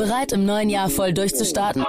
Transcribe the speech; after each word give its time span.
Bereit 0.00 0.32
im 0.32 0.46
neuen 0.46 0.70
Jahr 0.70 0.88
voll 0.88 1.12
durchzustarten? 1.12 1.84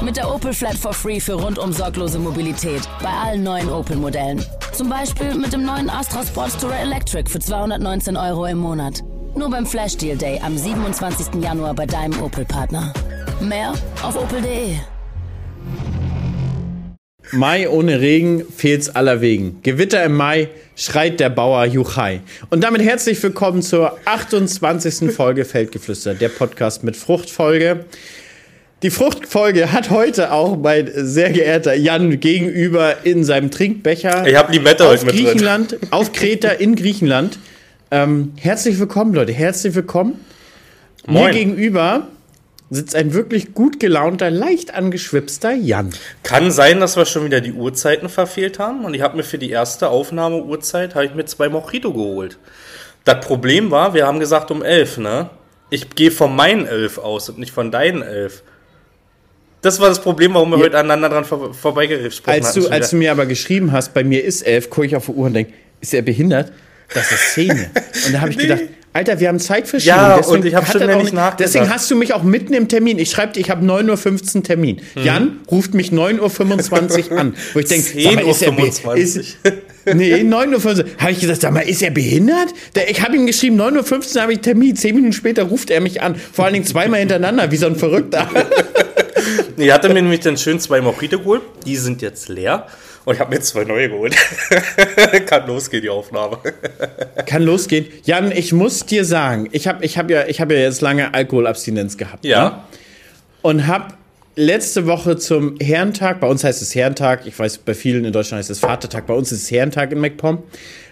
Mit 0.00 0.16
der 0.16 0.34
Opel 0.34 0.54
Flat 0.54 0.78
for 0.78 0.94
Free 0.94 1.20
für 1.20 1.34
rundum 1.34 1.74
sorglose 1.74 2.18
Mobilität 2.18 2.80
bei 3.02 3.10
allen 3.10 3.42
neuen 3.42 3.68
Opel-Modellen. 3.68 4.42
Zum 4.72 4.88
Beispiel 4.88 5.34
mit 5.34 5.52
dem 5.52 5.62
neuen 5.62 5.90
Astra 5.90 6.24
Sportster 6.24 6.72
Electric 6.72 7.28
für 7.28 7.38
219 7.38 8.16
Euro 8.16 8.46
im 8.46 8.56
Monat. 8.56 9.02
Nur 9.34 9.50
beim 9.50 9.66
Flash 9.66 9.98
Deal 9.98 10.16
Day 10.16 10.40
am 10.40 10.56
27. 10.56 11.42
Januar 11.42 11.74
bei 11.74 11.84
deinem 11.84 12.18
Opel-Partner. 12.22 12.94
Mehr 13.42 13.74
auf 14.02 14.16
opel.de. 14.16 14.76
Mai 17.32 17.68
ohne 17.68 18.00
Regen 18.00 18.42
fehlt's 18.56 18.88
allerwegen. 18.88 19.58
Gewitter 19.62 20.02
im 20.02 20.14
Mai 20.14 20.48
schreit 20.76 21.20
der 21.20 21.28
Bauer 21.28 21.66
Juchai. 21.66 22.20
Und 22.48 22.64
damit 22.64 22.80
herzlich 22.80 23.22
willkommen 23.22 23.60
zur 23.60 23.98
28. 24.06 25.12
Folge 25.12 25.44
Feldgeflüster, 25.44 26.14
der 26.14 26.30
Podcast 26.30 26.84
mit 26.84 26.96
Fruchtfolge. 26.96 27.84
Die 28.82 28.90
Fruchtfolge 28.90 29.72
hat 29.72 29.90
heute 29.90 30.32
auch 30.32 30.56
mein 30.56 30.90
sehr 30.94 31.30
geehrter 31.30 31.74
Jan 31.74 32.18
gegenüber 32.18 33.04
in 33.04 33.24
seinem 33.24 33.50
Trinkbecher. 33.50 34.26
Ich 34.26 34.34
habe 34.34 34.52
Limette 34.52 34.86
heute 34.88 35.04
mit 35.04 35.14
Griechenland, 35.14 35.72
drin. 35.72 35.80
auf 35.90 36.12
Kreta 36.12 36.48
in 36.48 36.76
Griechenland. 36.76 37.38
Ähm, 37.90 38.32
herzlich 38.36 38.78
willkommen, 38.78 39.12
Leute. 39.12 39.32
Herzlich 39.32 39.74
willkommen. 39.74 40.24
Mir 41.06 41.12
Moin. 41.20 41.34
gegenüber 41.34 42.08
sitzt 42.70 42.94
ein 42.94 43.14
wirklich 43.14 43.54
gut 43.54 43.80
gelaunter, 43.80 44.30
leicht 44.30 44.74
angeschwipster 44.74 45.52
Jan. 45.54 45.90
Kann 46.22 46.50
sein, 46.50 46.80
dass 46.80 46.96
wir 46.96 47.06
schon 47.06 47.24
wieder 47.24 47.40
die 47.40 47.52
Uhrzeiten 47.52 48.08
verfehlt 48.08 48.58
haben. 48.58 48.84
Und 48.84 48.94
ich 48.94 49.00
habe 49.02 49.16
mir 49.16 49.22
für 49.22 49.38
die 49.38 49.50
erste 49.50 49.88
Aufnahmeuhrzeit 49.88 50.94
habe 50.94 51.06
ich 51.06 51.14
mir 51.14 51.24
zwei 51.24 51.48
Mojito 51.48 51.92
geholt. 51.92 52.38
Das 53.04 53.24
Problem 53.24 53.70
war, 53.70 53.94
wir 53.94 54.06
haben 54.06 54.20
gesagt 54.20 54.50
um 54.50 54.62
elf, 54.62 54.98
ne? 54.98 55.30
Ich 55.70 55.90
gehe 55.90 56.10
von 56.10 56.34
meinen 56.34 56.66
elf 56.66 56.98
aus 56.98 57.28
und 57.28 57.38
nicht 57.38 57.52
von 57.52 57.70
deinen 57.70 58.02
elf. 58.02 58.42
Das 59.60 59.80
war 59.80 59.88
das 59.88 60.00
Problem, 60.00 60.34
warum 60.34 60.50
wir 60.50 60.58
Ja. 60.58 60.64
heute 60.64 60.78
aneinander 60.78 61.08
dran 61.08 61.24
vor, 61.24 61.52
vorbeigesprochen 61.52 62.32
Als 62.34 62.48
hatten. 62.48 62.60
du, 62.60 62.62
schon 62.64 62.72
als 62.72 62.90
du 62.90 62.96
mir 62.96 63.10
aber 63.10 63.26
geschrieben 63.26 63.72
hast, 63.72 63.92
bei 63.92 64.04
mir 64.04 64.22
ist 64.24 64.42
elf, 64.42 64.70
gucke 64.70 64.86
ich 64.86 64.94
auf 64.96 65.06
die 65.06 65.12
Uhr 65.12 65.26
und 65.26 65.34
denke, 65.34 65.52
ist 65.80 65.94
er 65.94 66.02
behindert? 66.02 66.52
Das 66.94 67.12
ist 67.12 67.20
Szene. 67.32 67.70
Und 68.06 68.12
da 68.14 68.20
habe 68.20 68.30
ich 68.30 68.36
Nee. 68.36 68.42
gedacht, 68.44 68.62
Alter, 68.94 69.20
wir 69.20 69.28
haben 69.28 69.38
Zeitverschiebung. 69.38 69.96
Ja, 69.96 70.16
deswegen 70.16 70.36
und 70.38 70.44
ich 70.46 70.54
hab 70.54 70.66
hat 70.66 70.72
schon 70.72 70.88
er 70.88 70.96
nicht 70.96 71.12
nachgedacht. 71.12 71.40
Deswegen 71.40 71.70
hast 71.72 71.90
du 71.90 71.94
mich 71.96 72.14
auch 72.14 72.22
mitten 72.22 72.54
im 72.54 72.66
Termin. 72.68 72.98
Ich 72.98 73.10
schreibe 73.10 73.34
dir, 73.34 73.40
ich 73.40 73.50
habe 73.50 73.64
9.15 73.64 74.36
Uhr 74.38 74.42
Termin. 74.42 74.80
Mhm. 74.96 75.02
Jan 75.04 75.40
ruft 75.50 75.74
mich 75.74 75.90
9.25 75.92 77.10
Uhr 77.12 77.18
an. 77.18 77.34
Wo 77.52 77.60
ich 77.60 77.66
denke, 77.66 77.86
10.25 77.86 78.26
ist 78.28 78.42
er 78.42 78.52
be- 78.52 78.98
ist, 79.00 79.36
Nee, 79.94 80.14
9.15 80.16 80.78
Uhr. 80.78 80.84
Habe 80.98 81.12
ich 81.12 81.20
gesagt, 81.20 81.40
sag 81.42 81.52
mal, 81.52 81.60
ist 81.60 81.82
er 81.82 81.90
behindert? 81.90 82.48
Der, 82.74 82.90
ich 82.90 83.00
habe 83.02 83.14
ihm 83.16 83.26
geschrieben, 83.26 83.60
9.15 83.60 84.16
Uhr 84.16 84.22
habe 84.22 84.32
ich 84.32 84.40
Termin. 84.40 84.74
Zehn 84.74 84.94
Minuten 84.94 85.12
später 85.12 85.44
ruft 85.44 85.70
er 85.70 85.80
mich 85.80 86.02
an. 86.02 86.14
Vor 86.16 86.46
allen 86.46 86.54
Dingen 86.54 86.66
zweimal 86.66 87.00
hintereinander, 87.00 87.50
wie 87.50 87.56
so 87.56 87.66
ein 87.66 87.76
Verrückter. 87.76 88.28
Ich 89.56 89.72
hatte 89.72 89.88
mir 89.88 90.00
nämlich 90.00 90.20
dann 90.20 90.36
schön 90.38 90.60
zwei 90.60 90.80
Mojito 90.80 91.18
geholt. 91.18 91.42
Die 91.66 91.76
sind 91.76 92.00
jetzt 92.00 92.28
leer. 92.28 92.68
Und 93.08 93.14
ich 93.14 93.20
habe 93.20 93.34
mir 93.34 93.40
zwei 93.40 93.64
neue 93.64 93.88
geholt. 93.88 94.14
Kann 95.26 95.46
losgehen, 95.46 95.82
die 95.82 95.88
Aufnahme. 95.88 96.40
Kann 97.26 97.42
losgehen. 97.42 97.86
Jan, 98.04 98.30
ich 98.32 98.52
muss 98.52 98.84
dir 98.84 99.06
sagen, 99.06 99.48
ich 99.52 99.66
habe 99.66 99.82
ich 99.82 99.96
hab 99.96 100.10
ja, 100.10 100.26
ich 100.26 100.42
hab 100.42 100.50
ja 100.50 100.58
jetzt 100.58 100.82
lange 100.82 101.14
Alkoholabstinenz 101.14 101.96
gehabt. 101.96 102.24
Ne? 102.24 102.28
Ja. 102.28 102.68
Und 103.40 103.66
habe 103.66 103.94
letzte 104.38 104.86
Woche 104.86 105.16
zum 105.16 105.56
Herrentag, 105.60 106.20
bei 106.20 106.28
uns 106.28 106.44
heißt 106.44 106.62
es 106.62 106.74
Herrentag, 106.74 107.26
ich 107.26 107.38
weiß, 107.38 107.58
bei 107.58 107.74
vielen 107.74 108.04
in 108.04 108.12
Deutschland 108.12 108.38
heißt 108.38 108.50
es 108.50 108.60
Vatertag, 108.60 109.06
bei 109.06 109.14
uns 109.14 109.32
ist 109.32 109.42
es 109.42 109.50
Herrentag 109.50 109.92
in 109.92 109.98
MacPom. 110.00 110.38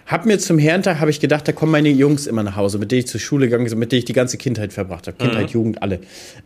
Hab 0.05 0.25
mir 0.25 0.37
zum 0.39 0.57
Herrentag, 0.57 0.99
habe 1.01 1.11
ich 1.11 1.19
gedacht, 1.19 1.47
da 1.47 1.51
kommen 1.51 1.71
meine 1.71 1.89
Jungs 1.89 2.27
immer 2.27 2.41
nach 2.43 2.55
Hause, 2.55 2.77
mit 2.77 2.91
denen 2.91 2.99
ich 2.99 3.07
zur 3.07 3.19
Schule 3.19 3.47
gegangen 3.47 3.65
bin, 3.69 3.77
mit 3.79 3.91
denen 3.91 3.99
ich 3.99 4.05
die 4.05 4.13
ganze 4.13 4.37
Kindheit 4.37 4.71
verbracht 4.71 5.07
habe. 5.07 5.17
Kindheit, 5.17 5.49
Jugend, 5.49 5.81
alle. 5.81 5.99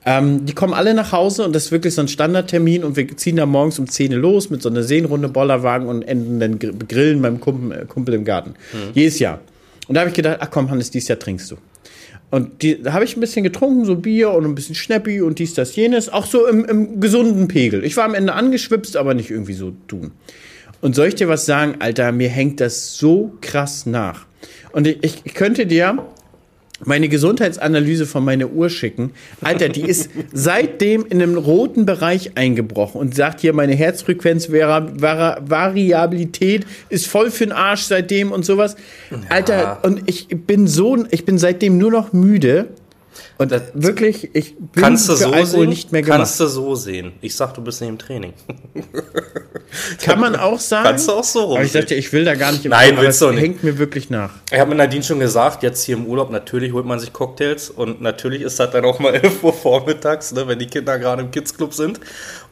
Ähm, 0.06 0.46
die 0.46 0.54
kommen 0.54 0.74
alle 0.74 0.94
nach 0.96 1.12
Hause 1.12 1.44
und 1.46 1.54
das 1.56 1.66
ist 1.66 1.72
wirklich 1.72 1.94
so 1.94 2.02
ein 2.02 2.08
Standardtermin 2.08 2.84
und 2.84 2.96
wir 2.98 3.16
ziehen 3.18 3.36
da 3.36 3.46
morgens 3.46 3.78
um 3.78 3.88
10 3.88 4.14
Uhr 4.14 4.20
los 4.20 4.50
mit 4.50 4.62
so 4.64 4.70
einer 4.70 4.82
Seenrunde, 4.84 5.28
Bollerwagen 5.28 5.88
und 5.88 6.02
enden 6.02 6.40
dann 6.40 6.58
gr- 6.60 6.72
grillen 6.88 7.22
beim 7.22 7.40
Kumpel, 7.40 7.82
äh, 7.82 7.86
Kumpel 7.86 8.16
im 8.16 8.26
Garten. 8.26 8.54
Jedes 8.94 9.20
Jahr. 9.20 9.40
Und 9.88 9.94
da 9.96 10.02
habe 10.02 10.10
ich 10.10 10.16
gedacht, 10.16 10.38
ach 10.40 10.50
komm, 10.50 10.72
Hannes, 10.72 10.90
dieses 10.90 11.10
Jahr 11.10 11.20
trinkst 11.20 11.52
du. 11.52 11.56
Und 12.32 12.64
die, 12.64 12.82
habe 12.86 13.04
ich 13.04 13.16
ein 13.16 13.20
bisschen 13.20 13.44
getrunken, 13.44 13.84
so 13.84 13.96
Bier 13.96 14.32
und 14.32 14.46
ein 14.46 14.56
bisschen 14.56 14.74
Schnäppi 14.74 15.22
und 15.22 15.38
dies, 15.38 15.54
das, 15.54 15.76
jenes. 15.76 16.08
Auch 16.08 16.26
so 16.26 16.48
im, 16.48 16.64
im 16.64 17.02
gesunden 17.02 17.50
Pegel. 17.50 17.84
Ich 17.84 17.98
war 17.98 18.06
am 18.06 18.14
Ende 18.14 18.34
angeschwipst, 18.34 18.96
aber 18.96 19.14
nicht 19.14 19.30
irgendwie 19.30 19.54
so 19.54 19.74
dumm. 19.88 20.12
Und 20.80 20.96
soll 20.96 21.08
ich 21.08 21.16
dir 21.16 21.28
was 21.28 21.46
sagen, 21.46 21.76
Alter, 21.80 22.12
mir 22.14 22.30
hängt 22.30 22.62
das 22.62 22.98
so 22.98 23.34
krass 23.42 23.86
nach. 23.86 24.26
Und 24.72 24.88
ich, 24.88 25.22
ich 25.26 25.34
könnte 25.34 25.68
dir 25.68 26.04
meine 26.86 27.10
Gesundheitsanalyse 27.10 28.06
von 28.06 28.24
meiner 28.24 28.50
Uhr 28.52 28.70
schicken. 28.70 29.12
Alter, 29.42 29.70
die 29.70 29.82
ist 29.82 30.10
seitdem 30.34 31.06
in 31.06 31.22
einem 31.22 31.38
roten 31.38 31.86
Bereich 31.86 32.32
eingebrochen 32.36 33.00
und 33.00 33.16
sagt 33.16 33.42
hier, 33.42 33.54
meine 33.54 33.74
Herzfrequenz 33.74 34.52
Vari 34.52 34.92
Vari 35.00 35.42
Variabilität 35.48 36.66
ist 36.90 37.08
voll 37.08 37.32
für 37.32 37.46
den 37.46 37.54
Arsch 37.54 37.84
seitdem 37.84 38.32
und 38.32 38.46
sowas. 38.46 38.76
Alter, 39.30 39.80
und 39.84 40.04
ich 40.08 40.28
bin 40.30 40.68
so, 40.68 41.06
ich 41.12 41.26
bin 41.26 41.38
seitdem 41.38 41.78
nur 41.78 41.92
noch 41.92 42.14
müde. 42.14 42.68
Und 43.38 43.52
Das- 43.52 43.64
wirklich, 43.74 44.30
ich 44.34 44.56
bin 44.58 44.84
Kannst 44.84 45.10
du 45.10 45.16
so 45.16 45.26
Alkohol 45.26 45.46
sehen? 45.46 45.70
nicht 45.70 45.92
mehr 45.92 46.02
gemacht. 46.02 46.20
Kannst 46.20 46.40
du 46.40 46.48
so 46.48 46.76
sehen. 46.76 47.14
Ich 47.22 47.36
sag, 47.36 47.54
du 47.54 47.62
bist 47.62 47.82
nicht 47.82 47.90
im 47.90 47.98
Training. 47.98 48.34
Kann 50.04 50.20
man 50.20 50.36
auch 50.36 50.60
sagen. 50.60 50.86
Kannst 50.86 51.08
du 51.08 51.14
auch 51.14 51.24
so 51.24 51.56
Aber 51.56 51.64
ich 51.64 51.72
dachte, 51.72 51.96
ich 51.96 52.12
will 52.14 52.26
da 52.26 52.36
gar 52.36 52.52
nicht 52.52 52.66
im 52.66 52.72
Nein, 52.72 52.98
willst 52.98 53.22
du 53.22 53.32
nicht. 53.32 53.42
hängt 53.42 53.64
mir 53.64 53.78
wirklich 53.78 54.10
nach. 54.10 54.32
Ich 54.52 54.60
habe 54.60 54.70
mit 54.70 54.78
Nadine 54.78 55.04
schon 55.04 55.20
gesagt, 55.20 55.64
jetzt 55.64 55.84
hier 55.84 55.96
im 55.96 56.06
Urlaub, 56.06 56.30
natürlich 56.30 56.74
holt 56.74 56.86
man 56.86 57.00
sich 57.00 57.14
Cocktails 57.14 57.70
und 57.70 58.02
natürlich 58.02 58.42
ist 58.42 58.60
das 58.60 58.72
dann 58.72 58.84
auch 58.86 59.00
mal 59.00 59.14
11 59.16 59.44
Uhr 59.44 59.54
vormittags, 59.54 60.34
ne, 60.34 60.48
wenn 60.48 60.60
die 60.60 60.68
Kinder 60.68 61.00
gerade 61.00 61.22
im 61.22 61.32
Kidsclub 61.32 61.74
sind. 61.74 62.00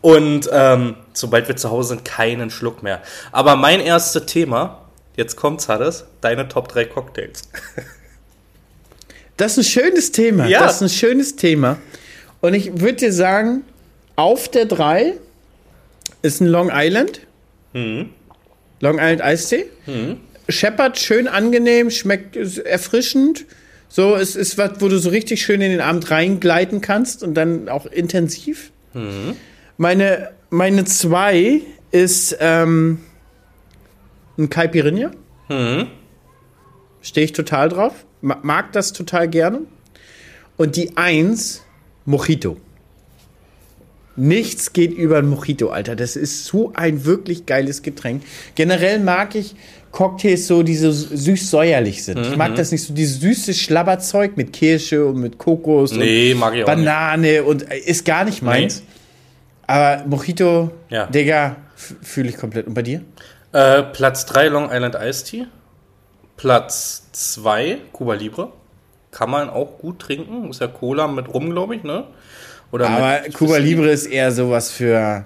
Und 0.01 0.50
ähm, 0.51 0.96
sobald 1.13 1.47
wir 1.50 1.56
zu 1.57 1.69
Hause 1.72 1.90
sind, 1.90 2.06
keinen 2.06 2.50
Schluck 2.50 2.84
mehr. 2.84 3.01
Aber 3.34 3.56
mein 3.57 3.81
erstes 3.81 4.25
Thema, 4.25 4.86
jetzt 5.18 5.36
kommt's, 5.36 5.68
Hannes, 5.68 6.06
deine 6.22 6.47
Top 6.47 6.69
3 6.69 6.86
Cocktails. 6.86 7.50
Das 9.40 9.58
ist 9.58 9.70
ein 9.70 9.84
schönes 9.84 10.12
Thema. 10.12 10.48
Ja. 10.48 10.64
Das 10.64 10.76
ist 10.76 10.82
ein 10.82 10.90
schönes 10.90 11.38
Thema. 11.38 11.78
Und 12.42 12.54
ich 12.54 12.82
würde 12.82 12.96
dir 12.96 13.14
sagen, 13.14 13.64
auf 14.18 14.50
der 14.50 14.66
3 14.66 15.14
ist 16.22 16.42
ein 16.42 16.48
Long 16.48 16.70
Island. 16.74 17.22
Mhm. 17.72 18.10
Long 18.82 18.98
Island 19.00 19.22
Eistee. 19.22 19.68
Scheppert 20.50 21.00
schön 21.00 21.30
angenehm, 21.30 21.90
schmeckt 21.90 22.36
erfrischend. 22.36 23.46
So, 23.88 24.16
es 24.16 24.36
ist 24.36 24.58
was, 24.58 24.82
wo 24.82 24.90
du 24.90 24.98
so 24.98 25.10
richtig 25.10 25.42
schön 25.42 25.62
in 25.62 25.72
den 25.72 25.82
Abend 25.82 26.12
reingleiten 26.12 26.82
kannst 26.82 27.24
und 27.24 27.34
dann 27.36 27.70
auch 27.70 27.86
intensiv. 27.86 28.72
Mhm. 28.94 29.38
Meine, 29.78 30.32
meine 30.50 30.84
2 30.84 31.62
ist 31.92 32.36
ähm, 32.42 33.00
ein 34.38 34.50
Caipirinha. 34.50 35.12
Mhm. 35.48 35.88
Stehe 37.02 37.24
ich 37.24 37.32
total 37.32 37.70
drauf. 37.70 38.06
Ma- 38.22 38.40
Mag 38.41 38.72
das 38.74 38.94
total 38.94 39.28
gerne. 39.28 39.62
Und 40.57 40.75
die 40.75 40.97
Eins, 40.97 41.63
Mojito. 42.06 42.57
Nichts 44.16 44.74
geht 44.74 44.91
über 44.91 45.19
ein 45.19 45.28
Mojito, 45.30 45.69
Alter. 45.69 45.96
Das 45.96 46.16
ist 46.18 46.44
so 46.46 46.74
ein 46.75 47.06
wirklich 47.06 47.46
geiles 47.46 47.81
Getränk. 47.81 48.24
Generell 48.56 49.00
mag 49.00 49.34
ich 49.35 49.56
Cocktails 49.91 50.46
so, 50.47 50.62
die 50.62 50.75
so 50.75 50.91
süß-säuerlich 50.91 52.03
sind. 52.03 52.19
Ich 52.19 52.31
Mhm. 52.31 52.38
mag 52.38 52.56
das 52.56 52.72
nicht 52.74 52.84
so, 52.84 52.94
dieses 52.94 53.22
süße 53.22 53.53
Schlabberzeug 53.53 54.36
mit 54.36 54.51
Kirsche 54.51 55.06
und 55.06 55.22
mit 55.22 55.38
Kokos 55.38 55.94
Nee, 55.94 56.34
und 56.34 56.40
mag 56.40 56.53
ich 56.53 56.63
auch 56.66 56.68
nicht. 56.75 56.86
Banane 56.86 57.44
und 57.44 57.72
äh, 57.72 57.78
ist 57.78 58.03
gar 58.03 58.25
nicht 58.25 58.41
meins. 58.41 58.84
Aber 59.68 60.03
Mojito, 60.06 60.72
Ja. 60.90 61.06
Digga, 61.07 61.56
fühle 62.01 62.30
ich 62.30 62.38
komplett. 62.38 62.68
Und 62.68 62.74
bei 62.74 62.81
dir? 62.81 63.01
Äh, 63.53 63.84
Platz 63.84 64.25
3 64.25 64.50
Long 64.50 64.69
Island 64.72 64.96
Iced 65.01 65.28
Tea. 65.28 65.46
Platz 66.40 67.04
2 67.12 67.80
Cuba 67.92 68.14
Libre. 68.14 68.54
Kann 69.12 69.30
man 69.30 69.50
auch 69.50 69.78
gut 69.78 70.00
trinken. 70.00 70.50
Ist 70.50 70.62
ja 70.62 70.68
Cola 70.68 71.06
mit 71.10 71.28
Rum, 71.34 71.50
glaube 71.50 71.76
ich, 71.76 71.84
ne? 71.84 72.06
Oder 72.72 72.90
Aber 72.90 73.19
Cuba 73.34 73.58
Libre 73.58 73.90
ist 73.90 74.06
eher 74.06 74.31
sowas 74.31 74.72
für. 74.72 75.25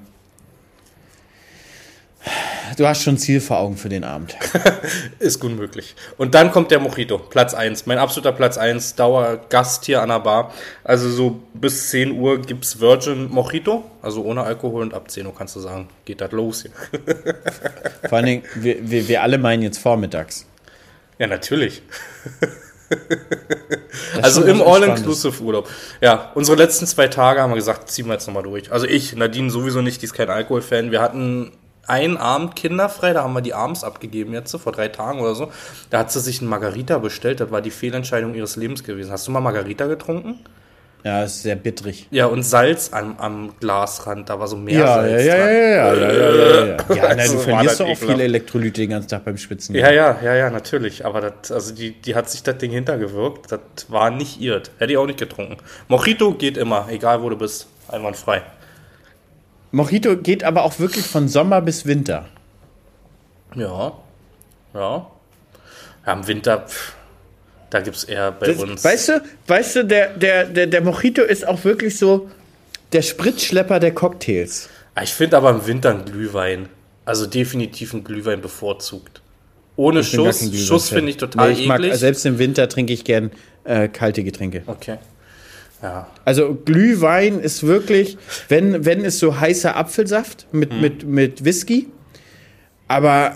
Du 2.78 2.88
hast 2.88 3.04
schon 3.04 3.14
ein 3.14 3.18
Ziel 3.20 3.42
vor 3.42 3.60
Augen 3.60 3.78
für 3.78 3.90
den 3.90 4.04
Abend. 4.04 4.36
Ist 5.20 5.40
gut 5.40 5.56
möglich. 5.56 5.94
Und 6.18 6.34
dann 6.34 6.52
kommt 6.52 6.72
der 6.72 6.80
Mojito, 6.80 7.20
Platz 7.20 7.54
1. 7.54 7.86
Mein 7.86 8.00
absoluter 8.00 8.32
Platz 8.32 8.58
1, 8.58 8.96
Dauergast 8.96 9.86
hier 9.86 10.02
an 10.02 10.10
der 10.10 10.22
Bar. 10.22 10.52
Also 10.84 11.12
so 11.12 11.44
bis 11.54 11.92
10 11.92 12.14
Uhr 12.14 12.42
gibt's 12.42 12.80
Virgin 12.80 13.30
Mojito, 13.30 13.84
also 14.02 14.24
ohne 14.24 14.42
Alkohol 14.42 14.82
und 14.82 14.96
ab 14.96 15.12
10 15.12 15.28
Uhr 15.28 15.36
kannst 15.36 15.56
du 15.56 15.60
sagen, 15.60 15.90
geht 16.06 16.22
das 16.22 16.32
los 16.32 16.64
hier. 16.64 16.72
Vor 18.10 18.18
allen 18.18 18.26
Dingen, 18.26 18.44
wir, 18.56 18.90
wir, 18.90 19.08
wir 19.08 19.22
alle 19.22 19.38
meinen 19.38 19.62
jetzt 19.62 19.78
vormittags. 19.78 20.48
Ja, 21.24 21.28
natürlich. 21.28 21.82
Also 24.22 24.44
im 24.44 24.60
was 24.60 24.68
All-Inclusive 24.68 25.42
Urlaub. 25.42 25.70
Ja, 26.02 26.34
unsere 26.36 26.58
letzten 26.58 26.86
zwei 26.86 27.08
Tage 27.08 27.42
haben 27.42 27.52
wir 27.52 27.56
gesagt, 27.56 27.90
ziehen 27.90 28.08
wir 28.08 28.14
jetzt 28.14 28.28
nochmal 28.28 28.44
durch. 28.44 28.74
Also 28.74 28.86
ich, 28.86 29.16
Nadine 29.16 29.50
sowieso 29.50 29.82
nicht, 29.82 30.02
die 30.02 30.06
ist 30.06 30.14
kein 30.14 30.30
Alkoholfan. 30.30 30.92
Wir 30.92 31.02
hatten 31.02 31.54
einen 31.88 32.18
Abend 32.18 32.58
kinderfrei, 32.58 33.14
da 33.14 33.24
haben 33.24 33.34
wir 33.34 33.42
die 33.42 33.54
abends 33.54 33.86
abgegeben 33.86 34.34
jetzt, 34.34 34.52
so 34.52 34.58
vor 34.58 34.74
drei 34.74 34.90
Tagen 34.90 35.22
oder 35.22 35.34
so. 35.34 35.50
Da 35.90 36.00
hat 36.00 36.12
sie 36.12 36.20
sich 36.20 36.42
ein 36.42 36.48
Margarita 36.48 36.98
bestellt, 36.98 37.40
das 37.40 37.52
war 37.52 37.62
die 37.62 37.72
Fehlentscheidung 37.72 38.36
ihres 38.36 38.58
Lebens 38.58 38.84
gewesen. 38.84 39.10
Hast 39.10 39.26
du 39.26 39.32
mal 39.32 39.40
Margarita 39.40 39.86
getrunken? 39.86 40.40
Ja, 41.04 41.24
ist 41.24 41.44
sehr 41.44 41.58
bittrig. 41.58 42.08
Ja, 42.12 42.28
und 42.28 42.44
Salz 42.44 42.94
am, 42.94 43.18
am 43.18 43.54
Glasrand, 43.60 44.30
da 44.30 44.40
war 44.40 44.48
so 44.48 44.56
mehr 44.56 44.80
Ja, 44.80 44.96
Salz 44.96 45.26
ja, 45.26 45.36
ja, 45.36 45.36
dran. 45.36 45.54
ja, 45.54 45.58
ja, 45.58 45.94
ja, 45.94 46.14
ja, 46.14 46.36
ja, 46.36 46.66
ja. 46.66 46.96
ja 46.96 47.16
na, 47.18 47.26
du 47.26 47.40
verlierst 47.40 47.80
doch 47.82 47.88
auch 47.90 47.98
viele 47.98 48.24
Elektrolyte 48.24 48.82
den 48.82 48.92
ganzen 48.92 49.10
Tag 49.10 49.26
beim 49.26 49.38
Spitzen. 49.38 49.76
Ja, 49.76 49.92
ja, 49.92 50.18
ja, 50.24 50.34
ja, 50.34 50.50
natürlich. 50.50 51.06
Aber 51.06 51.20
das, 51.20 51.52
also 51.52 51.74
die, 51.76 51.92
die 51.92 52.16
hat 52.16 52.30
sich 52.30 52.42
das 52.44 52.58
Ding 52.58 52.72
hintergewirkt. 52.72 53.52
Das 53.52 53.60
war 53.90 54.12
nicht 54.12 54.40
irrt. 54.40 54.72
Hätte 54.78 54.94
ich 54.94 54.98
auch 54.98 55.06
nicht 55.06 55.20
getrunken. 55.20 55.58
Mojito 55.90 56.36
geht 56.36 56.56
immer, 56.56 56.88
egal 56.90 57.22
wo 57.22 57.30
du 57.30 57.38
bist. 57.38 57.68
Einwandfrei. 57.90 58.42
Mojito 59.72 60.16
geht 60.16 60.46
aber 60.46 60.64
auch 60.64 60.80
wirklich 60.80 61.06
von 61.06 61.28
Sommer 61.28 61.60
bis 61.60 61.86
Winter. 61.86 62.26
Ja. 63.56 63.92
Ja. 64.74 65.08
Ja, 66.06 66.14
im 66.14 66.28
Winter, 66.28 66.60
pff, 66.60 66.96
da 67.74 67.82
gibt 67.82 67.96
es 67.98 68.04
eher 68.04 68.32
bei 68.32 68.48
Das, 68.48 68.58
uns. 68.58 68.84
weißt 68.84 69.10
du, 69.10 69.22
weißt 69.48 69.76
du, 69.78 69.86
der, 69.86 70.10
der, 70.18 70.46
der, 70.46 70.68
der 70.68 70.82
Mojito 70.82 71.22
ist 71.24 71.48
auch 71.48 71.64
wirklich 71.64 71.98
so 71.98 72.30
der 72.92 73.02
Spritzschlepper 73.02 73.80
der 73.80 73.94
Cocktails. 73.94 74.70
Ah, 74.96 75.02
Ich 75.04 75.14
finde 75.14 75.38
aber 75.38 75.50
im 75.50 75.66
Winter 75.66 75.90
ein 75.92 76.06
Glühwein. 76.06 76.70
Also 77.06 77.26
definitiv 77.26 77.94
ein 77.94 78.04
Glühwein 78.04 78.42
bevorzugt. 78.42 79.22
Ohne 79.76 80.02
Ich 80.02 80.10
Schuss. 80.12 80.48
Schuss 80.56 80.90
finde 80.90 81.10
ich 81.10 81.18
total 81.18 81.52
Nee, 81.54 81.62
ich 81.62 81.68
mag, 81.68 81.80
eklig. 81.80 81.96
selbst 81.96 82.26
im 82.28 82.38
Winter 82.38 82.70
trinke 82.70 82.94
ich 82.94 83.04
gern 83.04 83.32
äh, 83.64 83.88
kalte 83.88 84.24
Getränke. 84.24 84.62
okay. 84.68 84.98
Ja. 85.82 86.08
Also 86.24 86.54
Glühwein 86.54 87.42
ist 87.42 87.64
wirklich, 87.68 88.18
wenn, 88.48 88.86
wenn 88.86 89.04
ist 89.04 89.20
so 89.20 89.38
heißer 89.40 89.76
Apfelsaft 89.76 90.48
mit, 90.54 90.72
Hm. 90.72 90.80
mit, 90.82 91.04
mit 91.06 91.44
Whisky. 91.44 91.88
Aber 92.88 93.36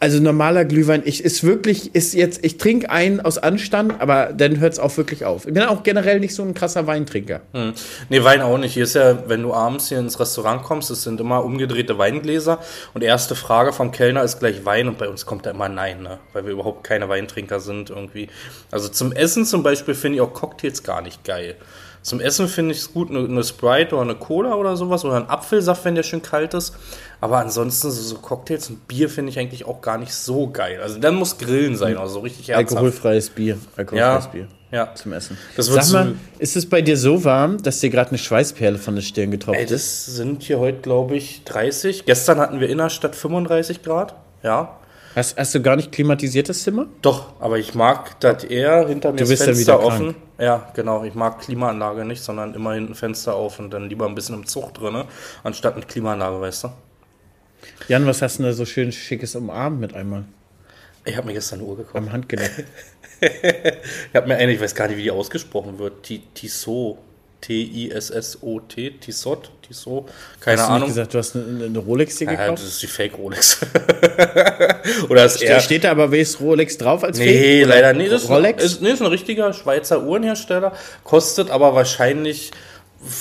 also 0.00 0.18
normaler 0.18 0.64
Glühwein, 0.64 1.02
ich 1.04 1.22
ist 1.22 1.44
wirklich, 1.44 1.94
ist 1.94 2.14
jetzt, 2.14 2.42
ich 2.42 2.56
trinke 2.56 2.88
einen 2.88 3.20
aus 3.20 3.36
Anstand, 3.36 4.00
aber 4.00 4.32
dann 4.32 4.58
hört 4.58 4.72
es 4.72 4.78
auch 4.78 4.96
wirklich 4.96 5.26
auf. 5.26 5.46
Ich 5.46 5.52
bin 5.52 5.62
auch 5.62 5.82
generell 5.82 6.20
nicht 6.20 6.34
so 6.34 6.42
ein 6.42 6.54
krasser 6.54 6.86
Weintrinker. 6.86 7.42
Hm. 7.52 7.74
Nee, 8.08 8.24
Wein 8.24 8.40
auch 8.40 8.56
nicht. 8.56 8.72
Hier 8.72 8.84
ist 8.84 8.94
ja, 8.94 9.28
wenn 9.28 9.42
du 9.42 9.52
abends 9.52 9.90
hier 9.90 9.98
ins 9.98 10.18
Restaurant 10.18 10.62
kommst, 10.62 10.90
es 10.90 11.02
sind 11.02 11.20
immer 11.20 11.44
umgedrehte 11.44 11.98
Weingläser 11.98 12.60
und 12.94 13.04
erste 13.04 13.34
Frage 13.34 13.74
vom 13.74 13.92
Kellner 13.92 14.22
ist 14.22 14.38
gleich 14.38 14.64
Wein 14.64 14.88
und 14.88 14.96
bei 14.96 15.08
uns 15.08 15.26
kommt 15.26 15.44
da 15.44 15.50
immer 15.50 15.68
Nein, 15.68 16.02
ne? 16.02 16.18
weil 16.32 16.46
wir 16.46 16.52
überhaupt 16.52 16.82
keine 16.82 17.10
Weintrinker 17.10 17.60
sind 17.60 17.90
irgendwie. 17.90 18.28
Also 18.70 18.88
zum 18.88 19.12
Essen 19.12 19.44
zum 19.44 19.62
Beispiel 19.62 19.94
finde 19.94 20.16
ich 20.16 20.22
auch 20.22 20.32
Cocktails 20.32 20.82
gar 20.82 21.02
nicht 21.02 21.24
geil. 21.24 21.56
Zum 22.02 22.20
Essen 22.20 22.48
finde 22.48 22.72
ich 22.72 22.78
es 22.78 22.92
gut, 22.92 23.10
eine, 23.10 23.18
eine 23.20 23.44
Sprite 23.44 23.94
oder 23.94 24.04
eine 24.04 24.14
Cola 24.14 24.54
oder 24.54 24.76
sowas 24.76 25.04
oder 25.04 25.16
ein 25.16 25.28
Apfelsaft, 25.28 25.84
wenn 25.84 25.94
der 25.94 26.02
schön 26.02 26.22
kalt 26.22 26.54
ist. 26.54 26.74
Aber 27.22 27.38
ansonsten 27.38 27.90
so, 27.90 28.00
so 28.02 28.16
Cocktails 28.16 28.70
und 28.70 28.88
Bier 28.88 29.08
finde 29.10 29.30
ich 29.30 29.38
eigentlich 29.38 29.66
auch 29.66 29.80
gar 29.82 29.98
nicht 29.98 30.14
so 30.14 30.48
geil. 30.48 30.80
Also 30.82 30.98
dann 30.98 31.16
muss 31.16 31.36
Grillen 31.36 31.76
sein, 31.76 31.98
also 31.98 32.14
so 32.14 32.20
richtig 32.20 32.48
herzhaft. 32.48 32.70
Alkoholfreies 32.72 33.30
Bier. 33.30 33.58
Alkoholfreies 33.76 34.24
Ja, 34.24 34.30
Bier. 34.30 34.48
ja. 34.70 34.94
Zum 34.94 35.12
Essen. 35.12 35.36
Das 35.56 35.66
Sag 35.66 35.90
mal, 35.92 36.14
ist 36.38 36.56
es 36.56 36.64
bei 36.68 36.80
dir 36.80 36.96
so 36.96 37.22
warm, 37.24 37.62
dass 37.62 37.80
dir 37.80 37.90
gerade 37.90 38.10
eine 38.10 38.18
Schweißperle 38.18 38.78
von 38.78 38.94
der 38.94 39.02
Stirn 39.02 39.30
getropft 39.30 39.58
Ey, 39.58 39.64
ist? 39.64 39.72
das 39.72 40.06
sind 40.06 40.42
hier 40.44 40.58
heute, 40.58 40.78
glaube 40.80 41.14
ich, 41.16 41.44
30. 41.44 42.06
Gestern 42.06 42.38
hatten 42.38 42.58
wir 42.58 42.70
Innerstadt 42.70 43.14
35 43.14 43.82
Grad. 43.82 44.14
Ja. 44.42 44.76
Hast, 45.14 45.36
hast 45.36 45.54
du 45.56 45.60
gar 45.60 45.74
nicht 45.76 45.90
klimatisiertes 45.92 46.62
Zimmer? 46.62 46.86
Doch, 47.02 47.32
aber 47.40 47.58
ich 47.58 47.74
mag 47.74 48.18
das 48.20 48.44
eher 48.44 48.86
hinter 48.88 49.10
mir 49.10 49.16
Du 49.18 49.24
das 49.24 49.28
bist 49.30 49.42
dann 49.42 49.54
Fenster 49.56 49.74
wieder 49.74 49.84
offen. 49.86 50.04
krank. 50.12 50.16
Ja, 50.38 50.68
genau. 50.74 51.02
Ich 51.04 51.14
mag 51.14 51.40
Klimaanlage 51.40 52.04
nicht, 52.06 52.22
sondern 52.22 52.54
immer 52.54 52.72
hinten 52.74 52.94
Fenster 52.94 53.34
auf 53.34 53.58
und 53.58 53.70
dann 53.74 53.88
lieber 53.90 54.06
ein 54.06 54.14
bisschen 54.14 54.36
im 54.36 54.46
Zug 54.46 54.72
drinne, 54.72 55.04
anstatt 55.42 55.76
mit 55.76 55.88
Klimaanlage, 55.88 56.40
weißt 56.40 56.64
du? 56.64 56.68
Jan, 57.88 58.06
was 58.06 58.22
hast 58.22 58.38
du 58.38 58.42
denn 58.42 58.52
da 58.52 58.56
so 58.56 58.64
schön 58.64 58.92
schickes 58.92 59.34
umarmt 59.34 59.80
mit 59.80 59.94
einmal? 59.94 60.24
Ich 61.04 61.16
habe 61.16 61.26
mir 61.28 61.32
gestern 61.34 61.60
eine 61.60 61.68
Uhr 61.68 61.76
gekauft. 61.78 61.96
Am 61.96 62.12
Handgelenk. 62.12 62.50
Ich 63.22 64.14
habe 64.16 64.28
mir 64.28 64.36
eine, 64.36 64.50
ich 64.50 64.58
weiß 64.62 64.74
gar 64.74 64.88
nicht, 64.88 64.96
wie 64.96 65.02
die 65.02 65.10
ausgesprochen 65.10 65.78
wird. 65.78 66.04
Ti- 66.04 66.22
Tissot. 66.32 66.96
T-I-S-S-O-T. 67.42 68.92
Tissot. 69.00 69.50
Tissot. 69.66 70.08
Keine 70.40 70.58
Hast 70.58 70.68
du 70.68 70.72
nicht 70.72 70.76
Ahnung. 70.76 70.88
gesagt, 70.88 71.12
du 71.14 71.18
hast 71.18 71.36
eine, 71.36 71.64
eine 71.66 71.78
Rolex 71.78 72.16
dir 72.16 72.24
Ja, 72.24 72.30
gekauft? 72.32 72.62
das 72.62 72.68
ist 72.68 72.82
die 72.82 72.86
Fake 72.86 73.18
Rolex. 73.18 73.60
Oder 75.10 75.26
ist 75.26 75.40
Da 75.42 75.46
eher. 75.46 75.60
steht 75.60 75.84
da 75.84 75.90
aber 75.90 76.10
wenigstens 76.10 76.40
Rolex 76.40 76.78
drauf 76.78 77.04
als 77.04 77.18
Nee, 77.18 77.60
Fake? 77.60 77.68
Leider 77.68 77.92
nicht. 77.92 78.28
Rolex? 78.28 78.64
Ist, 78.64 78.80
nee, 78.82 78.90
ist 78.90 79.00
ein 79.02 79.06
richtiger 79.08 79.52
Schweizer 79.52 80.02
Uhrenhersteller. 80.02 80.72
Kostet 81.04 81.50
aber 81.50 81.74
wahrscheinlich 81.74 82.50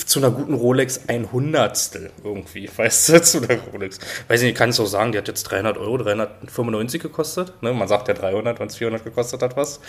zu 0.05 0.19
einer 0.19 0.31
guten 0.31 0.53
Rolex 0.53 1.01
ein 1.07 1.31
Hundertstel 1.31 2.11
irgendwie. 2.23 2.69
Weißt 2.75 3.09
du, 3.09 3.21
zu 3.21 3.37
einer 3.37 3.59
Rolex. 3.71 3.99
Weiß 4.27 4.41
nicht, 4.41 4.51
ich 4.51 4.57
kann 4.57 4.69
es 4.69 4.79
auch 4.79 4.85
sagen, 4.85 5.11
die 5.11 5.17
hat 5.17 5.27
jetzt 5.27 5.43
300 5.43 5.77
Euro, 5.77 5.97
395 5.97 7.01
gekostet. 7.01 7.53
Ne? 7.61 7.73
Man 7.73 7.87
sagt 7.87 8.07
ja 8.07 8.13
300, 8.13 8.59
wenn 8.59 8.67
es 8.67 8.75
400 8.75 9.03
gekostet 9.03 9.41
hat, 9.41 9.55
was. 9.55 9.79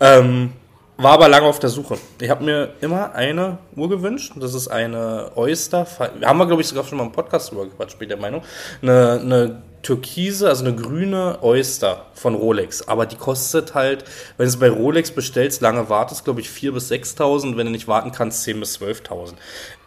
Ähm, 0.00 0.52
war 0.96 1.12
aber 1.12 1.28
lange 1.28 1.46
auf 1.46 1.58
der 1.58 1.70
Suche. 1.70 1.98
Ich 2.20 2.30
habe 2.30 2.44
mir 2.44 2.74
immer 2.80 3.14
eine 3.14 3.58
Uhr 3.74 3.88
gewünscht. 3.88 4.32
Das 4.36 4.54
ist 4.54 4.68
eine 4.68 5.32
Oyster. 5.34 5.86
Haben 6.22 6.38
wir, 6.38 6.46
glaube 6.46 6.62
ich, 6.62 6.68
sogar 6.68 6.84
schon 6.84 6.98
mal 6.98 7.04
im 7.04 7.12
Podcast 7.12 7.50
drüber 7.50 7.64
gequatscht, 7.64 7.98
bin 7.98 8.08
der 8.08 8.18
Meinung. 8.18 8.42
Eine, 8.80 9.20
eine 9.20 9.62
türkise, 9.84 10.48
also 10.48 10.64
eine 10.64 10.74
grüne 10.74 11.38
Oyster 11.42 12.06
von 12.14 12.34
Rolex. 12.34 12.88
Aber 12.88 13.06
die 13.06 13.16
kostet 13.16 13.74
halt, 13.74 14.04
wenn 14.36 14.46
du 14.46 14.48
es 14.48 14.58
bei 14.58 14.68
Rolex 14.68 15.12
bestellst, 15.12 15.60
lange 15.60 15.88
wartest, 15.88 16.24
glaube 16.24 16.40
ich, 16.40 16.48
4.000 16.48 16.72
bis 16.72 16.90
6.000. 16.90 17.56
Wenn 17.56 17.66
du 17.66 17.72
nicht 17.72 17.86
warten 17.86 18.10
kannst, 18.10 18.46
10.000 18.46 18.60
bis 18.60 18.80
12.000. 18.80 19.34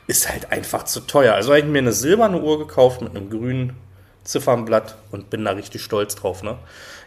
Ist 0.07 0.29
halt 0.29 0.51
einfach 0.51 0.83
zu 0.83 1.01
teuer. 1.01 1.33
Also 1.33 1.49
habe 1.49 1.59
ich 1.59 1.65
mir 1.65 1.79
eine 1.79 1.91
silberne 1.91 2.39
Uhr 2.41 2.59
gekauft 2.59 3.01
mit 3.01 3.13
einem 3.15 3.29
grünen 3.29 3.75
Ziffernblatt 4.23 4.95
und 5.11 5.29
bin 5.29 5.43
da 5.43 5.51
richtig 5.51 5.81
stolz 5.81 6.15
drauf. 6.15 6.43
Ne? 6.43 6.57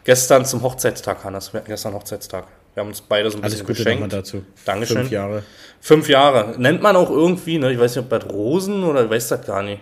Gestern 0.04 0.44
zum 0.44 0.62
Hochzeitstag, 0.62 1.24
Hannes. 1.24 1.52
Gestern 1.66 1.94
Hochzeitstag. 1.94 2.46
Wir 2.74 2.82
haben 2.82 2.88
uns 2.88 3.00
beide 3.00 3.30
so 3.30 3.38
ein 3.38 3.42
Alles 3.42 3.54
bisschen 3.54 3.66
Gute 3.66 3.84
geschenkt. 3.84 4.12
dazu. 4.12 4.44
Dankeschön. 4.64 4.98
Fünf 4.98 5.10
Jahre. 5.10 5.42
Fünf 5.80 6.08
Jahre. 6.08 6.54
Nennt 6.58 6.82
man 6.82 6.96
auch 6.96 7.10
irgendwie, 7.10 7.58
ne? 7.58 7.72
ich 7.72 7.78
weiß 7.78 7.96
nicht, 7.96 8.04
ob 8.04 8.08
bei 8.10 8.18
Rosen 8.18 8.84
oder 8.84 9.04
ich 9.04 9.10
weiß 9.10 9.28
das 9.28 9.46
gar 9.46 9.62
nicht. 9.62 9.80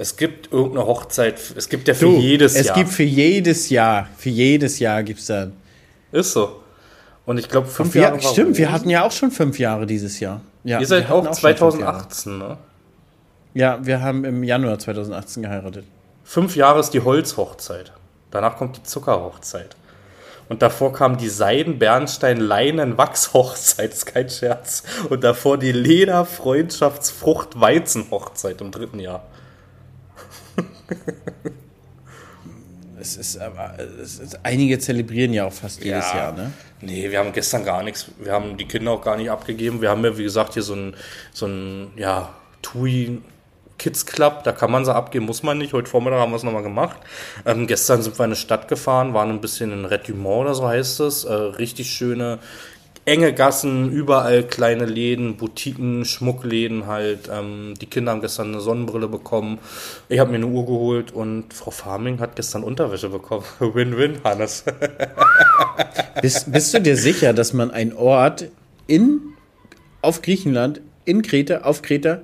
Es 0.00 0.16
gibt 0.16 0.50
irgendeine 0.50 0.86
Hochzeit, 0.86 1.38
es 1.54 1.68
gibt 1.68 1.86
ja 1.86 1.92
für 1.92 2.06
Du, 2.06 2.16
jedes 2.16 2.54
es 2.54 2.68
Jahr. 2.68 2.76
gibt 2.78 2.88
für 2.88 3.02
jedes 3.02 3.68
Jahr, 3.68 4.08
für 4.16 4.30
jedes 4.30 4.78
Jahr 4.78 5.02
gibt 5.02 5.20
es 5.20 5.26
dann. 5.26 5.52
Ist 6.10 6.32
so. 6.32 6.62
Und 7.26 7.36
ich 7.36 7.50
glaube, 7.50 7.68
fünf 7.68 7.92
Wir, 7.92 8.04
Jahre 8.04 8.22
stimmt, 8.22 8.56
wir 8.56 8.72
hatten 8.72 8.88
ja 8.88 9.04
auch 9.04 9.12
schon 9.12 9.30
fünf 9.30 9.58
Jahre 9.58 9.84
dieses 9.84 10.18
Jahr. 10.18 10.40
Ja, 10.64 10.80
Ihr 10.80 10.86
seid 10.86 11.10
auch 11.10 11.24
Jahre. 11.24 11.36
2018, 11.36 12.38
ne? 12.38 12.56
Ja, 13.52 13.78
wir 13.84 14.00
haben 14.00 14.24
im 14.24 14.42
Januar 14.42 14.78
2018 14.78 15.42
geheiratet. 15.42 15.84
Fünf 16.24 16.56
Jahre 16.56 16.80
ist 16.80 16.94
die 16.94 17.02
Holzhochzeit. 17.02 17.92
Danach 18.30 18.56
kommt 18.56 18.78
die 18.78 18.82
Zuckerhochzeit. 18.84 19.76
Und 20.48 20.62
davor 20.62 20.94
kam 20.94 21.18
die 21.18 21.28
Seiden-Bernstein-Leinen-Wachs-Hochzeit, 21.28 23.92
ist 23.98 24.06
kein 24.06 24.30
Scherz. 24.30 24.82
Und 25.10 25.24
davor 25.24 25.58
die 25.58 25.72
Leder-Freundschafts-Frucht-Weizen-Hochzeit 25.72 28.62
im 28.62 28.70
dritten 28.70 28.98
Jahr. 28.98 29.24
Es 33.00 33.16
ist 33.16 33.38
aber, 33.38 33.76
es 33.78 34.18
ist, 34.18 34.38
einige 34.42 34.78
zelebrieren 34.78 35.32
ja 35.32 35.46
auch 35.46 35.52
fast 35.52 35.82
jedes 35.82 36.12
Ja. 36.12 36.16
Jahr, 36.16 36.32
ne? 36.32 36.52
Nee, 36.82 37.10
wir 37.10 37.18
haben 37.18 37.32
gestern 37.32 37.64
gar 37.64 37.82
nichts. 37.82 38.06
Wir 38.18 38.32
haben 38.32 38.58
die 38.58 38.66
Kinder 38.66 38.92
auch 38.92 39.02
gar 39.02 39.16
nicht 39.16 39.30
abgegeben. 39.30 39.80
Wir 39.80 39.88
haben 39.90 40.04
ja, 40.04 40.16
wie 40.18 40.22
gesagt, 40.22 40.52
hier 40.54 40.62
so 40.62 40.74
ein, 40.74 40.94
so 41.32 41.46
ein 41.46 41.92
ja, 41.96 42.28
TUI 42.60 43.20
Kids 43.78 44.04
Club. 44.04 44.44
Da 44.44 44.52
kann 44.52 44.70
man 44.70 44.84
sie 44.84 44.94
abgeben, 44.94 45.24
muss 45.24 45.42
man 45.42 45.56
nicht. 45.56 45.72
Heute 45.72 45.88
Vormittag 45.88 46.20
haben 46.20 46.32
wir 46.32 46.36
es 46.36 46.42
nochmal 46.42 46.62
gemacht. 46.62 46.98
Ähm, 47.46 47.66
gestern 47.66 48.02
sind 48.02 48.18
wir 48.18 48.24
in 48.24 48.28
eine 48.28 48.36
Stadt 48.36 48.68
gefahren, 48.68 49.14
waren 49.14 49.30
ein 49.30 49.40
bisschen 49.40 49.72
in 49.72 49.86
Retumont 49.86 50.42
oder 50.42 50.54
so 50.54 50.68
heißt 50.68 51.00
es. 51.00 51.24
Äh, 51.24 51.32
richtig 51.32 51.90
schöne, 51.90 52.38
enge 53.04 53.32
Gassen, 53.32 53.90
überall 53.90 54.42
kleine 54.44 54.84
Läden, 54.84 55.36
Boutiquen, 55.36 56.04
Schmuckläden 56.04 56.86
halt. 56.86 57.30
Ähm, 57.32 57.74
die 57.80 57.86
Kinder 57.86 58.12
haben 58.12 58.20
gestern 58.20 58.48
eine 58.48 58.60
Sonnenbrille 58.60 59.08
bekommen. 59.08 59.58
Ich 60.08 60.18
habe 60.18 60.30
mir 60.30 60.36
eine 60.36 60.46
Uhr 60.46 60.66
geholt 60.66 61.12
und 61.12 61.52
Frau 61.52 61.70
Farming 61.70 62.20
hat 62.20 62.36
gestern 62.36 62.62
Unterwäsche 62.62 63.08
bekommen. 63.08 63.44
Win-win, 63.58 64.22
Hannes. 64.24 64.64
Bist, 66.22 66.52
bist 66.52 66.74
du 66.74 66.80
dir 66.80 66.96
sicher, 66.96 67.32
dass 67.32 67.52
man 67.54 67.70
einen 67.70 67.94
Ort 67.94 68.48
in, 68.86 69.20
auf 70.02 70.20
Griechenland, 70.20 70.82
in 71.04 71.22
Kreta, 71.22 71.62
auf 71.62 71.80
Kreta, 71.80 72.20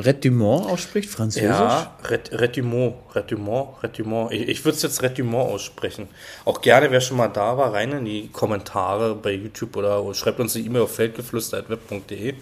Retumont 0.00 0.66
ausspricht, 0.66 1.08
französisch? 1.08 1.48
Ja, 1.48 1.96
Ret 2.04 2.30
Retumont, 2.32 2.94
Retumont, 3.14 3.82
Retumont. 3.82 4.32
Ich, 4.32 4.48
ich 4.48 4.64
würde 4.64 4.76
es 4.76 4.82
jetzt 4.82 5.02
Retumont 5.02 5.50
aussprechen. 5.50 6.08
Auch 6.44 6.60
gerne, 6.60 6.90
wer 6.90 7.00
schon 7.00 7.16
mal 7.16 7.28
da 7.28 7.56
war, 7.56 7.72
rein 7.72 7.92
in 7.92 8.04
die 8.04 8.28
Kommentare 8.28 9.14
bei 9.14 9.32
YouTube 9.32 9.76
oder 9.76 10.02
schreibt 10.14 10.40
uns 10.40 10.56
eine 10.56 10.64
E-Mail 10.64 10.82
auf 10.82 10.94
feldgeflüster.web.de. 10.94 12.34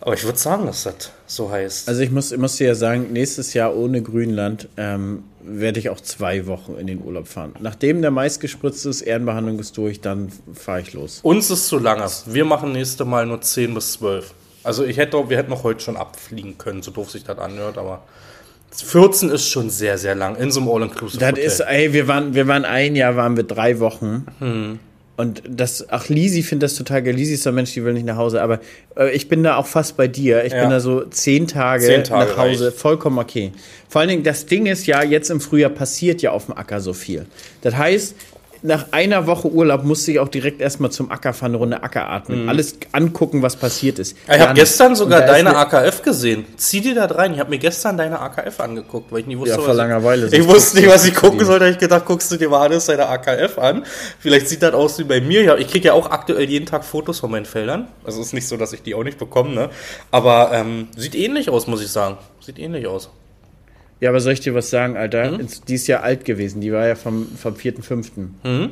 Aber 0.00 0.14
ich 0.14 0.24
würde 0.24 0.38
sagen, 0.38 0.66
dass 0.66 0.84
das 0.84 1.10
so 1.26 1.50
heißt. 1.50 1.88
Also 1.88 2.02
ich 2.02 2.10
muss, 2.10 2.30
ich 2.30 2.38
muss 2.38 2.56
dir 2.56 2.68
ja 2.68 2.74
sagen, 2.74 3.12
nächstes 3.12 3.54
Jahr 3.54 3.74
ohne 3.74 4.02
Grünland 4.02 4.68
ähm, 4.76 5.24
werde 5.40 5.80
ich 5.80 5.88
auch 5.88 6.00
zwei 6.00 6.46
Wochen 6.46 6.76
in 6.76 6.86
den 6.86 7.02
Urlaub 7.02 7.28
fahren. 7.28 7.54
Nachdem 7.60 8.02
der 8.02 8.10
Mais 8.10 8.38
gespritzt 8.38 8.84
ist, 8.84 9.02
Ehrenbehandlung 9.02 9.58
ist 9.58 9.76
durch, 9.78 10.00
dann 10.00 10.30
fahre 10.52 10.82
ich 10.82 10.92
los. 10.92 11.20
Uns 11.22 11.50
ist 11.50 11.68
zu 11.68 11.78
lange. 11.78 12.06
Wir 12.26 12.44
machen 12.44 12.72
nächste 12.72 13.04
Mal 13.04 13.26
nur 13.26 13.40
10 13.40 13.74
bis 13.74 13.92
12. 13.94 14.34
Also 14.66 14.84
ich 14.84 14.96
hätte, 14.98 15.30
wir 15.30 15.36
hätten 15.36 15.52
auch 15.52 15.62
heute 15.62 15.80
schon 15.80 15.96
abfliegen 15.96 16.58
können, 16.58 16.82
so 16.82 16.90
doof 16.90 17.10
sich 17.10 17.24
das 17.24 17.38
anhört, 17.38 17.78
aber 17.78 18.02
14 18.74 19.30
ist 19.30 19.48
schon 19.48 19.70
sehr, 19.70 19.96
sehr 19.96 20.14
lang 20.14 20.36
in 20.36 20.50
so 20.50 20.60
einem 20.60 20.68
All-Inclusive 20.68 21.18
Das 21.20 21.30
Hotel. 21.30 21.44
ist, 21.44 21.60
ey, 21.60 21.92
wir 21.92 22.08
waren, 22.08 22.34
wir 22.34 22.46
waren 22.46 22.64
ein 22.64 22.94
Jahr, 22.96 23.16
waren 23.16 23.36
wir 23.36 23.44
drei 23.44 23.78
Wochen. 23.80 24.26
Und 25.18 25.42
das, 25.48 25.86
ach, 25.88 26.08
Lisi 26.10 26.42
findet 26.42 26.64
das 26.70 26.74
total 26.76 27.02
geil. 27.02 27.14
Lisi 27.14 27.34
ist 27.34 27.44
so 27.44 27.48
ein 27.48 27.54
Mensch, 27.54 27.72
die 27.72 27.82
will 27.82 27.94
nicht 27.94 28.04
nach 28.04 28.18
Hause. 28.18 28.42
Aber 28.42 28.60
äh, 28.98 29.10
ich 29.12 29.30
bin 29.30 29.42
da 29.42 29.56
auch 29.56 29.66
fast 29.66 29.96
bei 29.96 30.08
dir. 30.08 30.44
Ich 30.44 30.52
Ja. 30.52 30.60
bin 30.60 30.68
da 30.68 30.78
so 30.78 31.04
zehn 31.06 31.46
Tage, 31.46 31.86
Zehn 31.86 32.04
Tage 32.04 32.32
nach 32.32 32.36
Hause. 32.36 32.66
reicht. 32.66 32.76
Vollkommen 32.78 33.18
okay. 33.18 33.52
Vor 33.88 34.02
allen 34.02 34.10
Dingen, 34.10 34.24
das 34.24 34.44
Ding 34.44 34.66
ist 34.66 34.86
ja, 34.86 35.02
jetzt 35.02 35.30
im 35.30 35.40
Frühjahr 35.40 35.70
passiert 35.70 36.20
ja 36.20 36.32
auf 36.32 36.44
dem 36.46 36.58
Acker 36.58 36.82
so 36.82 36.92
viel. 36.92 37.24
Das 37.62 37.74
heißt, 37.76 38.14
nach 38.62 38.86
einer 38.92 39.26
Woche 39.26 39.48
Urlaub 39.50 39.84
musste 39.84 40.12
ich 40.12 40.18
auch 40.20 40.28
direkt 40.28 40.60
erstmal 40.60 40.90
zum 40.90 41.10
Acker 41.10 41.32
fahren, 41.32 41.50
eine 41.52 41.58
Runde 41.58 41.82
Acker 41.82 42.08
atmen. 42.08 42.48
Alles 42.48 42.78
angucken, 42.92 43.42
was 43.42 43.56
passiert 43.56 43.98
ist. 43.98 44.14
Mhm. 44.26 44.34
Ich 44.34 44.40
habe 44.40 44.54
gestern 44.54 44.94
sogar 44.96 45.20
deine 45.22 45.56
AKF 45.56 46.02
gesehen. 46.02 46.44
Zieh 46.56 46.80
dir 46.80 46.94
da 46.94 47.06
rein. 47.06 47.34
Ich 47.34 47.40
habe 47.40 47.50
mir 47.50 47.58
gestern 47.58 47.96
deine 47.96 48.20
AKF 48.20 48.60
angeguckt, 48.60 49.12
weil 49.12 49.20
ich 49.20 49.26
nie 49.26 49.38
wusste, 49.38 49.50
Ja, 49.50 49.56
vor 49.56 49.68
was 49.68 49.74
ich- 49.74 49.78
Langeweile. 49.78 50.26
Ich 50.32 50.46
wusste 50.46 50.78
nicht, 50.78 50.88
was 50.88 51.04
ich 51.06 51.14
gucken 51.14 51.44
sollte. 51.44 51.68
Ich 51.68 51.78
gedacht, 51.78 52.04
guckst 52.06 52.30
du 52.32 52.36
dir 52.36 52.48
mal 52.48 52.60
alles 52.62 52.86
deine 52.86 53.06
AKF 53.08 53.58
an. 53.58 53.84
Vielleicht 54.18 54.48
sieht 54.48 54.62
das 54.62 54.74
aus 54.74 54.98
wie 54.98 55.04
bei 55.04 55.20
mir. 55.20 55.56
Ich 55.58 55.68
kriege 55.68 55.88
ja 55.88 55.92
auch 55.92 56.10
aktuell 56.10 56.48
jeden 56.48 56.66
Tag 56.66 56.84
Fotos 56.84 57.20
von 57.20 57.30
meinen 57.30 57.46
Feldern. 57.46 57.88
Also 58.04 58.20
ist 58.20 58.32
nicht 58.32 58.48
so, 58.48 58.56
dass 58.56 58.72
ich 58.72 58.82
die 58.82 58.94
auch 58.94 59.04
nicht 59.04 59.18
bekomme. 59.18 59.54
Ne? 59.54 59.70
Aber 60.10 60.50
ähm, 60.52 60.88
sieht 60.96 61.14
ähnlich 61.14 61.50
aus, 61.50 61.66
muss 61.66 61.82
ich 61.82 61.88
sagen. 61.90 62.16
Sieht 62.40 62.58
ähnlich 62.58 62.86
aus. 62.86 63.10
Ja, 64.00 64.10
aber 64.10 64.20
soll 64.20 64.32
ich 64.34 64.40
dir 64.40 64.54
was 64.54 64.68
sagen, 64.70 64.96
Alter? 64.96 65.32
Mhm. 65.32 65.48
Die 65.68 65.74
ist 65.74 65.86
ja 65.86 66.00
alt 66.00 66.24
gewesen. 66.24 66.60
Die 66.60 66.72
war 66.72 66.86
ja 66.86 66.94
vom, 66.94 67.26
vom 67.36 67.54
4.5. 67.54 68.10
Mhm. 68.44 68.70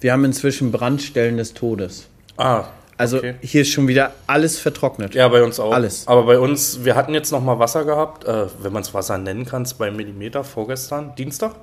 Wir 0.00 0.12
haben 0.12 0.24
inzwischen 0.24 0.70
Brandstellen 0.70 1.38
des 1.38 1.54
Todes. 1.54 2.08
Ah, 2.36 2.64
Also 2.98 3.16
Okay. 3.18 3.34
hier 3.40 3.62
ist 3.62 3.70
schon 3.70 3.88
wieder 3.88 4.12
alles 4.26 4.58
vertrocknet. 4.58 5.14
Ja, 5.14 5.26
bei 5.28 5.42
uns 5.42 5.58
auch. 5.58 5.72
Alles. 5.72 6.06
Aber 6.06 6.24
bei 6.24 6.38
uns, 6.38 6.84
wir 6.84 6.94
hatten 6.94 7.14
jetzt 7.14 7.32
noch 7.32 7.40
mal 7.42 7.58
Wasser 7.58 7.84
gehabt, 7.84 8.24
äh, 8.24 8.46
wenn 8.62 8.72
man 8.72 8.82
es 8.82 8.92
Wasser 8.94 9.16
nennen 9.18 9.46
kann, 9.46 9.64
zwei 9.66 9.90
Millimeter 9.90 10.44
vorgestern, 10.44 11.14
Dienstag, 11.16 11.54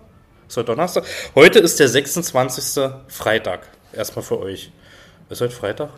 ist 0.49 0.57
heute 0.57 0.65
Donnerstag. 0.67 1.03
Heute 1.35 1.59
ist 1.59 1.79
der 1.79 1.87
26. 1.87 2.91
Freitag. 3.07 3.67
Erstmal 3.93 4.23
für 4.23 4.39
euch. 4.39 4.71
Ist 5.29 5.39
heute 5.41 5.53
Freitag? 5.53 5.89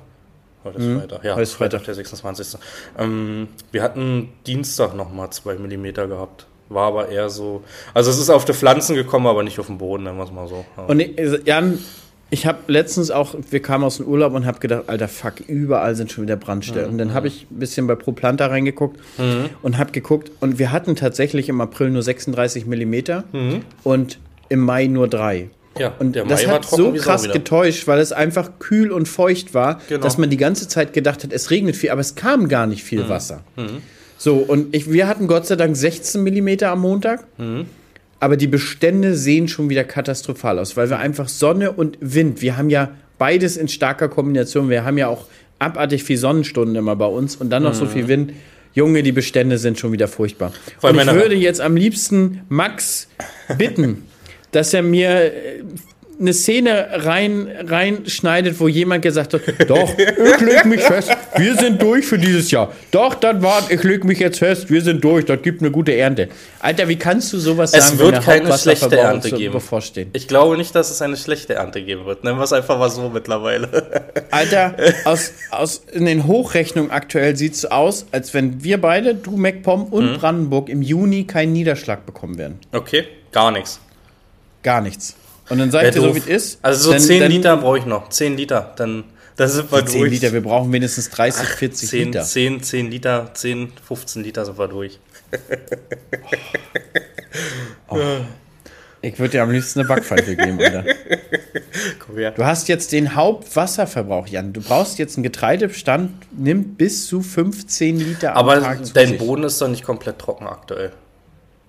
Heute 0.63 0.77
ist 0.79 0.99
Freitag, 0.99 1.23
ja. 1.23 1.31
Mhm. 1.31 1.35
heute 1.35 1.43
ist 1.43 1.53
Freitag. 1.53 1.83
der 1.85 1.95
26. 1.95 2.59
Ähm, 2.99 3.47
wir 3.71 3.81
hatten 3.83 4.29
Dienstag 4.45 4.93
noch 4.95 5.11
mal 5.11 5.31
zwei 5.31 5.55
Millimeter 5.55 6.07
gehabt. 6.07 6.45
War 6.69 6.87
aber 6.87 7.09
eher 7.09 7.29
so. 7.29 7.63
Also 7.93 8.09
es 8.09 8.17
ist 8.17 8.29
auf 8.29 8.45
die 8.45 8.53
Pflanzen 8.53 8.95
gekommen, 8.95 9.27
aber 9.27 9.43
nicht 9.43 9.59
auf 9.59 9.67
den 9.67 9.77
Boden, 9.77 10.03
nennen 10.03 10.17
wir 10.17 10.23
es 10.23 10.31
mal 10.31 10.47
so. 10.47 10.65
Ja. 10.77 10.83
Und 10.85 11.03
also, 11.19 11.37
Jan, 11.45 11.77
ich 12.29 12.47
habe 12.47 12.57
letztens 12.67 13.11
auch, 13.11 13.35
wir 13.51 13.61
kamen 13.61 13.83
aus 13.83 13.97
dem 13.97 14.07
Urlaub 14.07 14.33
und 14.33 14.45
habe 14.47 14.59
gedacht, 14.59 14.85
alter 14.87 15.07
Fuck, 15.07 15.41
überall 15.47 15.93
sind 15.95 16.11
schon 16.11 16.23
wieder 16.23 16.35
Brandstellen. 16.35 16.89
Und 16.89 16.97
dann 16.97 17.13
habe 17.13 17.27
ich 17.27 17.45
ein 17.51 17.59
bisschen 17.59 17.85
bei 17.85 17.93
ProPlanta 17.95 18.47
reingeguckt 18.47 18.99
und 19.61 19.77
habe 19.77 19.91
geguckt 19.91 20.31
und 20.39 20.57
wir 20.57 20.71
hatten 20.71 20.95
tatsächlich 20.95 21.47
im 21.49 21.61
April 21.61 21.91
nur 21.91 22.01
36 22.01 22.65
Millimeter 22.65 23.23
und 23.83 24.17
im 24.49 24.61
Mai 24.61 24.87
nur 24.87 25.07
drei. 25.07 25.49
ja, 25.77 25.93
Und 25.99 26.15
der 26.15 26.25
das 26.25 26.47
hat 26.47 26.65
so 26.65 26.91
krass 26.93 27.29
getäuscht, 27.31 27.87
weil 27.87 27.99
es 27.99 28.11
einfach 28.11 28.51
kühl 28.59 28.91
und 28.91 29.07
feucht 29.07 29.53
war, 29.53 29.79
Genau. 29.89 30.01
dass 30.03 30.17
man 30.17 30.29
die 30.31 30.37
ganze 30.37 30.67
Zeit 30.67 30.93
gedacht 30.93 31.23
hat, 31.23 31.33
es 31.33 31.51
regnet 31.51 31.75
viel, 31.75 31.89
aber 31.91 32.01
es 32.01 32.15
kam 32.15 32.47
gar 32.47 32.65
nicht 32.67 32.83
Mhm. 32.83 32.87
viel 32.87 33.09
Wasser. 33.09 33.41
So, 34.23 34.37
und 34.37 34.73
ich, 34.73 34.89
wir 34.89 35.09
hatten 35.09 35.27
Gott 35.27 35.45
sei 35.47 35.57
Dank 35.57 35.75
16 35.75 36.23
Millimeter 36.23 36.69
am 36.69 36.79
Montag, 36.79 37.25
Mhm. 37.37 37.65
aber 38.21 38.37
die 38.37 38.47
Bestände 38.47 39.15
sehen 39.17 39.49
schon 39.49 39.69
wieder 39.69 39.83
katastrophal 39.83 40.59
aus, 40.59 40.77
weil 40.77 40.89
wir 40.89 40.97
einfach 40.99 41.27
Sonne 41.27 41.73
und 41.73 41.97
Wind, 41.99 42.41
wir 42.41 42.55
haben 42.55 42.69
ja 42.69 42.91
beides 43.17 43.57
in 43.57 43.67
starker 43.67 44.07
Kombination, 44.07 44.69
wir 44.69 44.85
haben 44.85 44.97
ja 44.97 45.09
auch 45.09 45.25
abartig 45.59 46.05
viel 46.05 46.15
Sonnenstunden 46.15 46.77
immer 46.77 46.95
bei 46.95 47.05
uns 47.05 47.35
und 47.35 47.49
dann 47.49 47.63
noch 47.63 47.73
so 47.73 47.85
viel 47.85 48.07
Wind. 48.07 48.31
Junge, 48.73 49.03
die 49.03 49.11
Bestände 49.11 49.57
sind 49.57 49.77
schon 49.77 49.91
wieder 49.91 50.07
furchtbar. 50.07 50.53
Mhm. 50.81 50.87
Und 50.89 50.99
ich 51.01 51.13
würde 51.13 51.35
jetzt 51.35 51.59
am 51.59 51.75
liebsten 51.75 52.43
Max 52.47 53.09
bitten, 53.57 54.05
dass 54.51 54.73
er 54.73 54.83
mir 54.83 55.09
äh, 55.33 55.63
eine 56.19 56.33
Szene 56.33 56.87
rein, 56.91 57.47
reinschneidet, 57.65 58.59
wo 58.59 58.67
jemand 58.67 59.01
gesagt 59.01 59.33
hat, 59.33 59.41
doch, 59.67 59.97
ich 59.97 60.39
leg 60.41 60.65
mich 60.65 60.81
fest, 60.81 61.09
wir 61.37 61.55
sind 61.55 61.81
durch 61.81 62.05
für 62.05 62.17
dieses 62.17 62.51
Jahr. 62.51 62.71
Doch, 62.91 63.15
das 63.15 63.41
war's, 63.41 63.69
ich 63.69 63.83
leg 63.83 64.03
mich 64.03 64.19
jetzt 64.19 64.39
fest, 64.39 64.69
wir 64.69 64.81
sind 64.81 65.03
durch, 65.03 65.25
das 65.25 65.41
gibt 65.41 65.61
eine 65.61 65.71
gute 65.71 65.95
Ernte. 65.95 66.29
Alter, 66.59 66.87
wie 66.87 66.95
kannst 66.97 67.33
du 67.33 67.39
sowas 67.39 67.73
Es 67.73 67.87
sagen, 67.87 67.99
wird 67.99 68.11
der 68.13 68.21
keine 68.21 68.57
schlechte 68.57 68.95
Ernte 68.97 69.31
geben. 69.31 69.53
bevorstehen? 69.53 70.09
Ich 70.13 70.27
glaube 70.27 70.55
nicht, 70.57 70.73
dass 70.75 70.91
es 70.91 71.01
eine 71.01 71.17
schlechte 71.17 71.55
Ernte 71.55 71.81
geben 71.83 72.05
wird. 72.05 72.23
Nennen 72.23 72.37
wir 72.37 72.43
es 72.43 72.53
einfach 72.53 72.77
mal 72.77 72.89
so 72.89 73.09
mittlerweile. 73.09 74.13
Alter, 74.31 74.75
aus, 75.05 75.31
aus, 75.51 75.83
in 75.91 76.05
den 76.05 76.27
Hochrechnungen 76.27 76.91
aktuell 76.91 77.35
sieht 77.35 77.53
es 77.55 77.65
aus, 77.65 78.05
als 78.11 78.33
wenn 78.33 78.63
wir 78.63 78.79
beide, 78.79 79.15
du, 79.15 79.35
MacPom 79.35 79.85
und 79.85 80.13
Mhm. 80.13 80.17
Brandenburg, 80.17 80.69
im 80.69 80.81
Juni 80.81 81.25
keinen 81.25 81.53
Niederschlag 81.53 82.05
bekommen 82.05 82.37
werden. 82.37 82.59
Okay, 82.71 83.05
gar 83.31 83.51
nichts. 83.51 83.79
Gar 84.61 84.81
nichts. 84.81 85.15
Und 85.49 85.57
dann 85.59 85.71
sag 85.71 85.83
ich 85.85 85.91
dir 85.93 86.01
so, 86.01 86.13
wie 86.15 86.19
es 86.19 86.27
ist. 86.27 86.59
Also 86.61 86.85
so 86.85 86.91
dann- 86.91 87.01
10 87.01 87.19
dann- 87.21 87.31
Liter 87.31 87.57
brauche 87.57 87.77
ich 87.79 87.85
noch. 87.85 88.09
10 88.09 88.37
Liter, 88.37 88.73
dann, 88.77 89.03
dann 89.35 89.49
sind 89.49 89.71
wir 89.71 89.85
10 89.85 89.99
durch. 90.01 90.11
Liter, 90.11 90.31
wir 90.33 90.41
brauchen 90.41 90.71
wenigstens 90.71 91.09
30, 91.09 91.47
40 91.47 91.89
10, 91.89 92.05
Liter. 92.05 92.23
10, 92.23 92.63
10 92.63 92.89
Liter, 92.91 93.31
10, 93.33 93.73
15 93.85 94.23
Liter 94.23 94.45
sind 94.45 94.57
wir 94.57 94.67
durch. 94.67 94.99
Ich 99.01 99.19
würde 99.19 99.31
dir 99.31 99.43
am 99.43 99.51
liebsten 99.51 99.79
eine 99.81 99.87
Backpfeife 99.89 100.33
geben, 100.35 100.57
Alter. 100.61 100.85
Komm 101.99 102.17
her. 102.17 102.31
Du 102.31 102.45
hast 102.45 102.69
jetzt 102.69 102.93
den 102.93 103.15
Hauptwasserverbrauch, 103.15 104.27
Jan. 104.27 104.53
Du 104.53 104.61
brauchst 104.61 104.97
jetzt 104.97 105.17
einen 105.17 105.23
Getreidebestand, 105.23 106.11
nimmt 106.31 106.77
bis 106.77 107.07
zu 107.07 107.21
15 107.21 107.99
Liter 107.99 108.31
am 108.31 108.37
Aber 108.37 108.61
Tag 108.61 108.85
zu 108.85 108.93
dein. 108.93 109.17
Boden 109.17 109.43
ist 109.43 109.59
doch 109.61 109.67
nicht 109.67 109.83
komplett 109.83 110.19
trocken 110.19 110.47
aktuell. 110.47 110.93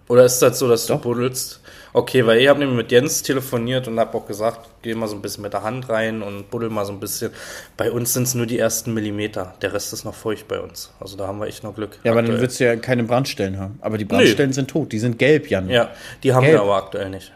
Oder 0.07 0.26
ist 0.26 0.38
das 0.40 0.61
so, 0.61 0.69
dass 0.69 0.87
Doch. 0.87 1.00
du 1.02 1.09
buddelst? 1.09 1.61
Okay, 1.97 2.27
weil 2.27 2.41
ich 2.41 2.49
habe 2.49 2.59
nämlich 2.59 2.77
mit 2.77 2.91
Jens 2.91 3.23
telefoniert 3.23 3.87
und 3.87 4.01
habe 4.01 4.19
auch 4.19 4.27
gesagt, 4.27 4.69
geh 4.83 4.97
mal 4.97 5.07
so 5.07 5.15
ein 5.15 5.23
bisschen 5.23 5.45
mit 5.45 5.53
der 5.53 5.63
Hand 5.63 5.89
rein 5.89 6.23
und 6.23 6.51
buddel 6.51 6.69
mal 6.69 6.85
so 6.85 6.93
ein 6.93 6.99
bisschen. 6.99 7.31
Bei 7.77 7.93
uns 7.93 8.13
sind 8.13 8.25
es 8.25 8.35
nur 8.35 8.47
die 8.47 8.59
ersten 8.59 8.93
Millimeter. 8.93 9.55
Der 9.63 9.73
Rest 9.73 9.93
ist 9.93 10.05
noch 10.05 10.15
feucht 10.15 10.49
bei 10.49 10.59
uns. 10.59 10.93
Also 10.99 11.17
da 11.17 11.29
haben 11.29 11.39
wir 11.39 11.47
echt 11.47 11.63
noch 11.63 11.73
Glück. 11.73 12.01
Ja, 12.03 12.11
aber 12.11 12.21
dann 12.21 12.33
aktuell. 12.33 12.41
würdest 12.41 12.59
du 12.59 12.65
ja 12.65 12.75
keine 12.75 13.05
Brandstellen 13.05 13.61
haben. 13.61 13.79
Aber 13.81 13.97
die 13.97 14.05
Brandstellen 14.05 14.53
sind 14.53 14.69
tot, 14.69 14.91
die 14.91 14.99
sind 14.99 15.21
gelb, 15.21 15.49
Jan. 15.49 15.71
Ja, 15.71 15.93
die 16.25 16.35
haben 16.35 16.43
Gelb. 16.43 16.57
wir 16.57 16.63
aber 16.63 16.75
aktuell 16.75 17.11
nicht. 17.11 17.31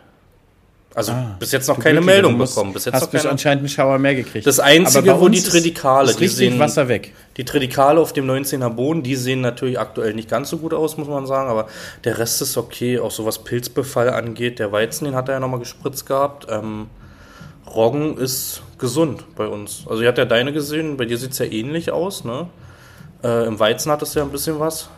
Also 0.94 1.12
bis 1.38 1.52
jetzt 1.52 1.68
noch 1.68 1.78
keine 1.78 2.00
Meldung 2.00 2.32
du 2.32 2.38
musst- 2.38 2.54
bekommen. 2.56 2.72
Bis 2.72 2.86
jetzt 2.86 2.94
hast 2.94 3.12
noch 3.12 3.20
keine. 3.20 3.30
anscheinend 3.30 3.60
einen 3.60 3.68
Schauer 3.68 3.98
mehr 3.98 4.14
gekriegt. 4.16 4.46
Das 4.46 4.58
Einzige, 4.58 5.20
wo 5.20 5.28
die 5.28 5.42
Tridikale, 5.42 6.12
die 6.14 6.26
sehen- 6.28 6.58
Wasser 6.58 6.88
weg. 6.88 7.14
Die 7.36 7.44
Tridikale 7.44 8.00
auf 8.00 8.12
dem 8.12 8.26
19er 8.26 8.70
Boden, 8.70 9.02
die 9.04 9.14
sehen 9.14 9.40
natürlich 9.42 9.78
aktuell 9.78 10.14
nicht 10.14 10.28
ganz 10.28 10.48
so 10.50 10.58
gut 10.58 10.74
aus, 10.74 10.96
muss 10.96 11.06
man 11.06 11.26
sagen, 11.26 11.48
aber 11.50 11.68
der 12.04 12.18
Rest 12.18 12.42
ist 12.42 12.56
okay, 12.56 12.98
auch 12.98 13.10
so 13.12 13.24
was 13.26 13.44
Pilzbefall 13.44 14.10
angeht. 14.10 14.58
Der 14.58 14.72
Weizen, 14.72 15.04
den 15.04 15.14
hat 15.14 15.28
er 15.28 15.34
ja 15.34 15.40
nochmal 15.40 15.60
gespritzt 15.60 16.06
gehabt. 16.06 16.46
Ähm, 16.50 16.86
Roggen 17.66 18.16
ist 18.16 18.62
gesund 18.78 19.24
bei 19.36 19.46
uns. 19.46 19.84
Also 19.88 20.02
ich 20.02 20.08
hatte 20.08 20.22
ja 20.22 20.24
deine 20.24 20.52
gesehen, 20.52 20.96
bei 20.96 21.04
dir 21.04 21.18
sieht 21.18 21.32
es 21.32 21.38
ja 21.38 21.44
ähnlich 21.46 21.92
aus, 21.92 22.24
ne? 22.24 22.48
Äh, 23.22 23.46
Im 23.46 23.60
Weizen 23.60 23.92
hattest 23.92 24.14
du 24.14 24.20
ja 24.20 24.24
ein 24.24 24.32
bisschen 24.32 24.58
was. 24.58 24.88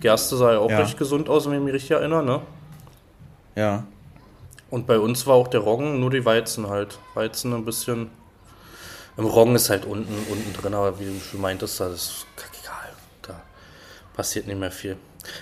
Gerste 0.00 0.36
sah 0.36 0.52
ja 0.52 0.58
auch 0.58 0.70
Ja. 0.70 0.78
recht 0.80 0.98
gesund 0.98 1.28
aus, 1.28 1.46
wenn 1.46 1.54
ich 1.54 1.60
mich 1.60 1.74
richtig 1.74 1.92
erinnere, 1.92 2.22
ne? 2.22 2.40
Ja. 3.56 3.84
Und 4.70 4.86
bei 4.86 4.98
uns 4.98 5.26
war 5.26 5.34
auch 5.34 5.48
der 5.48 5.60
Roggen, 5.60 6.00
nur 6.00 6.10
die 6.10 6.24
Weizen 6.24 6.68
halt. 6.68 6.98
Weizen 7.14 7.54
ein 7.54 7.64
bisschen. 7.64 8.10
Im 9.16 9.24
Roggen 9.24 9.56
ist 9.56 9.70
halt 9.70 9.84
unten, 9.84 10.14
unten 10.30 10.52
drin, 10.52 10.74
aber 10.74 11.00
wie 11.00 11.06
du 11.06 11.20
schon 11.20 11.40
meintest, 11.40 11.80
das 11.80 11.92
ist 11.92 12.26
kackegal. 12.36 12.92
Da 13.22 13.42
passiert 14.14 14.46
nicht 14.46 14.60
mehr 14.60 14.70
viel. 14.70 14.96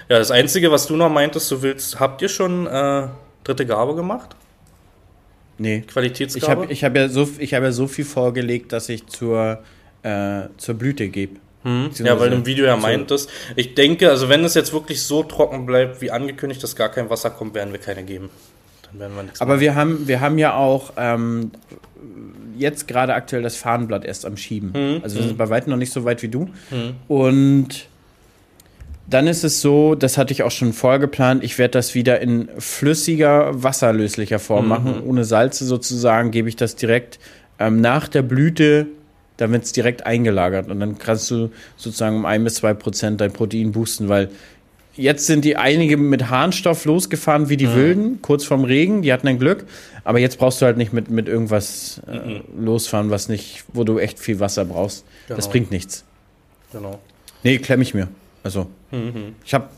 Ja, 0.08 0.18
das 0.18 0.30
Einzige, 0.30 0.70
was 0.70 0.86
du 0.86 0.96
noch 0.96 1.10
meintest, 1.10 1.50
du 1.50 1.62
willst, 1.62 2.00
habt 2.00 2.22
ihr 2.22 2.28
schon 2.28 2.66
äh, 2.66 3.08
dritte 3.44 3.66
Gabe 3.66 3.94
gemacht? 3.94 4.34
Nee. 5.58 5.78
Ich 5.78 5.86
Qualitätsgabe? 5.88 6.62
habe 6.62 6.72
ich 6.72 6.84
hab 6.84 6.96
ja, 6.96 7.08
so, 7.08 7.28
ich 7.38 7.54
hab 7.54 7.62
ja 7.62 7.72
so 7.72 7.86
viel 7.86 8.04
vorgelegt, 8.04 8.72
dass 8.72 8.88
ich 8.88 9.06
zur, 9.06 9.62
äh, 10.02 10.42
zur 10.56 10.74
Blüte 10.74 11.08
gebe. 11.08 11.36
ja, 11.64 12.20
weil 12.20 12.30
du 12.30 12.36
im 12.36 12.46
Video 12.46 12.64
ja 12.64 12.76
meintest. 12.76 13.28
Ich 13.56 13.74
denke, 13.74 14.08
also 14.08 14.28
wenn 14.28 14.44
es 14.44 14.54
jetzt 14.54 14.72
wirklich 14.72 15.02
so 15.02 15.22
trocken 15.22 15.66
bleibt, 15.66 16.00
wie 16.00 16.10
angekündigt, 16.10 16.62
dass 16.62 16.76
gar 16.76 16.90
kein 16.90 17.10
Wasser 17.10 17.30
kommt, 17.30 17.54
werden 17.54 17.72
wir 17.72 17.80
keine 17.80 18.04
geben. 18.04 18.30
Werden 18.98 19.16
wir 19.16 19.22
nichts 19.24 19.40
Aber 19.40 19.60
wir 19.60 19.74
haben, 19.74 20.08
wir 20.08 20.20
haben 20.20 20.38
ja 20.38 20.54
auch 20.54 20.92
ähm, 20.96 21.50
jetzt 22.56 22.88
gerade 22.88 23.14
aktuell 23.14 23.42
das 23.42 23.56
Fahnenblatt 23.56 24.04
erst 24.04 24.26
am 24.26 24.36
Schieben. 24.36 24.72
Mhm. 24.74 25.00
Also 25.02 25.16
wir 25.16 25.24
sind 25.24 25.38
bei 25.38 25.48
weitem 25.48 25.70
noch 25.70 25.78
nicht 25.78 25.92
so 25.92 26.04
weit 26.04 26.22
wie 26.22 26.28
du. 26.28 26.48
Und 27.08 27.88
dann 29.08 29.26
ist 29.28 29.44
es 29.44 29.60
so, 29.60 29.94
das 29.94 30.18
hatte 30.18 30.32
ich 30.32 30.42
auch 30.42 30.50
schon 30.50 30.72
vorher 30.72 30.98
geplant, 30.98 31.44
ich 31.44 31.58
werde 31.58 31.72
das 31.72 31.94
wieder 31.94 32.20
in 32.20 32.48
flüssiger, 32.58 33.62
wasserlöslicher 33.62 34.36
Mhm. 34.38 34.40
Form 34.40 34.68
machen. 34.68 35.02
Ohne 35.04 35.24
Salze 35.24 35.64
sozusagen 35.64 36.30
gebe 36.30 36.48
ich 36.48 36.56
das 36.56 36.76
direkt 36.76 37.18
ähm, 37.58 37.80
nach 37.80 38.08
der 38.08 38.22
Blüte, 38.22 38.86
dann 39.36 39.52
wird 39.52 39.64
es 39.64 39.72
direkt 39.72 40.06
eingelagert. 40.06 40.70
Und 40.70 40.80
dann 40.80 40.98
kannst 40.98 41.30
du 41.30 41.50
sozusagen 41.76 42.16
um 42.16 42.24
ein 42.26 42.42
bis 42.42 42.54
zwei 42.56 42.74
Prozent 42.74 43.20
dein 43.20 43.32
Protein 43.32 43.70
boosten, 43.72 44.08
weil 44.08 44.30
Jetzt 44.96 45.26
sind 45.26 45.44
die 45.44 45.56
einige 45.56 45.96
mit 45.96 46.30
Harnstoff 46.30 46.84
losgefahren 46.86 47.48
wie 47.48 47.56
die 47.56 47.72
Wilden, 47.74 48.22
kurz 48.22 48.44
vorm 48.44 48.64
Regen, 48.64 49.02
die 49.02 49.12
hatten 49.12 49.28
ein 49.28 49.38
Glück. 49.38 49.66
Aber 50.04 50.18
jetzt 50.18 50.38
brauchst 50.38 50.62
du 50.62 50.66
halt 50.66 50.76
nicht 50.78 50.92
mit, 50.92 51.10
mit 51.10 51.28
irgendwas 51.28 52.00
äh, 52.06 52.40
losfahren, 52.58 53.10
was 53.10 53.28
nicht, 53.28 53.64
wo 53.72 53.84
du 53.84 53.98
echt 53.98 54.18
viel 54.18 54.40
Wasser 54.40 54.64
brauchst. 54.64 55.04
Das 55.28 55.38
Genau. 55.38 55.50
bringt 55.50 55.70
nichts. 55.70 56.04
Genau. 56.72 56.98
Nee, 57.42 57.58
klemm 57.58 57.82
ich 57.82 57.92
mir. 57.94 58.08
Also, 58.42 58.68
ich 59.44 59.52
habe 59.54 59.68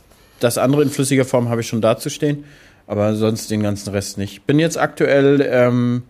das 0.40 0.58
andere 0.58 0.82
in 0.82 0.90
flüssiger 0.90 1.25
Form 1.25 1.48
habe 1.48 1.62
ich 1.62 1.66
schon 1.66 1.80
dazustehen, 1.80 2.44
aber 2.87 3.14
sonst 3.16 3.50
den 3.50 3.62
ganzen 3.62 3.90
Rest 3.90 4.18
nicht. 4.18 4.46
Bin 4.46 4.58
jetzt 4.58 4.78
aktuell 4.78 5.40
ähm, 5.50 6.02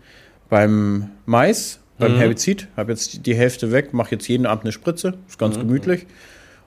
beim 0.49 1.09
Mais 1.25 1.79
beim 1.97 2.15
Herbizid. 2.17 2.67
Habe 2.77 2.91
jetzt 2.91 3.25
die 3.25 3.35
Hälfte 3.35 3.71
weg, 3.71 3.93
mache 3.93 4.11
jetzt 4.11 4.27
jeden 4.27 4.45
Abend 4.45 4.63
eine 4.65 4.71
Spritze. 4.71 5.15
Ist 5.27 5.37
ganz 5.39 5.57
gemütlich. 5.57 6.05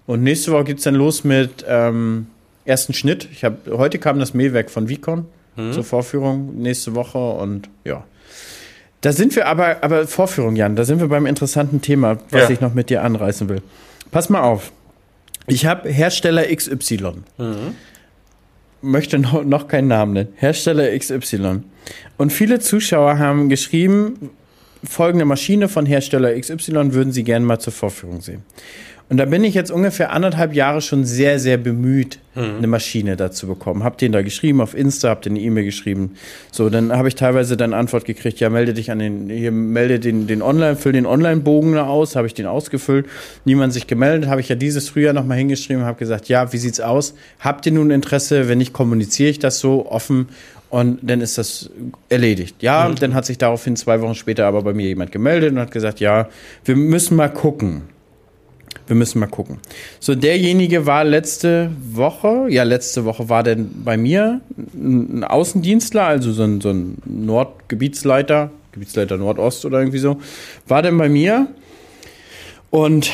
Und 0.06 0.22
nächste 0.22 0.52
Woche 0.52 0.64
geht 0.64 0.78
es 0.78 0.84
dann 0.84 0.94
los 0.94 1.24
mit 1.24 1.64
ähm, 1.68 2.26
ersten 2.64 2.92
Schnitt. 2.92 3.28
Ich 3.32 3.44
hab, 3.44 3.66
heute 3.68 3.98
kam 3.98 4.18
das 4.18 4.34
Mähwerk 4.34 4.70
von 4.70 4.88
Vicon 4.88 5.26
zur 5.72 5.84
Vorführung 5.84 6.56
nächste 6.62 6.94
Woche 6.94 7.18
und 7.18 7.68
ja. 7.84 8.04
Da 9.02 9.12
sind 9.12 9.36
wir 9.36 9.46
aber, 9.48 9.82
aber 9.84 10.06
Vorführung, 10.06 10.56
Jan, 10.56 10.76
da 10.76 10.84
sind 10.84 10.98
wir 11.00 11.08
beim 11.08 11.26
interessanten 11.26 11.82
Thema, 11.82 12.16
was 12.30 12.44
Ja. 12.44 12.50
ich 12.50 12.60
noch 12.62 12.72
mit 12.72 12.88
dir 12.88 13.02
anreißen 13.02 13.48
will. 13.50 13.60
Pass 14.10 14.30
mal 14.30 14.40
auf. 14.40 14.72
Ich 15.46 15.66
habe 15.66 15.90
Hersteller 15.90 16.44
XY. 16.54 17.12
Möchte 18.80 19.18
noch, 19.18 19.44
noch 19.44 19.68
keinen 19.68 19.88
Namen 19.88 20.12
nennen. 20.14 20.28
Hersteller 20.36 20.96
XY. 20.98 21.62
Und 22.16 22.32
viele 22.32 22.58
Zuschauer 22.60 23.18
haben 23.18 23.48
geschrieben, 23.48 24.30
folgende 24.82 25.24
Maschine 25.24 25.68
von 25.68 25.84
Hersteller 25.84 26.32
XY 26.38 26.94
würden 26.94 27.12
sie 27.12 27.24
gerne 27.24 27.44
mal 27.44 27.58
zur 27.58 27.72
Vorführung 27.72 28.20
sehen. 28.22 28.42
Und 29.08 29.18
da 29.18 29.26
bin 29.26 29.44
ich 29.44 29.54
jetzt 29.54 29.70
ungefähr 29.70 30.12
anderthalb 30.12 30.54
Jahre 30.54 30.80
schon 30.80 31.04
sehr, 31.04 31.38
sehr 31.38 31.58
bemüht, 31.58 32.18
eine 32.34 32.66
Maschine 32.66 33.16
dazu 33.16 33.46
bekommen. 33.46 33.84
Hab 33.84 33.98
den 33.98 34.10
da 34.10 34.22
geschrieben 34.22 34.62
auf 34.62 34.74
Insta, 34.74 35.10
hab 35.10 35.20
den 35.20 35.34
eine 35.34 35.40
E-Mail 35.40 35.64
geschrieben. 35.64 36.12
So, 36.50 36.70
dann 36.70 36.90
habe 36.90 37.08
ich 37.08 37.14
teilweise 37.14 37.58
dann 37.58 37.74
Antwort 37.74 38.06
gekriegt, 38.06 38.40
ja, 38.40 38.48
melde 38.48 38.72
dich 38.72 38.90
an 38.90 39.00
den, 39.00 39.28
hier 39.28 39.52
melde 39.52 40.00
den, 40.00 40.26
den 40.26 40.40
Online, 40.40 40.76
füll 40.76 40.92
den 40.92 41.04
Online-Bogen 41.04 41.74
da 41.74 41.86
aus, 41.86 42.16
habe 42.16 42.26
ich 42.26 42.32
den 42.32 42.46
ausgefüllt. 42.46 43.04
Niemand 43.44 43.74
sich 43.74 43.86
gemeldet, 43.86 44.30
habe 44.30 44.40
ich 44.40 44.48
ja 44.48 44.56
dieses 44.56 44.88
Frühjahr 44.88 45.12
nochmal 45.12 45.36
hingeschrieben, 45.36 45.84
habe 45.84 45.98
gesagt, 45.98 46.28
ja, 46.28 46.52
wie 46.54 46.58
sieht's 46.58 46.80
aus? 46.80 47.14
Habt 47.38 47.66
ihr 47.66 47.72
nun 47.72 47.90
Interesse? 47.90 48.48
Wenn 48.48 48.58
nicht, 48.58 48.72
kommuniziere 48.72 49.28
ich 49.28 49.38
das 49.38 49.58
so 49.58 49.90
offen 49.90 50.28
und 50.72 51.00
dann 51.02 51.20
ist 51.20 51.36
das 51.36 51.68
erledigt. 52.08 52.62
Ja, 52.62 52.86
und 52.86 53.02
dann 53.02 53.12
hat 53.12 53.26
sich 53.26 53.36
daraufhin 53.36 53.76
zwei 53.76 54.00
Wochen 54.00 54.14
später 54.14 54.46
aber 54.46 54.62
bei 54.62 54.72
mir 54.72 54.86
jemand 54.86 55.12
gemeldet 55.12 55.52
und 55.52 55.58
hat 55.58 55.70
gesagt, 55.70 56.00
ja, 56.00 56.30
wir 56.64 56.76
müssen 56.76 57.14
mal 57.14 57.28
gucken. 57.28 57.91
Wir 58.86 58.96
müssen 58.96 59.18
mal 59.18 59.26
gucken. 59.26 59.58
So, 60.00 60.14
derjenige 60.14 60.86
war 60.86 61.04
letzte 61.04 61.70
Woche, 61.80 62.46
ja, 62.48 62.62
letzte 62.62 63.04
Woche 63.04 63.28
war 63.28 63.42
denn 63.42 63.82
bei 63.84 63.96
mir 63.96 64.40
ein 64.74 65.24
Außendienstler, 65.24 66.04
also 66.04 66.32
so 66.32 66.42
ein, 66.42 66.60
so 66.60 66.70
ein 66.70 66.98
Nordgebietsleiter, 67.04 68.50
Gebietsleiter 68.72 69.16
Nordost 69.16 69.64
oder 69.64 69.78
irgendwie 69.78 69.98
so, 69.98 70.20
war 70.66 70.82
denn 70.82 70.98
bei 70.98 71.08
mir 71.08 71.48
und 72.70 73.10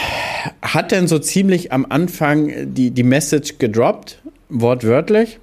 hat 0.62 0.92
dann 0.92 1.08
so 1.08 1.18
ziemlich 1.18 1.72
am 1.72 1.86
Anfang 1.88 2.74
die, 2.74 2.90
die 2.92 3.02
Message 3.02 3.58
gedroppt, 3.58 4.20
wortwörtlich. 4.48 5.40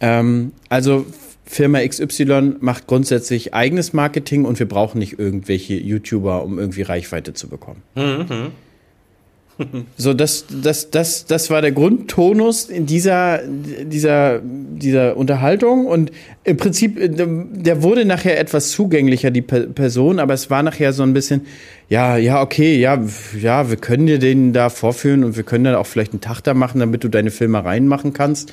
Ähm, 0.00 0.52
also 0.68 1.06
Firma 1.44 1.86
XY 1.86 2.56
macht 2.60 2.86
grundsätzlich 2.86 3.54
eigenes 3.54 3.92
Marketing 3.92 4.44
und 4.44 4.58
wir 4.58 4.66
brauchen 4.66 4.98
nicht 4.98 5.18
irgendwelche 5.18 5.74
YouTuber, 5.74 6.42
um 6.42 6.58
irgendwie 6.58 6.82
Reichweite 6.82 7.34
zu 7.34 7.48
bekommen. 7.48 7.82
So, 9.96 10.14
das, 10.14 10.46
das, 10.50 10.90
das, 10.90 11.26
das 11.26 11.48
war 11.48 11.62
der 11.62 11.70
Grundtonus 11.70 12.64
in 12.64 12.86
dieser, 12.86 13.40
dieser, 13.46 14.40
dieser 14.42 15.16
Unterhaltung. 15.16 15.86
Und 15.86 16.10
im 16.42 16.56
Prinzip, 16.56 16.98
äh, 16.98 17.08
der 17.08 17.82
wurde 17.82 18.04
nachher 18.04 18.38
etwas 18.38 18.70
zugänglicher, 18.70 19.30
die 19.30 19.42
Per- 19.42 19.68
Person, 19.68 20.18
aber 20.18 20.34
es 20.34 20.50
war 20.50 20.62
nachher 20.64 20.92
so 20.92 21.04
ein 21.04 21.12
bisschen, 21.12 21.42
ja, 21.88 22.16
ja, 22.16 22.42
okay, 22.42 22.78
ja, 22.80 23.00
ja, 23.40 23.70
wir 23.70 23.76
können 23.76 24.06
dir 24.06 24.18
den 24.18 24.52
da 24.52 24.70
vorführen 24.70 25.22
und 25.22 25.36
wir 25.36 25.44
können 25.44 25.64
dann 25.64 25.76
auch 25.76 25.86
vielleicht 25.86 26.12
einen 26.12 26.20
Tag 26.20 26.40
da 26.40 26.52
machen, 26.54 26.80
damit 26.80 27.04
du 27.04 27.08
deine 27.08 27.30
Filme 27.30 27.64
reinmachen 27.64 28.12
kannst. 28.12 28.52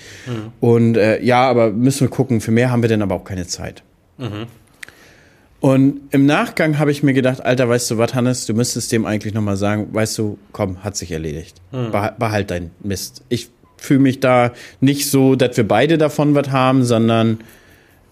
Und 0.60 0.98
äh, 0.98 1.20
ja, 1.24 1.50
aber 1.50 1.72
müssen 1.72 2.02
wir 2.02 2.10
gucken, 2.10 2.42
für 2.42 2.52
mehr 2.52 2.70
haben 2.70 2.84
wir 2.84 2.90
dann 2.90 3.02
aber 3.02 3.16
auch 3.16 3.24
keine 3.24 3.48
Zeit. 3.48 3.82
Und 5.62 6.02
im 6.10 6.26
Nachgang 6.26 6.80
habe 6.80 6.92
ich 6.92 7.04
mir 7.04 7.14
gedacht, 7.14 7.46
Alter, 7.46 7.70
weißt 7.70 7.92
du 7.92 7.98
was, 8.00 8.14
Hannes, 8.16 8.48
du 8.48 8.54
müsstest 8.56 8.92
dem 8.92 9.06
eigentlich 9.06 9.34
nochmal 9.34 9.58
sagen, 9.58 9.88
weißt 9.92 10.18
du, 10.18 10.38
komm, 10.52 10.84
hat 10.84 10.98
sich 10.98 11.12
erledigt. 11.12 11.62
Beha- 11.72 12.18
Behalt 12.18 12.50
dein 12.52 12.72
Mist. 12.84 13.22
Ich 13.30 13.50
fühle 13.78 14.00
mich 14.00 14.20
da 14.20 14.52
nicht 14.80 15.10
so, 15.10 15.36
dass 15.36 15.56
wir 15.58 15.68
beide 15.68 15.98
davon 16.00 16.34
was 16.36 16.50
haben, 16.50 16.84
sondern 16.84 17.40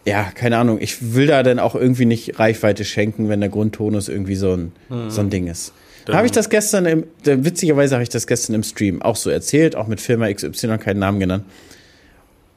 ja, 0.06 0.24
keine 0.34 0.58
Ahnung, 0.58 0.78
ich 0.80 1.13
will 1.15 1.26
da 1.28 1.41
dann 1.43 1.58
auch 1.60 1.74
irgendwie 1.76 2.06
nicht 2.06 2.39
Reichweite 2.39 2.86
schenken, 2.86 3.30
wenn 3.30 3.39
der 3.41 3.50
Grundtonus 3.50 4.10
irgendwie 4.10 4.36
so 4.36 4.54
ein, 4.56 4.71
so 5.10 5.21
ein 5.21 5.30
Ding 5.32 5.47
ist. 5.47 5.74
Da 6.06 6.13
habe 6.17 6.26
ich 6.28 6.32
das 6.32 6.50
gestern, 6.50 6.86
im, 6.86 7.04
witzigerweise 7.26 7.95
habe 7.95 8.04
ich 8.04 8.10
das 8.10 8.26
gestern 8.26 8.54
im 8.56 8.63
Stream 8.63 9.02
auch 9.02 9.15
so 9.15 9.30
erzählt, 9.30 9.76
auch 9.76 9.88
mit 9.88 10.00
Firma 10.02 10.32
XY, 10.32 10.78
keinen 10.78 11.00
Namen 11.00 11.19
genannt. 11.19 11.43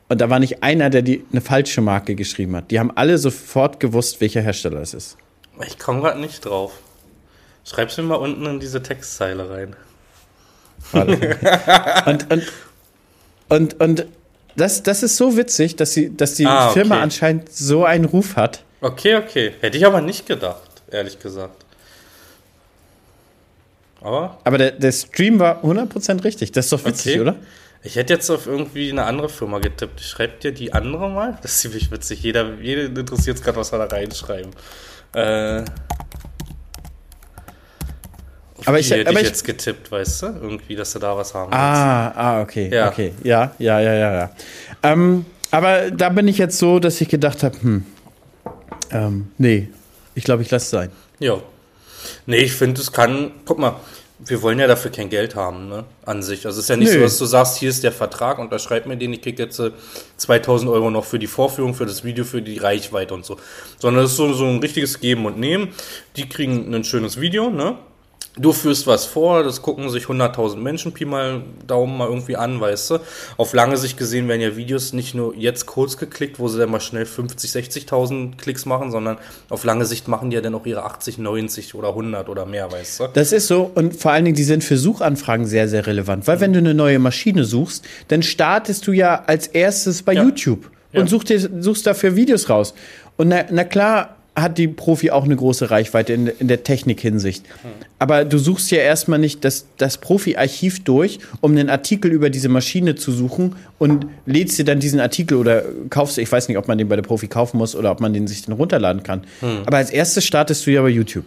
Und 0.09 0.21
da 0.21 0.29
war 0.29 0.39
nicht 0.39 0.63
einer, 0.63 0.91
der 0.91 1.03
die 1.03 1.25
eine 1.33 1.41
falsche 1.41 1.81
Marke 1.81 2.15
geschrieben 2.15 2.55
hat. 2.57 2.71
Die 2.71 2.79
haben 2.79 2.91
alle 2.95 3.17
sofort 3.19 3.81
gewusst, 3.81 4.21
welcher 4.21 4.43
Hersteller 4.43 4.81
es 4.81 4.93
ist. 4.95 5.17
Ich 5.67 5.79
komme 5.79 6.01
gerade 6.01 6.21
nicht 6.21 6.45
drauf. 6.45 6.73
Schreib's 7.65 7.97
mir 7.97 8.03
mal 8.05 8.17
unten 8.17 8.45
in 8.47 8.61
diese 8.61 8.83
Textzeile 8.83 9.49
rein. 9.49 9.77
Und, 10.93 12.31
und, 12.33 12.53
und, 13.49 13.81
und 13.81 14.07
das, 14.57 14.83
das 14.83 15.03
ist 15.05 15.17
so 15.17 15.37
witzig, 15.37 15.77
dass, 15.77 15.93
sie, 15.95 16.15
dass 16.15 16.35
die 16.35 16.45
Ah, 16.47 16.67
okay. 16.71 16.81
Firma 16.81 17.01
anscheinend 17.01 17.53
so 17.53 17.85
einen 17.85 18.05
Ruf 18.05 18.35
hat. 18.37 18.65
Okay, 18.81 19.15
okay. 19.17 19.55
Hätte 19.61 19.79
ich 19.79 19.87
aber 19.87 20.01
nicht 20.01 20.27
gedacht, 20.27 20.83
ehrlich 20.91 21.19
gesagt. 21.21 21.65
Aber 24.01 24.39
Aber 24.43 24.59
der, 24.59 24.73
der 24.73 24.91
Stream 24.93 25.39
war 25.39 25.63
100% 25.65 26.25
richtig. 26.25 26.51
Das 26.53 26.67
ist 26.67 26.73
doch 26.73 26.85
witzig, 26.85 27.13
Okay. 27.13 27.21
oder? 27.21 27.37
Ich 27.83 27.97
hätte 27.97 28.13
jetzt 28.13 28.31
auf 28.31 28.47
irgendwie 28.47 28.91
eine 28.91 29.05
andere 29.05 29.29
Firma 29.29 29.59
getippt. 29.59 30.01
Schreibt 30.01 30.45
dir 30.45 30.53
die 30.53 30.73
andere 30.73 31.09
mal? 31.11 31.39
Das 31.43 31.53
ist 31.53 31.61
ziemlich 31.61 31.91
witzig. 31.91 32.23
Jeder, 32.23 32.55
jeden 32.61 32.97
interessiert 32.97 33.37
es 33.39 33.43
gerade, 33.43 33.57
was 33.59 33.73
wir 33.73 33.79
da 33.79 33.87
reinschreiben. 33.97 34.51
Äh, 35.15 35.65
Aber 38.65 38.79
ich- 38.79 38.91
hätte 38.91 39.11
ich 39.13 39.21
jetzt 39.23 39.45
getippt, 39.45 39.91
weißt 39.91 40.23
du? 40.23 40.27
Irgendwie, 40.27 40.77
dass 40.77 40.93
du 40.93 40.99
da 41.01 41.17
was 41.17 41.35
haben 41.35 41.53
Ah, 41.53 42.09
ah, 42.11 42.43
okay. 42.43 42.71
Ja. 42.73 42.89
Okay. 42.91 43.13
Ja, 43.25 43.53
ja, 43.59 43.81
ja, 43.81 43.93
ja, 43.95 44.15
ja. 44.15 44.31
Ähm, 44.85 45.25
aber 45.51 45.91
da 45.91 46.09
bin 46.11 46.29
ich 46.29 46.39
jetzt 46.39 46.59
so, 46.59 46.79
dass 46.79 47.01
ich 47.01 47.09
gedacht 47.09 47.43
habe, 47.43 47.61
hm, 47.61 47.85
ähm, 48.91 49.33
nee, 49.39 49.69
ich 50.15 50.23
glaube, 50.25 50.43
ich 50.43 50.51
lasse 50.51 50.65
es 50.65 50.71
sein. 50.71 50.91
Ja. 51.19 51.39
Nee, 52.27 52.37
ich 52.39 52.53
finde, 52.53 52.81
es 52.81 52.93
kann. 52.93 53.33
Guck 53.45 53.59
mal, 53.59 53.77
wir 54.25 54.43
wollen 54.43 54.59
ja 54.59 54.67
dafür 54.67 54.91
kein 54.91 55.09
Geld 55.09 55.35
haben, 55.35 55.69
ne? 55.69 55.85
An 56.05 56.23
sich. 56.23 56.47
Also 56.47 56.59
es 56.59 56.65
ist 56.65 56.69
ja 56.69 56.77
nicht 56.77 56.93
Nö. 56.93 56.99
so, 56.99 57.01
dass 57.01 57.19
du 57.19 57.25
sagst, 57.25 57.57
hier 57.57 57.71
ist 57.71 57.83
der 57.83 57.93
Vertrag, 57.93 58.39
unterschreib 58.39 58.87
mir 58.87 58.97
den, 58.97 59.13
ich 59.13 59.23
krieg 59.23 59.39
jetzt 59.39 59.59
äh, 59.59 59.73
2000 60.17 60.71
Euro 60.71 60.91
noch 60.91 61.05
für 61.05 61.19
die 61.19 61.27
Vorführung, 61.27 61.75
für 61.75 61.87
das 61.87 62.05
Video, 62.05 62.25
für 62.25 62.43
die 62.43 62.59
Reichweite 62.59 63.15
und 63.15 63.25
so. 63.25 63.39
Sondern 63.79 64.05
es 64.05 64.13
ist 64.13 64.17
so, 64.17 64.33
so 64.33 64.45
ein 64.47 64.59
richtiges 64.59 65.01
Geben 65.01 65.27
und 65.27 65.39
Nehmen. 65.39 65.69
Die 66.17 66.29
kriegen 66.29 66.73
ein 66.75 66.85
schönes 66.85 67.21
Video, 67.21 67.51
ne? 67.51 67.77
Du 68.39 68.53
führst 68.55 68.87
was 68.87 69.05
vor, 69.05 69.43
das 69.43 69.61
gucken 69.61 69.91
sich 69.91 70.05
100.000 70.05 70.57
Menschen 70.57 70.93
Pi 70.93 71.05
mal 71.05 71.43
Daumen 71.67 71.99
mal 71.99 72.09
irgendwie 72.09 72.37
an, 72.37 72.59
weißt 72.63 72.91
du. 72.93 72.99
Auf 73.37 73.53
lange 73.53 73.77
Sicht 73.77 73.99
gesehen 73.99 74.27
werden 74.27 74.41
ja 74.41 74.57
Videos 74.57 74.95
nicht 74.95 75.15
nur 75.15 75.35
jetzt 75.37 75.67
kurz 75.67 75.99
geklickt, 75.99 76.39
wo 76.39 76.49
sie 76.49 76.59
dann 76.59 76.71
mal 76.71 76.81
schnell 76.81 77.05
50, 77.05 77.51
60.000 77.51 78.39
Klicks 78.39 78.65
machen, 78.65 78.91
sondern 78.91 79.19
auf 79.51 79.65
lange 79.65 79.85
Sicht 79.85 80.09
machen 80.09 80.31
die 80.31 80.37
ja 80.37 80.41
dann 80.41 80.55
auch 80.55 80.65
ihre 80.65 80.83
80, 80.85 81.19
90 81.19 81.75
oder 81.75 81.89
100 81.91 82.31
oder 82.31 82.47
mehr, 82.47 82.73
weißt 82.73 83.01
du. 83.01 83.09
Das 83.13 83.33
ist 83.33 83.49
so 83.49 83.71
und 83.75 83.97
vor 83.97 84.13
allen 84.13 84.25
Dingen, 84.25 84.37
die 84.37 84.45
sind 84.45 84.65
für 84.65 84.79
Suchanfragen 84.79 85.45
sehr, 85.45 85.69
sehr 85.69 85.87
relevant. 85.87 86.27
Weil 86.27 86.41
wenn 86.41 86.55
du 86.55 86.59
eine 86.61 86.73
neue 86.73 86.99
Maschine 86.99 87.45
suchst, 87.45 87.85
dann 88.09 88.23
startest 88.23 88.87
du 88.87 88.93
ja 88.93 89.25
als 89.27 89.47
erstes 89.49 90.03
bei 90.03 90.15
Ja. 90.15 90.23
YouTube 90.23 90.71
und 90.95 91.01
Ja. 91.01 91.07
such 91.07 91.25
dir, 91.25 91.39
suchst 91.61 91.87
dafür 91.87 92.17
Videos 92.17 92.49
raus. 92.49 92.73
Und 93.19 93.29
na, 93.29 93.45
na 93.51 93.65
klar 93.65 94.17
hat 94.35 94.57
die 94.57 94.67
Profi 94.69 95.11
auch 95.11 95.25
eine 95.25 95.37
große 95.37 95.71
Reichweite 95.71 96.15
in, 96.15 96.27
in 96.27 96.49
der 96.49 96.65
Technik-Hinsicht. 96.65 97.45
Aber 97.99 98.25
du 98.25 98.39
suchst 98.39 98.71
ja 98.71 98.79
erstmal 98.79 99.19
nicht 99.19 99.45
das, 99.45 99.67
das 99.77 99.99
Profi-Archiv 99.99 100.85
durch, 100.85 101.19
um 101.43 101.51
einen 101.53 101.69
Artikel 101.69 102.11
über 102.11 102.31
diese 102.31 102.49
Maschine 102.49 102.95
zu 102.95 103.13
suchen 103.13 103.57
und 103.79 104.07
lädst 104.25 104.59
dir 104.59 104.65
dann 104.65 104.81
diesen 104.81 105.01
Artikel 105.01 105.37
oder 105.37 105.63
kaufst, 105.91 106.17
ich 106.17 106.33
weiß 106.33 106.49
nicht, 106.49 106.57
ob 106.57 106.67
man 106.67 106.79
den 106.79 106.89
bei 106.89 106.97
der 106.97 107.03
Profi 107.03 107.29
kaufen 107.29 107.59
muss 107.59 107.77
oder 107.77 107.91
ob 107.91 108.01
man 108.01 108.15
den 108.15 108.27
sich 108.27 108.43
dann 108.47 108.55
runterladen 108.55 109.03
kann. 109.03 109.25
Aber 109.67 109.77
als 109.77 109.91
erstes 109.91 110.25
startest 110.25 110.67
du 110.67 110.71
ja 110.71 110.81
bei 110.81 110.89
YouTube. 110.89 111.25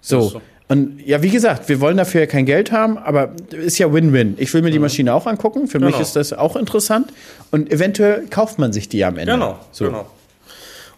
So. 0.00 0.20
Ist 0.26 0.30
so. 0.32 0.40
Und 0.68 1.00
ja, 1.06 1.22
wie 1.22 1.30
gesagt, 1.30 1.68
wir 1.68 1.80
wollen 1.80 1.96
dafür 1.96 2.22
ja 2.22 2.26
kein 2.26 2.44
Geld 2.44 2.72
haben, 2.72 2.98
aber 2.98 3.30
ist 3.52 3.78
ja 3.78 3.92
Win-Win. 3.92 4.34
Ich 4.38 4.52
will 4.52 4.62
mir 4.62 4.72
die 4.72 4.80
Maschine 4.80 5.14
auch 5.14 5.26
angucken. 5.26 5.68
Für 5.68 5.78
mich 5.78 5.90
Genau. 5.90 6.00
ist 6.02 6.16
das 6.16 6.32
auch 6.32 6.56
interessant. 6.56 7.12
Und 7.52 7.70
eventuell 7.70 8.26
kauft 8.30 8.58
man 8.58 8.72
sich 8.72 8.88
die 8.88 9.04
am 9.04 9.16
Ende. 9.16 9.32
Genau, 9.32 9.58
So. 9.70 9.84
genau. 9.86 10.06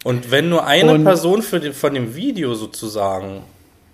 Und 0.03 0.31
wenn 0.31 0.49
nur 0.49 0.65
eine 0.65 0.93
Und- 0.93 1.03
Person 1.03 1.41
den, 1.59 1.73
von 1.73 1.93
dem 1.93 2.15
Video 2.15 2.53
sozusagen 2.55 3.43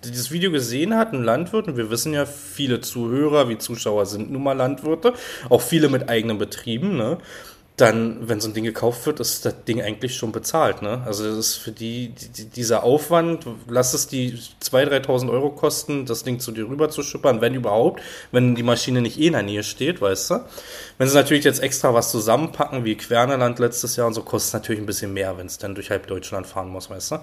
die 0.04 0.10
dieses 0.10 0.30
Video 0.30 0.52
gesehen 0.52 0.94
hat, 0.94 1.12
ein 1.12 1.24
Landwirt, 1.24 1.66
und 1.66 1.76
wir 1.76 1.90
wissen 1.90 2.12
ja, 2.12 2.26
viele 2.26 2.80
Zuhörer 2.80 3.48
wie 3.48 3.58
Zuschauer 3.58 4.06
sind 4.06 4.30
nun 4.30 4.42
mal 4.44 4.52
Landwirte, 4.52 5.14
auch 5.48 5.62
viele 5.62 5.88
mit 5.88 6.08
eigenen 6.08 6.38
Betrieben, 6.38 6.96
ne? 6.96 7.18
Dann, 7.76 8.26
wenn 8.26 8.40
so 8.40 8.48
ein 8.48 8.54
Ding 8.54 8.64
gekauft 8.64 9.04
wird, 9.04 9.20
ist 9.20 9.44
das 9.44 9.64
Ding 9.64 9.82
eigentlich 9.82 10.16
schon 10.16 10.32
bezahlt, 10.32 10.80
ne? 10.80 11.02
Also 11.04 11.24
das 11.24 11.36
ist 11.36 11.56
für 11.56 11.72
die, 11.72 12.08
die 12.08 12.46
dieser 12.46 12.84
Aufwand, 12.84 13.46
lass 13.68 13.92
es 13.92 14.06
die 14.08 14.32
2.000, 14.62 15.04
3.000 15.04 15.30
Euro 15.30 15.50
kosten, 15.50 16.06
das 16.06 16.22
Ding 16.24 16.40
zu 16.40 16.52
dir 16.52 16.66
rüber 16.70 16.88
zu 16.88 17.02
schippern, 17.02 17.42
wenn 17.42 17.52
überhaupt, 17.52 18.00
wenn 18.32 18.54
die 18.54 18.62
Maschine 18.62 19.02
nicht 19.02 19.20
eh 19.20 19.26
in 19.26 19.34
der 19.34 19.42
Nähe 19.42 19.62
steht, 19.62 20.00
weißt 20.00 20.30
du? 20.30 20.40
Wenn 20.96 21.06
sie 21.08 21.14
natürlich 21.14 21.44
jetzt 21.44 21.62
extra 21.62 21.92
was 21.92 22.10
zusammenpacken, 22.10 22.86
wie 22.86 22.94
Querneland 22.96 23.58
letztes 23.58 23.94
Jahr 23.96 24.06
und 24.06 24.14
so, 24.14 24.22
kostet 24.22 24.48
es 24.48 24.52
natürlich 24.54 24.80
ein 24.80 24.86
bisschen 24.86 25.12
mehr, 25.12 25.36
wenn 25.36 25.46
es 25.46 25.58
dann 25.58 25.74
durch 25.74 25.90
halb 25.90 26.06
Deutschland 26.06 26.46
fahren 26.46 26.70
muss, 26.70 26.88
weißt 26.88 27.10
du? 27.10 27.16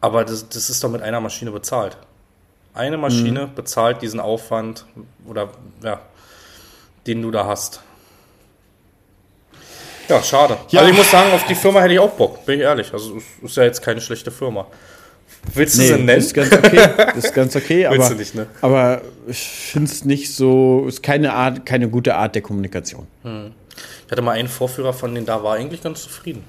Aber 0.00 0.24
das, 0.24 0.48
das 0.48 0.70
ist 0.70 0.82
doch 0.82 0.88
mit 0.88 1.02
einer 1.02 1.20
Maschine 1.20 1.50
bezahlt. 1.50 1.98
Eine 2.72 2.96
Maschine 2.96 3.48
Mhm. 3.48 3.54
bezahlt 3.54 4.00
diesen 4.00 4.18
Aufwand 4.18 4.86
oder 5.26 5.50
ja, 5.82 6.00
den 7.06 7.20
du 7.20 7.30
da 7.30 7.44
hast. 7.44 7.82
Ja, 10.10 10.22
schade. 10.22 10.58
Ja. 10.70 10.80
Also 10.80 10.90
ich 10.92 10.98
muss 10.98 11.10
sagen, 11.10 11.32
auf 11.32 11.44
die 11.44 11.54
Firma 11.54 11.80
hätte 11.80 11.94
ich 11.94 12.00
auch 12.00 12.10
Bock, 12.10 12.44
bin 12.44 12.56
ich 12.56 12.62
ehrlich. 12.62 12.92
Also 12.92 13.16
es 13.16 13.50
ist 13.50 13.56
ja 13.56 13.62
jetzt 13.62 13.80
keine 13.80 14.00
schlechte 14.00 14.30
Firma. 14.30 14.66
Willst 15.54 15.78
du 15.78 15.82
sie 15.82 15.92
nennen? 15.92 16.18
ist 16.18 16.34
ganz 16.34 16.52
okay. 16.52 16.88
Ist 17.16 17.32
ganz 17.32 17.56
okay, 17.56 17.86
Willst 17.88 18.06
aber, 18.06 18.08
du 18.10 18.14
nicht, 18.16 18.34
ne? 18.34 18.46
aber 18.60 19.00
ich 19.26 19.38
finde 19.38 19.90
es 19.90 20.04
nicht 20.04 20.34
so, 20.34 20.84
ist 20.86 21.02
keine 21.02 21.32
Art, 21.32 21.64
keine 21.64 21.88
gute 21.88 22.14
Art 22.14 22.34
der 22.34 22.42
Kommunikation. 22.42 23.06
Ich 23.24 24.12
hatte 24.12 24.20
mal 24.20 24.32
einen 24.32 24.48
Vorführer 24.48 24.92
von 24.92 25.14
denen, 25.14 25.24
da 25.24 25.42
war 25.42 25.54
eigentlich 25.54 25.82
ganz 25.82 26.02
zufrieden. 26.02 26.44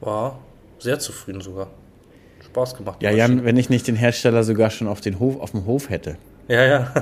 War 0.00 0.38
sehr 0.78 0.98
zufrieden 0.98 1.40
sogar. 1.40 1.66
Spaß 2.46 2.76
gemacht. 2.76 3.02
Ja. 3.02 3.10
Jan, 3.10 3.44
wenn 3.44 3.56
ich 3.56 3.68
nicht 3.68 3.88
den 3.88 3.96
Hersteller 3.96 4.44
sogar 4.44 4.70
schon 4.70 4.86
auf, 4.86 5.00
den 5.00 5.18
Hof, 5.18 5.40
auf 5.40 5.50
dem 5.50 5.66
Hof 5.66 5.90
hätte. 5.90 6.16
Ja, 6.46 6.64
ja. 6.64 6.92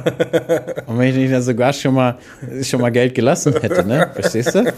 Und 0.86 0.98
wenn 0.98 1.08
ich 1.08 1.16
nicht 1.16 1.32
da 1.32 1.40
sogar 1.40 1.72
schon 1.72 1.94
mal, 1.94 2.18
schon 2.62 2.80
mal 2.80 2.90
Geld 2.90 3.14
gelassen 3.14 3.54
hätte, 3.60 3.84
ne? 3.84 4.10
Verstehst 4.14 4.54
du? 4.54 4.72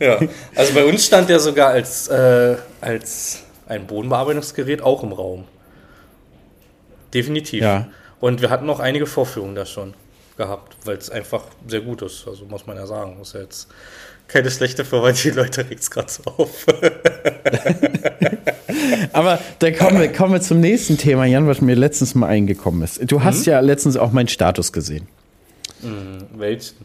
ja. 0.00 0.18
Also 0.54 0.74
bei 0.74 0.84
uns 0.84 1.04
stand 1.04 1.28
der 1.28 1.40
sogar 1.40 1.68
als, 1.68 2.08
äh, 2.08 2.56
als 2.80 3.42
ein 3.66 3.86
Bodenbearbeitungsgerät 3.86 4.80
auch 4.82 5.02
im 5.02 5.12
Raum. 5.12 5.44
Definitiv. 7.12 7.62
Ja. 7.62 7.88
Und 8.20 8.40
wir 8.40 8.50
hatten 8.50 8.66
noch 8.66 8.80
einige 8.80 9.06
Vorführungen 9.06 9.54
da 9.54 9.66
schon 9.66 9.94
gehabt, 10.36 10.76
weil 10.84 10.96
es 10.96 11.10
einfach 11.10 11.44
sehr 11.66 11.80
gut 11.80 12.02
ist. 12.02 12.26
Also 12.26 12.46
muss 12.46 12.66
man 12.66 12.76
ja 12.76 12.86
sagen. 12.86 13.18
Ist 13.20 13.34
ja 13.34 13.40
jetzt 13.40 13.68
keine 14.28 14.50
schlechte 14.50 14.84
Firma, 14.84 15.12
die 15.12 15.30
Leute 15.30 15.68
regt 15.68 15.80
es 15.82 15.90
gerade 15.90 16.10
so 16.10 16.22
auf. 16.24 16.66
Aber 19.12 19.38
da 19.60 19.70
kommen 19.70 20.00
wir, 20.00 20.12
kommen 20.12 20.32
wir 20.32 20.40
zum 20.40 20.60
nächsten 20.60 20.98
Thema, 20.98 21.24
Jan, 21.26 21.46
was 21.46 21.60
mir 21.60 21.74
letztens 21.76 22.14
mal 22.14 22.26
eingekommen 22.28 22.82
ist. 22.82 23.00
Du 23.10 23.22
hast 23.22 23.46
ja 23.46 23.60
letztens 23.60 23.96
auch 23.96 24.12
meinen 24.12 24.28
Status 24.28 24.72
gesehen. 24.72 25.06
Welchen? 26.36 26.76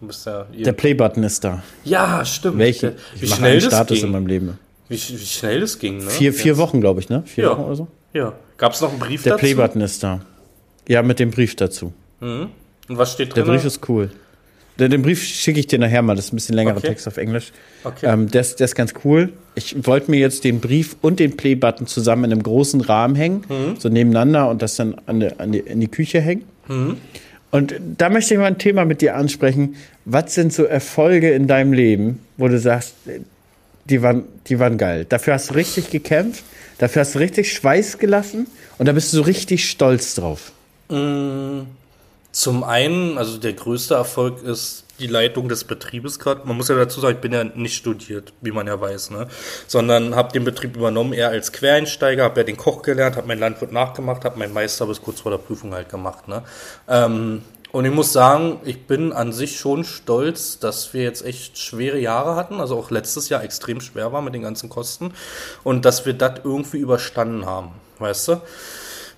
Bist 0.00 0.26
ja 0.26 0.46
Der 0.52 0.72
Playbutton 0.72 1.22
ist 1.24 1.42
da. 1.44 1.62
ja, 1.84 2.24
stimmt. 2.24 2.58
Welche? 2.58 2.96
Wie 3.14 3.24
Ich 3.24 3.30
mache 3.30 3.38
schnell 3.40 3.52
einen 3.52 3.60
das 3.60 3.72
Status 3.72 3.96
ging. 3.98 4.06
in 4.06 4.12
meinem 4.12 4.26
Leben. 4.26 4.58
Wie, 4.88 4.94
wie 4.96 5.26
schnell 5.26 5.60
das 5.60 5.78
ging, 5.78 5.98
ne? 5.98 6.10
Vier, 6.10 6.32
vier 6.34 6.58
Wochen, 6.58 6.80
glaube 6.80 7.00
ich, 7.00 7.08
ne? 7.08 7.22
Vier 7.26 7.44
Ja. 7.44 7.50
Wochen 7.50 7.62
oder 7.64 7.76
so. 7.76 7.88
Ja. 8.12 8.32
Gab 8.58 8.72
es 8.72 8.80
noch 8.80 8.90
einen 8.90 8.98
Brief 8.98 9.22
Der 9.22 9.32
dazu? 9.32 9.40
Playbutton 9.40 9.80
ist 9.80 10.02
da. 10.02 10.20
Ja, 10.86 11.02
mit 11.02 11.18
dem 11.18 11.30
Brief 11.30 11.56
dazu. 11.56 11.92
Und 12.20 12.50
was 12.88 13.12
steht 13.12 13.34
Der 13.36 13.44
drin? 13.44 13.54
Brief 13.54 13.64
ist 13.64 13.88
cool. 13.88 14.10
Den, 14.78 15.02
Brief 15.02 15.22
schicke 15.22 15.58
ich 15.60 15.66
dir 15.66 15.78
nachher 15.78 16.02
mal. 16.02 16.14
Das 16.16 16.26
ist 16.26 16.32
ein 16.32 16.36
bisschen 16.36 16.54
längerer 16.54 16.76
Okay. 16.78 16.88
Text 16.88 17.08
auf 17.08 17.16
Englisch. 17.16 17.52
Okay. 17.84 18.06
Ähm, 18.12 18.30
der, 18.30 18.42
ist, 18.42 18.60
der 18.60 18.66
ist 18.66 18.74
ganz 18.74 18.92
cool. 19.04 19.32
Ich 19.54 19.86
wollte 19.86 20.10
mir 20.10 20.18
jetzt 20.20 20.44
den 20.44 20.60
Brief 20.60 20.96
und 21.00 21.18
den 21.18 21.36
Playbutton 21.36 21.86
zusammen 21.86 22.24
in 22.24 22.32
einem 22.32 22.42
großen 22.42 22.80
Rahmen 22.82 23.14
hängen, 23.14 23.44
Mhm. 23.48 23.76
so 23.78 23.88
nebeneinander 23.88 24.50
und 24.50 24.60
das 24.60 24.76
dann 24.76 24.96
an 25.06 25.20
die, 25.20 25.28
an 25.38 25.52
die, 25.52 25.60
in 25.60 25.80
die 25.80 25.88
Küche 25.88 26.20
hängen. 26.20 26.44
Mhm. 26.68 26.96
Und 27.52 27.74
da 27.96 28.10
möchte 28.10 28.34
ich 28.34 28.38
mal 28.40 28.46
ein 28.46 28.58
Thema 28.58 28.84
mit 28.84 29.00
dir 29.00 29.16
ansprechen. 29.16 29.76
Was 30.04 30.34
sind 30.34 30.52
so 30.52 30.64
Erfolge 30.64 31.30
in 31.30 31.46
deinem 31.46 31.72
Leben, 31.72 32.18
wo 32.36 32.48
du 32.48 32.58
sagst, 32.58 32.94
die 33.88 34.02
waren, 34.02 34.24
die 34.48 34.58
waren 34.58 34.76
geil. 34.76 35.06
Dafür 35.08 35.34
hast 35.34 35.50
du 35.50 35.54
richtig 35.54 35.90
gekämpft, 35.90 36.44
dafür 36.78 37.00
hast 37.00 37.14
du 37.14 37.18
richtig 37.20 37.52
Schweiß 37.52 37.98
gelassen 37.98 38.46
und 38.78 38.86
da 38.86 38.92
bist 38.92 39.12
du 39.12 39.18
so 39.18 39.22
richtig 39.22 39.70
stolz 39.70 40.16
drauf. 40.16 40.52
Zum 42.36 42.64
einen, 42.64 43.16
also 43.16 43.38
der 43.38 43.54
größte 43.54 43.94
Erfolg 43.94 44.42
ist 44.42 44.84
die 44.98 45.06
Leitung 45.06 45.48
des 45.48 45.64
Betriebes 45.64 46.18
gerade. 46.18 46.46
Man 46.46 46.58
muss 46.58 46.68
ja 46.68 46.74
dazu 46.74 47.00
sagen, 47.00 47.14
ich 47.14 47.20
bin 47.22 47.32
ja 47.32 47.44
nicht 47.44 47.76
studiert, 47.76 48.34
wie 48.42 48.50
man 48.50 48.66
ja 48.66 48.78
weiß, 48.78 49.08
ne? 49.08 49.28
sondern 49.66 50.14
habe 50.14 50.32
den 50.32 50.44
Betrieb 50.44 50.76
übernommen 50.76 51.14
eher 51.14 51.30
als 51.30 51.50
Quereinsteiger, 51.50 52.24
habe 52.24 52.40
ja 52.40 52.44
den 52.44 52.58
Koch 52.58 52.82
gelernt, 52.82 53.16
habe 53.16 53.26
meinen 53.26 53.38
Landwirt 53.38 53.72
nachgemacht, 53.72 54.26
habe 54.26 54.38
meinen 54.38 54.52
Meister 54.52 54.84
bis 54.84 55.00
kurz 55.00 55.22
vor 55.22 55.30
der 55.30 55.38
Prüfung 55.38 55.72
halt 55.72 55.88
gemacht. 55.88 56.28
Ne? 56.28 56.42
Ähm, 56.88 57.40
und 57.72 57.86
ich 57.86 57.92
muss 57.92 58.12
sagen, 58.12 58.60
ich 58.66 58.86
bin 58.86 59.14
an 59.14 59.32
sich 59.32 59.58
schon 59.58 59.84
stolz, 59.84 60.58
dass 60.58 60.92
wir 60.92 61.04
jetzt 61.04 61.24
echt 61.24 61.56
schwere 61.56 61.98
Jahre 61.98 62.36
hatten, 62.36 62.60
also 62.60 62.76
auch 62.76 62.90
letztes 62.90 63.30
Jahr 63.30 63.42
extrem 63.44 63.80
schwer 63.80 64.12
war 64.12 64.20
mit 64.20 64.34
den 64.34 64.42
ganzen 64.42 64.68
Kosten 64.68 65.14
und 65.64 65.86
dass 65.86 66.04
wir 66.04 66.12
das 66.12 66.40
irgendwie 66.44 66.80
überstanden 66.80 67.46
haben, 67.46 67.70
weißt 67.98 68.28
du? 68.28 68.42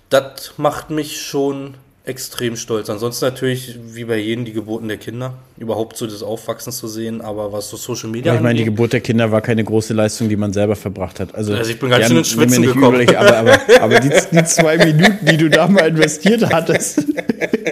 das 0.09 0.53
macht 0.57 0.89
mich 0.89 1.21
schon 1.21 1.75
extrem 2.09 2.55
stolz. 2.55 2.89
Ansonsten 2.89 3.25
natürlich, 3.25 3.77
wie 3.93 4.03
bei 4.03 4.17
jedem, 4.17 4.43
die 4.43 4.53
Geburten 4.53 4.87
der 4.87 4.97
Kinder. 4.97 5.35
Überhaupt 5.57 5.95
so 5.95 6.07
das 6.07 6.23
Aufwachsen 6.23 6.73
zu 6.73 6.87
sehen, 6.87 7.21
aber 7.21 7.53
was 7.53 7.69
so 7.69 7.77
Social 7.77 8.09
Media 8.09 8.31
Ja, 8.33 8.37
ich 8.37 8.43
meine, 8.43 8.57
die 8.57 8.65
Geburt 8.65 8.93
der 8.93 9.01
Kinder 9.01 9.31
war 9.31 9.41
keine 9.41 9.63
große 9.63 9.93
Leistung, 9.93 10.27
die 10.27 10.35
man 10.35 10.51
selber 10.51 10.75
verbracht 10.75 11.19
hat. 11.19 11.35
Also, 11.35 11.53
Also 11.53 11.71
ich 11.71 11.79
bin 11.79 11.89
ganz 11.89 12.07
schön 12.07 12.17
ins 12.17 12.29
Schwitzen 12.29 12.61
nicht 12.61 12.73
gekommen. 12.73 13.01
übel, 13.01 13.15
aber, 13.15 13.37
aber, 13.37 13.59
aber 13.81 13.99
die, 13.99 14.09
die 14.31 14.43
zwei 14.45 14.77
Minuten, 14.77 15.25
die 15.25 15.37
du 15.37 15.49
da 15.49 15.67
mal 15.67 15.87
investiert 15.87 16.51
hattest. 16.51 17.03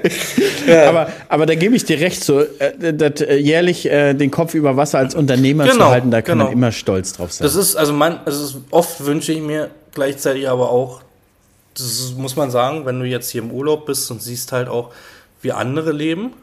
aber, 0.88 1.12
aber 1.30 1.46
da 1.46 1.56
gebe 1.56 1.76
ich 1.76 1.86
dir 1.86 2.00
recht, 2.00 2.24
so 2.24 2.42
äh, 2.42 2.94
das, 2.94 3.22
äh, 3.22 3.36
jährlich 3.38 3.86
äh, 3.90 4.14
den 4.14 4.32
Kopf 4.32 4.54
über 4.54 4.78
Wasser 4.78 5.00
als 5.00 5.16
Unternehmer 5.16 5.66
zu 5.66 5.72
Genau, 5.74 5.90
halten, 5.90 6.12
da 6.12 6.22
kann 6.22 6.38
man 6.38 6.48
genau. 6.48 6.58
immer 6.58 6.72
stolz 6.72 7.14
drauf 7.14 7.32
sein. 7.34 7.46
Das 7.46 7.56
ist, 7.56 7.76
also 7.76 7.94
man, 7.94 8.20
also 8.26 8.62
oft 8.72 9.06
wünsche 9.06 9.32
ich 9.32 9.42
mir 9.42 9.70
gleichzeitig 9.94 10.48
aber 10.48 10.70
auch, 10.72 11.02
das 11.80 12.14
muss 12.16 12.36
man 12.36 12.52
sagen, 12.52 12.86
wenn 12.86 13.00
du 13.00 13.06
jetzt 13.06 13.30
hier 13.30 13.42
im 13.42 13.52
Urlaub 13.52 13.86
bist 13.86 14.10
und 14.12 14.22
siehst 14.22 14.52
halt 14.52 14.68
auch, 14.68 14.94
wie 15.42 15.52
andere 15.52 15.92
leben, 15.92 16.34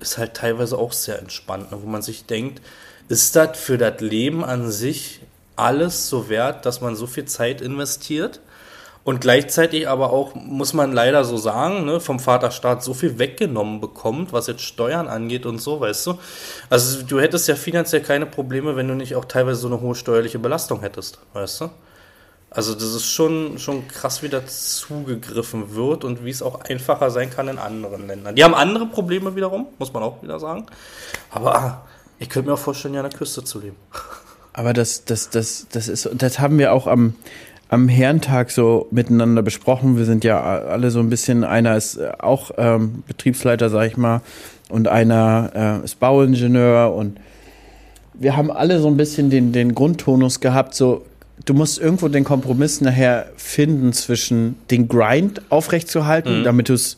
ist 0.00 0.18
halt 0.18 0.34
teilweise 0.34 0.78
auch 0.78 0.92
sehr 0.92 1.18
entspannt, 1.18 1.70
ne, 1.70 1.78
wo 1.82 1.86
man 1.88 2.02
sich 2.02 2.26
denkt, 2.26 2.60
ist 3.08 3.36
das 3.36 3.58
für 3.58 3.78
das 3.78 4.00
Leben 4.00 4.44
an 4.44 4.70
sich 4.70 5.20
alles 5.56 6.08
so 6.08 6.28
wert, 6.28 6.66
dass 6.66 6.80
man 6.80 6.96
so 6.96 7.06
viel 7.06 7.24
Zeit 7.26 7.60
investiert? 7.60 8.40
Und 9.04 9.20
gleichzeitig 9.20 9.86
aber 9.86 10.10
auch, 10.14 10.34
muss 10.34 10.72
man 10.72 10.92
leider 10.92 11.24
so 11.24 11.36
sagen, 11.36 11.84
ne, 11.84 12.00
vom 12.00 12.18
Vaterstaat 12.18 12.82
so 12.82 12.94
viel 12.94 13.18
weggenommen 13.18 13.78
bekommt, 13.78 14.32
was 14.32 14.46
jetzt 14.46 14.62
Steuern 14.62 15.08
angeht 15.08 15.44
und 15.44 15.60
so, 15.60 15.78
weißt 15.78 16.06
du? 16.06 16.18
Also 16.70 17.02
du 17.02 17.20
hättest 17.20 17.46
ja 17.46 17.54
finanziell 17.54 18.00
keine 18.00 18.24
Probleme, 18.24 18.76
wenn 18.76 18.88
du 18.88 18.94
nicht 18.94 19.14
auch 19.14 19.26
teilweise 19.26 19.60
so 19.60 19.66
eine 19.66 19.82
hohe 19.82 19.94
steuerliche 19.94 20.38
Belastung 20.38 20.80
hättest, 20.80 21.18
weißt 21.34 21.60
du? 21.60 21.70
Also 22.54 22.74
das 22.74 22.94
ist 22.94 23.10
schon, 23.10 23.58
schon 23.58 23.88
krass, 23.88 24.22
wie 24.22 24.28
da 24.28 24.46
zugegriffen 24.46 25.74
wird 25.74 26.04
und 26.04 26.24
wie 26.24 26.30
es 26.30 26.40
auch 26.40 26.60
einfacher 26.60 27.10
sein 27.10 27.28
kann 27.28 27.48
in 27.48 27.58
anderen 27.58 28.06
Ländern. 28.06 28.36
Die 28.36 28.44
haben 28.44 28.54
andere 28.54 28.86
Probleme 28.86 29.34
wiederum, 29.34 29.66
muss 29.78 29.92
man 29.92 30.04
auch 30.04 30.22
wieder 30.22 30.38
sagen. 30.38 30.66
Aber 31.30 31.56
ah, 31.56 31.82
ich 32.20 32.28
könnte 32.28 32.48
mir 32.48 32.54
auch 32.54 32.58
vorstellen, 32.60 32.94
ja 32.94 33.00
an 33.00 33.10
der 33.10 33.18
Küste 33.18 33.42
zu 33.42 33.60
leben. 33.60 33.76
Aber 34.52 34.72
das, 34.72 35.04
das, 35.04 35.30
das, 35.30 35.66
das 35.72 35.88
ist, 35.88 36.08
das 36.14 36.38
haben 36.38 36.58
wir 36.58 36.72
auch 36.72 36.86
am, 36.86 37.14
am 37.70 37.88
Herrentag 37.88 38.52
so 38.52 38.86
miteinander 38.92 39.42
besprochen. 39.42 39.98
Wir 39.98 40.04
sind 40.04 40.22
ja 40.22 40.40
alle 40.40 40.92
so 40.92 41.00
ein 41.00 41.10
bisschen, 41.10 41.42
einer 41.42 41.76
ist 41.76 41.96
äh, 41.96 42.12
auch 42.20 42.52
ähm, 42.56 43.02
Betriebsleiter, 43.08 43.68
sag 43.68 43.88
ich 43.88 43.96
mal, 43.96 44.20
und 44.68 44.86
einer 44.86 45.80
äh, 45.82 45.84
ist 45.84 45.98
Bauingenieur 45.98 46.94
und 46.94 47.18
wir 48.14 48.36
haben 48.36 48.52
alle 48.52 48.78
so 48.78 48.86
ein 48.86 48.96
bisschen 48.96 49.28
den, 49.28 49.52
den 49.52 49.74
Grundtonus 49.74 50.38
gehabt, 50.38 50.76
so 50.76 51.04
du 51.44 51.54
musst 51.54 51.78
irgendwo 51.80 52.08
den 52.08 52.24
Kompromiss 52.24 52.80
nachher 52.80 53.26
finden 53.36 53.92
zwischen 53.92 54.56
den 54.70 54.88
Grind 54.88 55.42
aufrechtzuerhalten, 55.50 56.44
damit 56.44 56.68
du 56.68 56.74
es 56.74 56.96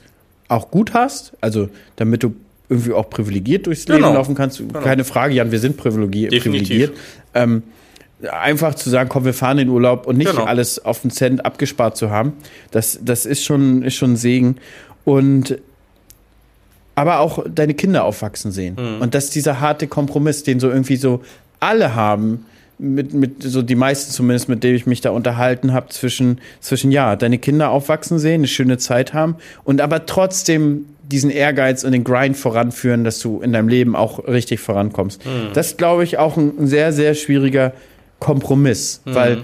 auch 0.48 0.70
gut 0.70 0.94
hast, 0.94 1.32
also 1.40 1.68
damit 1.96 2.22
du 2.22 2.34
irgendwie 2.68 2.92
auch 2.92 3.08
privilegiert 3.10 3.66
durchs 3.66 3.86
Leben 3.88 3.98
Genau. 4.02 4.14
laufen 4.14 4.34
kannst. 4.34 4.62
Keine 4.82 5.04
Frage, 5.04 5.34
Jan, 5.34 5.50
wir 5.52 5.58
sind 5.60 5.76
privilegiert. 5.76 6.32
Definitiv. 6.32 6.68
privilegiert. 6.68 6.98
Ähm, 7.34 7.62
einfach 8.30 8.74
zu 8.74 8.90
sagen, 8.90 9.08
komm, 9.08 9.24
wir 9.24 9.34
fahren 9.34 9.58
in 9.58 9.68
Urlaub 9.68 10.06
und 10.06 10.16
nicht 10.18 10.30
Genau. 10.30 10.44
alles 10.44 10.84
auf 10.84 11.02
den 11.02 11.10
Cent 11.10 11.44
abgespart 11.44 11.96
zu 11.96 12.10
haben, 12.10 12.32
das, 12.70 12.98
das 13.02 13.26
ist 13.26 13.44
schon, 13.44 13.82
ist 13.82 13.94
schon 13.94 14.12
ein 14.14 14.16
Segen. 14.16 14.56
Und 15.04 15.58
aber 16.94 17.20
auch 17.20 17.44
deine 17.48 17.74
Kinder 17.74 18.04
aufwachsen 18.04 18.50
sehen. 18.52 18.76
Mhm. 18.78 19.02
Und 19.02 19.14
das 19.14 19.24
ist 19.24 19.34
dieser 19.34 19.60
harte 19.60 19.86
Kompromiss, 19.86 20.42
den 20.44 20.60
so 20.60 20.68
irgendwie 20.70 20.96
so 20.96 21.22
alle 21.60 21.94
haben, 21.94 22.46
mit, 22.78 23.14
mit 23.14 23.42
so 23.42 23.62
die 23.62 23.74
meisten 23.74 24.12
zumindest, 24.12 24.48
mit 24.48 24.62
denen 24.62 24.76
ich 24.76 24.86
mich 24.86 25.00
da 25.00 25.10
unterhalten 25.10 25.72
habe, 25.72 25.88
zwischen, 25.88 26.40
zwischen 26.60 26.90
ja, 26.92 27.16
deine 27.16 27.38
Kinder 27.38 27.70
aufwachsen 27.70 28.18
sehen, 28.18 28.40
eine 28.40 28.48
schöne 28.48 28.78
Zeit 28.78 29.14
haben 29.14 29.36
und 29.64 29.80
aber 29.80 30.06
trotzdem 30.06 30.86
diesen 31.02 31.30
Ehrgeiz 31.30 31.84
und 31.84 31.92
den 31.92 32.04
Grind 32.04 32.36
voranführen, 32.36 33.04
dass 33.04 33.20
du 33.20 33.40
in 33.40 33.52
deinem 33.52 33.68
Leben 33.68 33.94
auch 33.94 34.26
richtig 34.26 34.60
vorankommst. 34.60 35.22
Das 35.54 35.68
ist, 35.68 35.78
glaube 35.78 36.02
ich, 36.04 36.18
auch 36.18 36.36
ein, 36.36 36.52
ein 36.58 36.66
sehr, 36.66 36.92
sehr 36.92 37.14
schwieriger 37.14 37.72
Kompromiss, 38.18 39.02
weil 39.04 39.42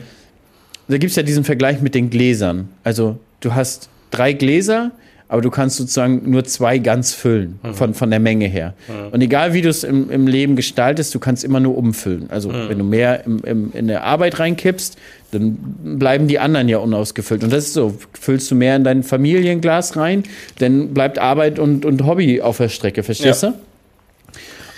da 0.88 0.98
gibt 0.98 1.10
es 1.10 1.16
ja 1.16 1.22
diesen 1.22 1.44
Vergleich 1.44 1.80
mit 1.80 1.94
den 1.94 2.10
Gläsern. 2.10 2.68
Also 2.82 3.18
du 3.40 3.54
hast 3.54 3.88
drei 4.10 4.32
Gläser, 4.32 4.90
aber 5.32 5.40
du 5.40 5.48
kannst 5.48 5.78
sozusagen 5.78 6.30
nur 6.30 6.44
zwei 6.44 6.76
ganz 6.76 7.14
füllen 7.14 7.58
von, 7.72 7.94
von 7.94 8.10
der 8.10 8.20
Menge 8.20 8.48
her. 8.48 8.74
Und 9.12 9.22
egal 9.22 9.54
wie 9.54 9.62
du 9.62 9.70
es 9.70 9.82
im, 9.82 10.10
im 10.10 10.26
Leben 10.26 10.56
gestaltest, 10.56 11.14
du 11.14 11.20
kannst 11.20 11.42
immer 11.42 11.58
nur 11.58 11.74
umfüllen. 11.74 12.26
Also 12.28 12.52
wenn 12.52 12.76
du 12.76 12.84
mehr 12.84 13.24
im, 13.24 13.38
im, 13.42 13.72
in 13.72 13.86
der 13.86 14.04
Arbeit 14.04 14.38
reinkippst, 14.38 14.98
dann 15.30 15.56
bleiben 15.98 16.28
die 16.28 16.38
anderen 16.38 16.68
ja 16.68 16.76
unausgefüllt. 16.78 17.44
Und 17.44 17.50
das 17.50 17.64
ist 17.64 17.72
so, 17.72 17.96
füllst 18.12 18.50
du 18.50 18.54
mehr 18.54 18.76
in 18.76 18.84
dein 18.84 19.02
Familienglas 19.02 19.96
rein, 19.96 20.24
dann 20.58 20.92
bleibt 20.92 21.18
Arbeit 21.18 21.58
und, 21.58 21.86
und 21.86 22.04
Hobby 22.04 22.42
auf 22.42 22.58
der 22.58 22.68
Strecke, 22.68 23.02
verstehst 23.02 23.42
Ja. 23.42 23.52
du? 23.52 23.54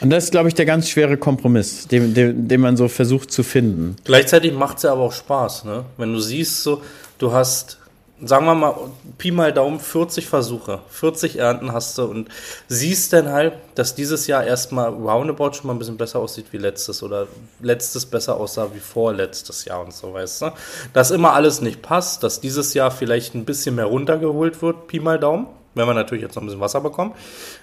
Und 0.03 0.11
das 0.11 0.25
ist, 0.25 0.31
glaube 0.31 0.47
ich, 0.47 0.55
der 0.55 0.67
ganz 0.67 0.89
schwere 0.89 1.17
Kompromiss, 1.17 1.89
den, 1.89 2.15
den, 2.15 2.47
den 2.47 2.61
man 2.61 2.77
so 2.77 2.87
versucht 2.87 3.33
zu 3.33 3.43
finden. 3.43 3.97
Gleichzeitig 4.05 4.53
macht 4.53 4.77
es 4.77 4.85
ja 4.85 4.93
aber 4.93 5.03
auch 5.03 5.13
Spaß, 5.13 5.65
ne? 5.65 5.85
Wenn 5.97 6.13
du 6.13 6.21
siehst, 6.21 6.63
so, 6.63 6.81
du 7.19 7.33
hast 7.33 7.79
sagen 8.27 8.47
wir 8.47 8.55
mal, 8.55 8.75
Pi 9.19 9.31
mal 9.31 9.53
Daumen, 9.53 9.81
40 9.81 10.27
Versuche, 10.27 10.81
40 10.89 11.39
Ernten 11.39 11.73
hast 11.73 11.99
du 11.99 12.05
und 12.05 12.29
siehst 12.69 13.13
dann 13.13 13.31
halt, 13.31 13.55
dass 13.75 13.95
dieses 13.95 14.27
Jahr 14.27 14.45
erstmal 14.45 14.89
roundabout 14.89 15.55
schon 15.55 15.67
mal 15.67 15.75
ein 15.75 15.79
bisschen 15.79 15.97
besser 15.97 16.19
aussieht 16.19 16.47
wie 16.53 16.59
letztes 16.59 17.03
oder 17.03 17.27
letztes 17.61 18.07
besser 18.07 18.37
aussah 18.37 18.69
wie 18.75 18.81
vorletztes 18.81 19.65
Jahr 19.65 19.85
und 19.85 19.93
so, 19.93 20.13
weißt 20.13 20.43
du? 20.43 20.53
Dass 20.93 21.11
immer 21.11 21.33
alles 21.33 21.61
nicht 21.61 21.83
passt, 21.83 22.23
dass 22.23 22.41
dieses 22.41 22.75
Jahr 22.75 22.91
vielleicht 22.91 23.35
ein 23.35 23.45
bisschen 23.45 23.75
mehr 23.75 23.87
runtergeholt 23.87 24.63
wird, 24.63 24.87
Pi 24.89 25.01
mal 25.01 25.19
Daumen 25.19 25.47
wenn 25.75 25.87
wir 25.87 25.95
natürlich 25.95 26.23
jetzt 26.23 26.35
noch 26.37 26.43
ein 26.43 26.47
bisschen 26.47 26.61
Wasser 26.61 26.81
bekommen. 26.81 27.13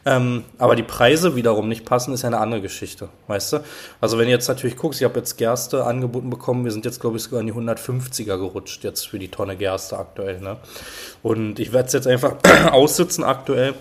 Ähm, 0.06 0.44
aber 0.58 0.76
die 0.76 0.84
Preise 0.84 1.36
wiederum 1.36 1.68
nicht 1.68 1.86
passen, 1.86 2.14
ist 2.14 2.22
ja 2.24 2.28
eine 2.28 2.40
andere 2.40 2.62
Geschichte, 2.62 3.10
weißt 3.28 3.54
du? 3.54 3.64
Also 4.00 4.18
wenn 4.18 4.26
du 4.26 4.32
jetzt 4.32 4.48
natürlich 4.48 4.78
guckst, 4.78 5.02
ich 5.02 5.06
habe 5.06 5.20
jetzt 5.20 5.38
Gerste 5.38 5.86
angeboten 5.86 6.30
bekommen, 6.30 6.66
wir 6.66 6.72
sind 6.72 6.86
jetzt 6.86 7.00
glaube 7.00 7.18
ich 7.18 7.24
sogar 7.24 7.42
in 7.42 7.48
die 7.48 7.54
150er 7.54 8.38
gerutscht 8.38 8.84
jetzt 8.84 9.08
für 9.08 9.20
die 9.20 9.30
Tonne 9.30 9.56
Gerste 9.56 9.98
aktuell, 9.98 10.40
ne? 10.42 10.58
Und 11.24 11.60
ich 11.60 11.74
werde 11.74 11.88
es 11.88 11.94
jetzt 11.94 12.08
einfach 12.08 12.36
aussitzen 12.72 13.24
aktuell 13.24 13.74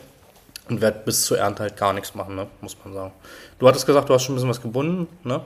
und 0.69 0.81
werde 0.81 1.01
bis 1.05 1.25
zur 1.25 1.39
Ernte 1.39 1.65
halt 1.65 1.77
gar 1.77 1.93
nichts 1.93 2.15
machen, 2.15 2.37
ne? 2.37 2.47
Muss 2.61 2.77
man 2.85 2.95
sagen. 2.95 3.13
Du 3.59 3.69
hattest 3.69 3.87
gesagt, 3.87 4.09
du 4.09 4.15
hast 4.15 4.25
schon 4.25 4.35
ein 4.35 4.37
bisschen 4.37 4.51
was 4.51 4.63
gebunden, 4.63 5.09
ne? 5.25 5.41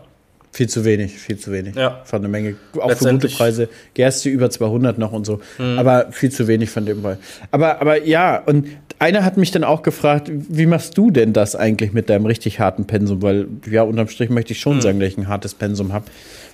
Viel 0.55 0.69
zu 0.69 0.85
wenig, 0.85 1.19
viel 1.19 1.37
zu 1.37 1.51
wenig. 1.51 1.75
Ja. 1.75 2.01
Von 2.05 2.23
der 2.23 2.31
Menge, 2.31 2.55
auch 2.81 2.93
für 2.93 3.11
gute 3.11 3.27
Preise. 3.27 3.69
Gerste 3.93 4.29
über 4.29 4.51
200 4.51 4.99
noch 4.99 5.11
und 5.11 5.27
so. 5.27 5.41
Mhm. 5.59 5.81
Aber 5.81 6.13
viel 6.13 6.31
zu 6.31 6.47
wenig 6.47 6.71
von 6.71 6.87
dem 6.87 7.03
Fall. 7.03 7.19
Aber, 7.51 7.81
aber 7.81 8.05
ja, 8.05 8.39
und 8.39 8.69
einer 9.01 9.25
hat 9.25 9.37
mich 9.37 9.51
dann 9.51 9.65
auch 9.65 9.83
gefragt, 9.83 10.31
wie 10.33 10.67
machst 10.67 10.97
du 10.97 11.11
denn 11.11 11.33
das 11.33 11.57
eigentlich 11.57 11.93
mit 11.93 12.09
deinem 12.09 12.25
richtig 12.27 12.61
harten 12.61 12.85
Pensum? 12.85 13.21
Weil, 13.21 13.49
ja, 13.69 13.83
unterm 13.83 14.07
Strich 14.07 14.31
möchte 14.31 14.53
ich 14.53 14.61
schon 14.61 14.77
mhm. 14.77 14.81
sagen, 14.83 15.01
dass 15.01 15.09
ich 15.09 15.19
ein 15.19 15.27
hartes 15.27 15.55
Pensum 15.55 15.93
habe. 15.93 16.05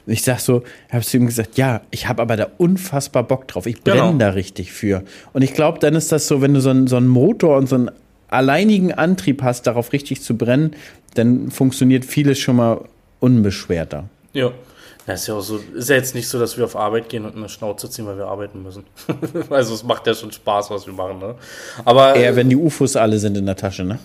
Ich 0.07 0.23
sag 0.23 0.41
so, 0.41 0.63
habe 0.91 1.05
zu 1.05 1.19
ihm 1.19 1.27
gesagt, 1.27 1.59
ja, 1.59 1.83
ich 1.91 2.09
habe 2.09 2.23
aber 2.23 2.39
da 2.39 2.47
unfassbar 2.57 3.25
Bock 3.25 3.49
drauf. 3.49 3.67
Ich 3.67 3.83
brenne 3.83 4.01
genau. 4.01 4.13
da 4.15 4.31
richtig 4.31 4.73
für. 4.73 5.05
Und 5.35 5.43
ich 5.43 5.53
glaube, 5.53 5.79
dann 5.79 5.95
ist 5.95 6.11
das 6.11 6.27
so, 6.27 6.41
wenn 6.41 6.55
du 6.55 6.63
so, 6.63 6.71
ein, 6.71 6.87
so 6.87 6.97
einen 6.97 7.09
Motor 7.09 7.59
und 7.59 7.69
so 7.69 7.77
einen 7.77 7.91
alleinigen 8.29 8.95
Antrieb 8.95 9.43
hast, 9.43 9.67
darauf 9.67 9.93
richtig 9.93 10.23
zu 10.23 10.39
brennen, 10.39 10.71
dann 11.13 11.51
funktioniert 11.51 12.07
vieles 12.07 12.39
schon 12.39 12.57
mal 12.57 12.81
unbeschwerter. 13.21 14.05
Ja. 14.33 14.51
Das 15.07 15.23
ist 15.23 15.27
ja 15.27 15.35
auch 15.35 15.41
so, 15.41 15.61
ist 15.75 15.89
ja 15.89 15.97
jetzt 15.97 16.15
nicht 16.15 16.29
so, 16.29 16.39
dass 16.39 16.57
wir 16.57 16.65
auf 16.65 16.77
Arbeit 16.77 17.09
gehen 17.09 17.25
und 17.25 17.35
eine 17.35 17.49
Schnauze 17.49 17.91
ziehen, 17.91 18.07
weil 18.07 18.17
wir 18.17 18.27
arbeiten 18.27 18.63
müssen. 18.63 18.85
also 19.51 19.75
es 19.75 19.83
macht 19.83 20.07
ja 20.07 20.15
schon 20.15 20.31
Spaß, 20.31 20.71
was 20.71 20.87
wir 20.87 20.93
machen, 20.93 21.19
ne? 21.19 21.35
Aber. 21.85 22.15
Eher, 22.15 22.37
wenn 22.37 22.49
die 22.49 22.57
UFOs 22.57 22.97
alle 22.97 23.19
sind 23.19 23.37
in 23.37 23.47
der 23.47 23.57
Tasche, 23.57 23.83
ne? 23.83 23.99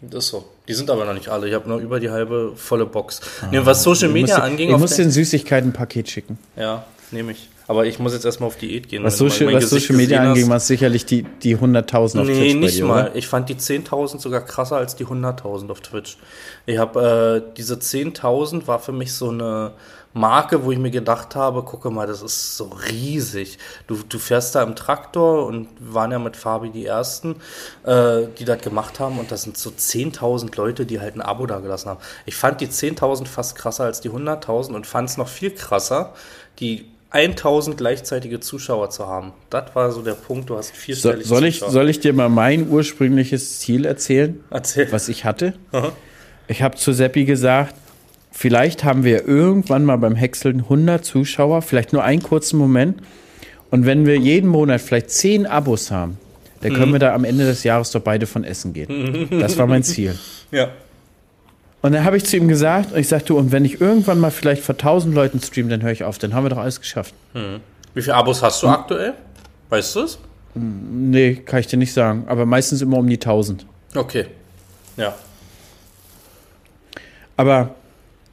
Das 0.00 0.24
ist 0.24 0.30
so. 0.30 0.44
Die 0.68 0.74
sind 0.74 0.88
aber 0.90 1.04
noch 1.04 1.14
nicht 1.14 1.28
alle. 1.28 1.48
Ich 1.48 1.54
habe 1.54 1.68
nur 1.68 1.78
über 1.78 2.00
die 2.00 2.10
halbe 2.10 2.52
volle 2.56 2.86
Box. 2.86 3.20
Ah, 3.42 3.48
nee, 3.50 3.60
was 3.62 3.82
Social 3.82 4.08
Media 4.08 4.36
musst, 4.36 4.48
anging. 4.48 4.70
Ich 4.70 4.78
muss 4.78 4.96
den 4.96 5.10
Süßigkeiten-Paket 5.10 6.08
schicken. 6.08 6.38
Ja, 6.56 6.84
nehme 7.10 7.32
ich. 7.32 7.48
Aber 7.66 7.86
ich 7.86 7.98
muss 7.98 8.12
jetzt 8.12 8.24
erstmal 8.24 8.48
auf 8.48 8.56
Diät 8.56 8.88
gehen. 8.88 9.02
Was, 9.04 9.16
Social, 9.16 9.52
was 9.52 9.70
Social 9.70 9.96
Media 9.96 10.20
anging, 10.20 10.48
war 10.48 10.56
es 10.56 10.66
sicherlich 10.66 11.06
die, 11.06 11.22
die 11.22 11.56
100.000 11.56 12.02
auf 12.02 12.14
nee, 12.14 12.24
Twitch. 12.24 12.38
Nee, 12.38 12.54
nicht 12.54 12.78
dir, 12.78 12.84
mal. 12.84 13.06
Oder? 13.06 13.16
Ich 13.16 13.26
fand 13.26 13.48
die 13.48 13.54
10.000 13.54 14.20
sogar 14.20 14.42
krasser 14.42 14.76
als 14.76 14.96
die 14.96 15.06
100.000 15.06 15.70
auf 15.70 15.80
Twitch. 15.80 16.18
Ich 16.66 16.78
habe 16.78 17.44
äh, 17.46 17.54
diese 17.56 17.74
10.000 17.74 18.66
war 18.66 18.80
für 18.80 18.92
mich 18.92 19.14
so 19.14 19.30
eine 19.30 19.72
Marke, 20.14 20.64
wo 20.64 20.70
ich 20.70 20.78
mir 20.78 20.92
gedacht 20.92 21.34
habe, 21.34 21.64
gucke 21.64 21.90
mal, 21.90 22.06
das 22.06 22.22
ist 22.22 22.56
so 22.56 22.70
riesig. 22.88 23.58
Du, 23.88 23.98
du 24.08 24.18
fährst 24.18 24.54
da 24.54 24.62
im 24.62 24.76
Traktor 24.76 25.46
und 25.46 25.68
waren 25.80 26.12
ja 26.12 26.20
mit 26.20 26.36
Fabi 26.36 26.70
die 26.70 26.86
Ersten, 26.86 27.36
äh, 27.82 28.28
die 28.38 28.44
das 28.44 28.62
gemacht 28.62 29.00
haben 29.00 29.18
und 29.18 29.32
das 29.32 29.42
sind 29.42 29.56
so 29.56 29.70
10.000 29.70 30.56
Leute, 30.56 30.86
die 30.86 31.00
halt 31.00 31.16
ein 31.16 31.20
Abo 31.20 31.46
da 31.46 31.58
gelassen 31.58 31.88
haben. 31.88 32.00
Ich 32.26 32.36
fand 32.36 32.60
die 32.60 32.68
10.000 32.68 33.26
fast 33.26 33.56
krasser 33.56 33.84
als 33.84 34.00
die 34.00 34.10
100.000 34.10 34.74
und 34.74 34.86
fand 34.86 35.08
es 35.08 35.16
noch 35.16 35.28
viel 35.28 35.50
krasser, 35.50 36.14
die 36.60 36.93
1000 37.14 37.76
gleichzeitige 37.76 38.40
Zuschauer 38.40 38.90
zu 38.90 39.06
haben. 39.06 39.32
Das 39.48 39.74
war 39.74 39.92
so 39.92 40.02
der 40.02 40.14
Punkt, 40.14 40.50
du 40.50 40.56
hast 40.56 40.74
vierstellig 40.74 41.26
so, 41.26 41.36
soll 41.36 41.44
ich 41.44 41.60
Soll 41.60 41.88
ich 41.88 42.00
dir 42.00 42.12
mal 42.12 42.28
mein 42.28 42.68
ursprüngliches 42.68 43.60
Ziel 43.60 43.84
erzählen? 43.84 44.40
Erzähl. 44.50 44.90
Was 44.90 45.08
ich 45.08 45.24
hatte? 45.24 45.54
Aha. 45.70 45.92
Ich 46.48 46.60
habe 46.60 46.76
zu 46.76 46.92
Seppi 46.92 47.24
gesagt, 47.24 47.74
vielleicht 48.32 48.82
haben 48.82 49.04
wir 49.04 49.26
irgendwann 49.26 49.84
mal 49.84 49.96
beim 49.96 50.16
Häckseln 50.16 50.60
100 50.60 51.04
Zuschauer, 51.04 51.62
vielleicht 51.62 51.92
nur 51.92 52.02
einen 52.02 52.22
kurzen 52.22 52.58
Moment. 52.58 53.00
Und 53.70 53.86
wenn 53.86 54.06
wir 54.06 54.18
jeden 54.18 54.48
Monat 54.48 54.80
vielleicht 54.80 55.10
10 55.10 55.46
Abos 55.46 55.92
haben, 55.92 56.18
dann 56.62 56.74
können 56.74 56.88
mhm. 56.88 56.94
wir 56.94 56.98
da 56.98 57.14
am 57.14 57.24
Ende 57.24 57.44
des 57.44 57.62
Jahres 57.62 57.92
doch 57.92 58.00
beide 58.00 58.26
von 58.26 58.42
essen 58.42 58.72
gehen. 58.72 59.28
Das 59.30 59.56
war 59.56 59.66
mein 59.66 59.82
Ziel. 59.84 60.18
Ja. 60.50 60.70
Und 61.84 61.92
dann 61.92 62.02
habe 62.06 62.16
ich 62.16 62.24
zu 62.24 62.38
ihm 62.38 62.48
gesagt, 62.48 62.92
und 62.92 62.98
ich 62.98 63.08
sagte, 63.08 63.34
und 63.34 63.52
wenn 63.52 63.66
ich 63.66 63.78
irgendwann 63.78 64.18
mal 64.18 64.30
vielleicht 64.30 64.62
vor 64.62 64.74
1000 64.74 65.14
Leuten 65.14 65.38
streame, 65.38 65.68
dann 65.68 65.82
höre 65.82 65.92
ich 65.92 66.02
auf, 66.02 66.16
dann 66.16 66.32
haben 66.32 66.46
wir 66.46 66.48
doch 66.48 66.56
alles 66.56 66.80
geschafft. 66.80 67.14
Hm. 67.34 67.60
Wie 67.92 68.00
viele 68.00 68.14
Abos 68.14 68.42
hast 68.42 68.62
du 68.62 68.68
hm. 68.68 68.72
aktuell? 68.72 69.12
Weißt 69.68 69.94
du 69.94 70.00
es? 70.00 70.18
Hm, 70.54 71.10
nee, 71.10 71.34
kann 71.34 71.60
ich 71.60 71.66
dir 71.66 71.76
nicht 71.76 71.92
sagen, 71.92 72.24
aber 72.26 72.46
meistens 72.46 72.80
immer 72.80 72.96
um 72.96 73.06
die 73.06 73.16
1000. 73.16 73.66
Okay. 73.94 74.28
Ja. 74.96 75.14
Aber 77.36 77.74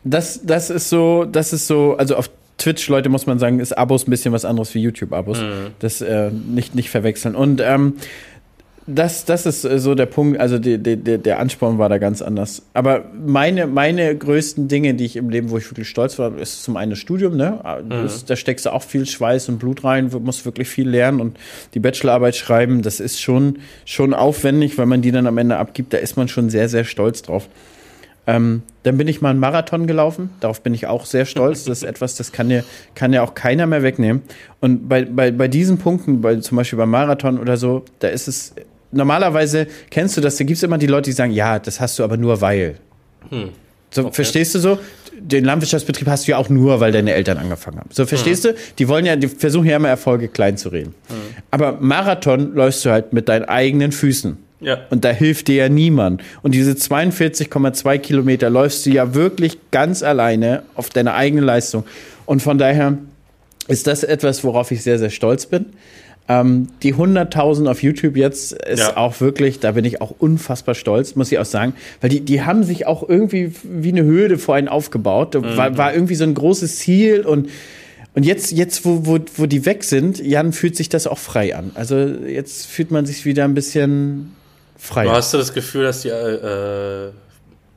das, 0.06 0.40
das 0.44 0.70
ist 0.70 0.88
so, 0.88 1.26
das 1.26 1.52
ist 1.52 1.68
so, 1.68 1.98
also 1.98 2.16
auf 2.16 2.30
Twitch, 2.58 2.88
Leute, 2.88 3.10
muss 3.10 3.26
man 3.26 3.38
sagen, 3.38 3.60
ist 3.60 3.78
Abos 3.78 4.08
ein 4.08 4.12
bisschen 4.12 4.32
was 4.32 4.46
anderes 4.46 4.74
wie 4.76 4.80
YouTube-Abos. 4.80 5.42
Mhm. 5.42 5.72
Das 5.80 6.00
äh, 6.00 6.32
nicht, 6.32 6.74
nicht 6.74 6.90
verwechseln. 6.90 7.36
Und 7.36 7.60
ähm, 7.60 7.96
das, 8.88 9.26
das 9.26 9.46
ist 9.46 9.64
äh, 9.64 9.80
so 9.80 9.94
der 9.94 10.08
Punkt, 10.08 10.40
also 10.40 10.58
die, 10.58 10.78
die, 10.78 10.98
der 10.98 11.40
Ansporn 11.40 11.78
war 11.78 11.88
da 11.88 11.98
ganz 12.00 12.22
anders. 12.22 12.64
Aber 12.74 13.06
meine, 13.14 13.68
meine 13.68 14.16
größten 14.16 14.68
Dinge, 14.68 14.96
die 14.96 15.06
ich 15.06 15.16
im 15.16 15.30
Leben, 15.30 15.52
wo 15.52 15.58
ich 15.58 15.70
wirklich 15.70 15.88
stolz 15.88 16.18
war, 16.18 16.36
ist 16.38 16.64
zum 16.64 16.78
einen 16.78 16.92
das 16.92 17.00
Studium, 17.00 17.38
ne? 17.38 17.60
Ah, 17.64 17.80
mhm. 17.82 18.10
da 18.26 18.36
steckst 18.36 18.66
du 18.66 18.74
auch 18.74 18.84
viel 18.84 19.06
Schweiß 19.06 19.50
und 19.50 19.60
Blut 19.60 19.84
rein, 19.84 20.10
musst 20.24 20.46
wirklich 20.46 20.68
viel 20.68 20.90
lernen 20.90 21.22
und 21.22 21.38
die 21.74 21.80
Bachelorarbeit 21.80 22.36
schreiben, 22.36 22.82
das 22.82 23.00
ist 23.00 23.22
schon, 23.22 23.60
schon 23.86 24.14
aufwendig, 24.14 24.78
weil 24.78 24.88
man 24.88 25.02
die 25.02 25.12
dann 25.12 25.28
am 25.28 25.38
Ende 25.38 25.58
abgibt, 25.58 25.94
da 25.94 25.98
ist 25.98 26.18
man 26.18 26.28
schon 26.28 26.50
sehr, 26.50 26.68
sehr 26.68 26.84
stolz 26.84 27.22
drauf. 27.22 27.48
Ähm, 28.28 28.62
dann 28.84 28.98
bin 28.98 29.08
ich 29.08 29.22
mal 29.22 29.32
einen 29.32 29.40
Marathon 29.40 29.88
gelaufen. 29.88 30.30
Darauf 30.40 30.62
bin 30.62 30.76
ich 30.76 30.86
auch 30.86 31.06
sehr 31.06 31.26
stolz. 31.26 31.64
Das 31.64 31.80
ist 31.80 31.84
etwas, 31.84 32.16
das 32.16 32.32
kann 32.32 32.52
ja, 32.52 32.62
kann 32.94 33.14
ja 33.14 33.24
auch 33.24 33.34
keiner 33.34 33.66
mehr 33.66 33.82
wegnehmen. 33.82 34.22
Und 34.60 34.88
bei, 34.88 35.06
bei, 35.06 35.32
bei 35.32 35.48
diesen 35.48 35.80
Punkten, 35.80 36.22
bei, 36.22 36.36
zum 36.36 36.56
Beispiel 36.56 36.78
beim 36.78 36.92
Marathon 36.92 37.40
oder 37.40 37.58
so, 37.58 37.84
da 38.00 38.10
ist 38.10 38.28
es 38.28 38.54
normalerweise 38.92 39.68
kennst 39.90 40.18
du 40.18 40.22
das, 40.22 40.38
da 40.38 40.44
gibt 40.44 40.58
es 40.58 40.64
immer 40.64 40.78
die 40.78 40.88
Leute, 40.88 41.10
die 41.10 41.16
sagen, 41.16 41.32
ja, 41.32 41.60
das 41.60 41.80
hast 41.80 42.00
du 42.00 42.04
aber 42.04 42.18
nur 42.18 42.42
weil. 42.42 42.76
Hm. 43.30 43.50
So, 43.90 44.04
okay. 44.04 44.14
verstehst 44.14 44.56
du 44.56 44.60
so? 44.60 44.80
Den 45.20 45.46
Landwirtschaftsbetrieb 45.46 46.08
hast 46.08 46.28
du 46.28 46.32
ja 46.32 46.38
auch 46.38 46.50
nur, 46.50 46.80
weil 46.80 46.92
deine 46.92 47.14
Eltern 47.14 47.38
angefangen 47.38 47.80
haben. 47.80 47.90
So, 47.92 48.06
verstehst 48.06 48.46
hm. 48.46 48.52
du? 48.52 48.58
Die 48.80 48.88
wollen 48.88 49.06
ja, 49.06 49.16
die 49.16 49.28
versuchen 49.28 49.68
ja 49.68 49.76
immer 49.76 49.90
Erfolge 49.90 50.28
klein 50.30 50.58
zu 50.58 50.70
reden. 50.70 50.96
Hm. 51.08 51.16
Aber 51.52 51.78
Marathon 51.80 52.54
läufst 52.56 52.86
du 52.86 52.90
halt 52.90 53.14
mit 53.14 53.30
deinen 53.30 53.46
eigenen 53.46 53.92
Füßen. 53.92 54.38
Ja. 54.62 54.78
Und 54.92 55.04
da 55.04 55.10
hilft 55.10 55.48
dir 55.48 55.56
ja 55.56 55.70
niemand. 55.70 56.22
Und 56.44 56.54
diese 56.54 56.72
42,2 56.74 57.98
Kilometer 57.98 58.50
läufst 58.50 58.86
du 58.86 58.92
ja 58.92 59.14
wirklich 59.14 59.58
ganz 59.72 60.04
alleine 60.04 60.64
auf 60.76 60.90
deine 60.90 61.16
eigene 61.16 61.42
Leistung. 61.42 61.84
Und 62.26 62.42
von 62.42 62.58
daher 62.58 62.98
ist 63.68 63.88
das 63.88 64.04
etwas, 64.04 64.44
worauf 64.44 64.72
ich 64.72 64.84
sehr, 64.84 65.00
sehr 65.00 65.10
stolz 65.10 65.48
bin. 65.48 65.66
Ähm, 66.40 66.68
die 66.82 66.96
100.000 66.96 67.70
auf 67.70 67.84
YouTube 67.84 68.16
jetzt 68.16 68.54
ist 68.54 68.80
ja. 68.80 68.98
auch 68.98 69.20
wirklich, 69.20 69.60
da 69.60 69.74
bin 69.74 69.84
ich 69.86 70.02
auch 70.02 70.14
unfassbar 70.18 70.76
stolz, 70.76 71.16
muss 71.16 71.32
ich 71.32 71.40
auch 71.40 71.46
sagen, 71.46 71.74
weil 72.00 72.10
die, 72.10 72.22
die 72.22 72.44
haben 72.44 72.64
sich 72.64 72.88
auch 72.88 73.08
irgendwie 73.08 73.54
wie 73.64 73.90
eine 73.90 74.04
Hürde 74.04 74.38
vor 74.38 74.56
einen 74.56 74.68
aufgebaut. 74.68 75.36
Mhm. 75.36 75.58
War, 75.58 75.78
war 75.78 75.94
irgendwie 75.94 76.16
so 76.16 76.24
ein 76.24 76.34
großes 76.34 76.78
Ziel 76.78 77.22
und 77.22 77.50
und 78.14 78.24
jetzt, 78.26 78.52
jetzt 78.52 78.84
wo, 78.84 79.06
wo, 79.06 79.20
wo 79.38 79.46
die 79.46 79.66
weg 79.66 79.86
sind, 79.86 80.20
Jan, 80.20 80.52
fühlt 80.52 80.76
sich 80.76 80.90
das 80.90 81.08
auch 81.08 81.18
frei 81.18 81.56
an. 81.56 81.72
Also 81.76 81.96
jetzt 81.96 82.68
fühlt 82.68 82.92
man 82.92 83.06
sich 83.06 83.24
wieder 83.24 83.46
ein 83.46 83.54
bisschen 83.54 84.36
frei. 84.78 85.08
Hast 85.08 85.34
du 85.34 85.38
das 85.38 85.54
Gefühl, 85.54 85.84
dass 85.84 86.02
die 86.02 86.10
äh, 86.10 87.12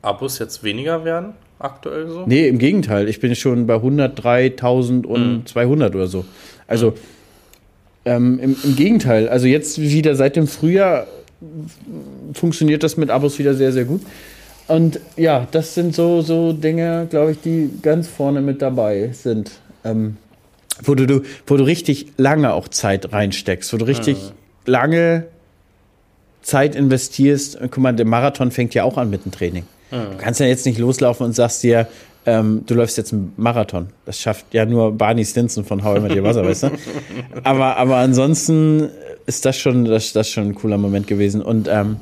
Abos 0.01 0.39
jetzt 0.39 0.61
weniger 0.61 1.05
werden 1.05 1.35
aktuell 1.57 2.09
so? 2.09 2.25
Nee, 2.25 2.49
im 2.49 2.57
Gegenteil. 2.57 3.07
Ich 3.07 3.21
bin 3.21 3.33
schon 3.33 3.65
bei 3.65 3.75
103.000 3.75 5.05
und 5.05 5.37
mhm. 5.37 5.45
200 5.45 5.95
oder 5.95 6.07
so. 6.07 6.25
Also 6.67 6.91
mhm. 6.91 6.95
Ähm, 8.05 8.39
im, 8.39 8.55
im, 8.63 8.75
Gegenteil, 8.75 9.27
also 9.29 9.47
jetzt 9.47 9.81
wieder 9.81 10.15
seit 10.15 10.35
dem 10.35 10.47
Frühjahr 10.47 11.07
funktioniert 12.33 12.83
das 12.83 12.97
mit 12.97 13.09
Abos 13.09 13.39
wieder 13.39 13.55
sehr, 13.55 13.71
sehr 13.71 13.85
gut. 13.85 14.01
Und 14.67 14.99
ja, 15.15 15.47
das 15.51 15.75
sind 15.75 15.95
so, 15.95 16.21
so 16.21 16.53
Dinge, 16.53 17.07
glaube 17.09 17.31
ich, 17.31 17.41
die 17.41 17.69
ganz 17.81 18.07
vorne 18.07 18.41
mit 18.41 18.61
dabei 18.61 19.09
sind. 19.13 19.51
Ähm, 19.83 20.17
wo, 20.83 20.95
du, 20.95 21.21
wo 21.47 21.57
du 21.57 21.63
richtig 21.63 22.07
lange 22.17 22.53
auch 22.53 22.67
Zeit 22.67 23.11
reinsteckst, 23.11 23.71
wo 23.73 23.77
du 23.77 23.85
richtig 23.85 24.17
mhm. 24.17 24.71
lange 24.71 25.25
Zeit 26.41 26.75
investierst. 26.75 27.57
Guck 27.59 27.77
mal, 27.77 27.93
der 27.93 28.05
Marathon 28.05 28.51
fängt 28.51 28.73
ja 28.73 28.83
auch 28.83 28.97
an 28.97 29.09
mit 29.09 29.25
dem 29.25 29.31
Training. 29.31 29.65
Mhm. 29.91 30.11
Du 30.11 30.17
kannst 30.17 30.39
ja 30.39 30.45
jetzt 30.47 30.65
nicht 30.65 30.79
loslaufen 30.79 31.25
und 31.25 31.33
sagst 31.33 31.63
dir, 31.63 31.87
ähm, 32.25 32.63
du 32.65 32.73
läufst 32.73 32.97
jetzt 32.97 33.13
einen 33.13 33.33
Marathon. 33.37 33.87
Das 34.05 34.19
schafft 34.19 34.53
ja 34.53 34.65
nur 34.65 34.91
Barney 34.91 35.25
Stinson 35.25 35.63
von 35.63 35.83
How 35.83 35.97
I 35.97 36.01
Met 36.01 36.15
Your 36.15 36.23
Mother, 36.23 36.45
weißt 36.45 36.63
du? 36.63 36.71
Aber, 37.43 37.77
aber 37.77 37.97
ansonsten 37.97 38.89
ist 39.25 39.45
das 39.45 39.57
schon, 39.57 39.85
das, 39.85 40.13
das 40.13 40.29
schon 40.29 40.47
ein 40.47 40.55
cooler 40.55 40.77
Moment 40.77 41.07
gewesen. 41.07 41.41
Und 41.41 41.67
ähm, 41.67 41.97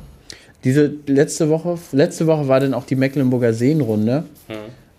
diese 0.63 0.91
letzte 1.07 1.49
Woche, 1.49 1.77
letzte 1.91 2.27
Woche 2.27 2.47
war 2.47 2.59
dann 2.59 2.73
auch 2.73 2.85
die 2.85 2.95
Mecklenburger 2.95 3.53
Seenrunde. 3.53 4.23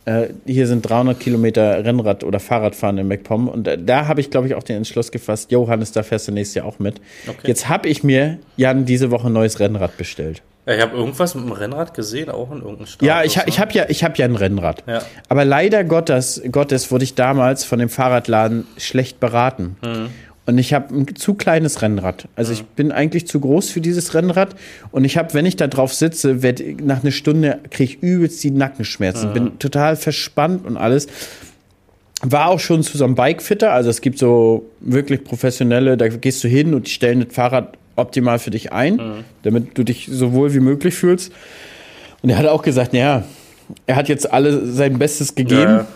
Äh, 0.05 0.29
hier 0.45 0.67
sind 0.67 0.83
300 0.83 1.19
Kilometer 1.19 1.83
Rennrad- 1.83 2.25
oder 2.25 2.39
Fahrradfahren 2.39 2.99
in 2.99 3.09
MacPom. 3.09 3.49
Und 3.49 3.67
äh, 3.67 3.79
da 3.83 4.07
habe 4.07 4.21
ich, 4.21 4.31
glaube 4.31 4.47
ich, 4.47 4.55
auch 4.55 4.63
den 4.63 4.77
Entschluss 4.77 5.11
gefasst, 5.11 5.51
Johannes, 5.51 5.93
da 5.93 6.03
fährst 6.03 6.29
du 6.29 6.33
nächstes 6.33 6.57
Jahr 6.57 6.67
auch 6.67 6.79
mit. 6.79 7.01
Okay. 7.27 7.47
Jetzt 7.47 7.69
habe 7.71 7.89
ich 7.89 8.05
mir, 8.05 8.39
Jan, 8.57 8.85
diese 8.85 9.11
Woche 9.11 9.29
ein 9.29 9.33
neues 9.33 9.61
Rennrad 9.61 9.97
bestellt. 9.97 10.43
Ja, 10.67 10.75
ich 10.75 10.81
habe 10.81 10.97
irgendwas 10.97 11.35
mit 11.35 11.45
dem 11.45 11.53
Rennrad 11.53 11.93
gesehen, 11.93 12.31
auch 12.31 12.51
in 12.51 12.59
irgendeinem 12.59 12.87
Status. 12.87 13.07
Ja, 13.07 13.23
ich, 13.23 13.39
ich 13.47 13.61
habe 13.61 13.73
ja, 13.73 13.85
ich 13.89 14.03
hab 14.03 14.17
ja 14.17 14.25
ein 14.25 14.37
Rennrad. 14.37 14.83
Ja. 14.87 15.03
Aber 15.29 15.45
leider 15.45 15.85
Gottes, 15.85 16.41
Gottes 16.51 16.91
wurde 16.91 17.05
ich 17.05 17.15
damals 17.15 17.65
von 17.65 17.79
dem 17.79 17.91
Fahrradladen 17.91 18.67
schlecht 18.79 19.21
beraten. 19.21 19.77
Mhm. 19.85 20.11
Und 20.47 20.59
ich 20.59 20.75
habe 20.75 20.95
ein 20.95 21.17
zu 21.17 21.35
kleines 21.35 21.81
Rennrad. 21.81 22.29
Also 22.37 22.53
ich 22.53 22.65
bin 22.65 22.93
eigentlich 22.93 23.27
zu 23.27 23.41
groß 23.41 23.71
für 23.71 23.81
dieses 23.81 24.15
Rennrad. 24.15 24.55
Und 24.91 25.05
ich 25.05 25.17
habe, 25.17 25.33
wenn 25.35 25.47
ich 25.47 25.57
da 25.57 25.67
drauf 25.67 25.95
sitze, 25.95 26.43
werd, 26.43 26.63
nach 26.83 27.03
einer 27.03 27.13
Stunde 27.13 27.61
kriege 27.71 27.93
ich 27.93 28.03
übelst 28.03 28.43
die 28.45 28.51
Nackenschmerzen. 28.51 29.31
Mhm. 29.31 29.35
Bin 29.35 29.59
total 29.59 29.97
verspannt 29.97 30.67
und 30.67 30.77
alles. 30.77 31.09
War 32.23 32.49
auch 32.49 32.61
schon 32.61 32.83
zu 32.83 32.97
so 32.97 33.05
einem 33.05 33.15
Bikefitter. 33.15 33.73
Also 33.73 33.91
es 33.91 34.01
gibt 34.01 34.19
so 34.19 34.71
wirklich 34.81 35.25
professionelle, 35.25 35.97
da 35.97 36.09
gehst 36.09 36.45
du 36.45 36.49
hin 36.49 36.75
und 36.75 36.87
die 36.87 36.91
stellen 36.91 37.25
das 37.25 37.35
Fahrrad 37.35 37.77
optimal 37.97 38.39
für 38.39 38.51
dich 38.51 38.73
ein, 38.73 38.97
Mhm. 38.97 39.25
damit 39.43 39.79
du 39.79 39.85
dich 39.85 40.09
so 40.11 40.33
wohl 40.33 40.53
wie 40.55 40.61
möglich 40.61 40.95
fühlst. 40.95 41.33
Und 42.23 42.31
er 42.31 42.39
hat 42.39 42.47
auch 42.47 42.63
gesagt, 42.63 42.93
naja, 42.93 43.25
er 43.87 43.97
hat 43.97 44.09
jetzt 44.09 44.33
alle 44.33 44.67
sein 44.67 44.99
Bestes 44.99 45.35
gegeben, 45.35 45.73
Ja, 45.79 45.87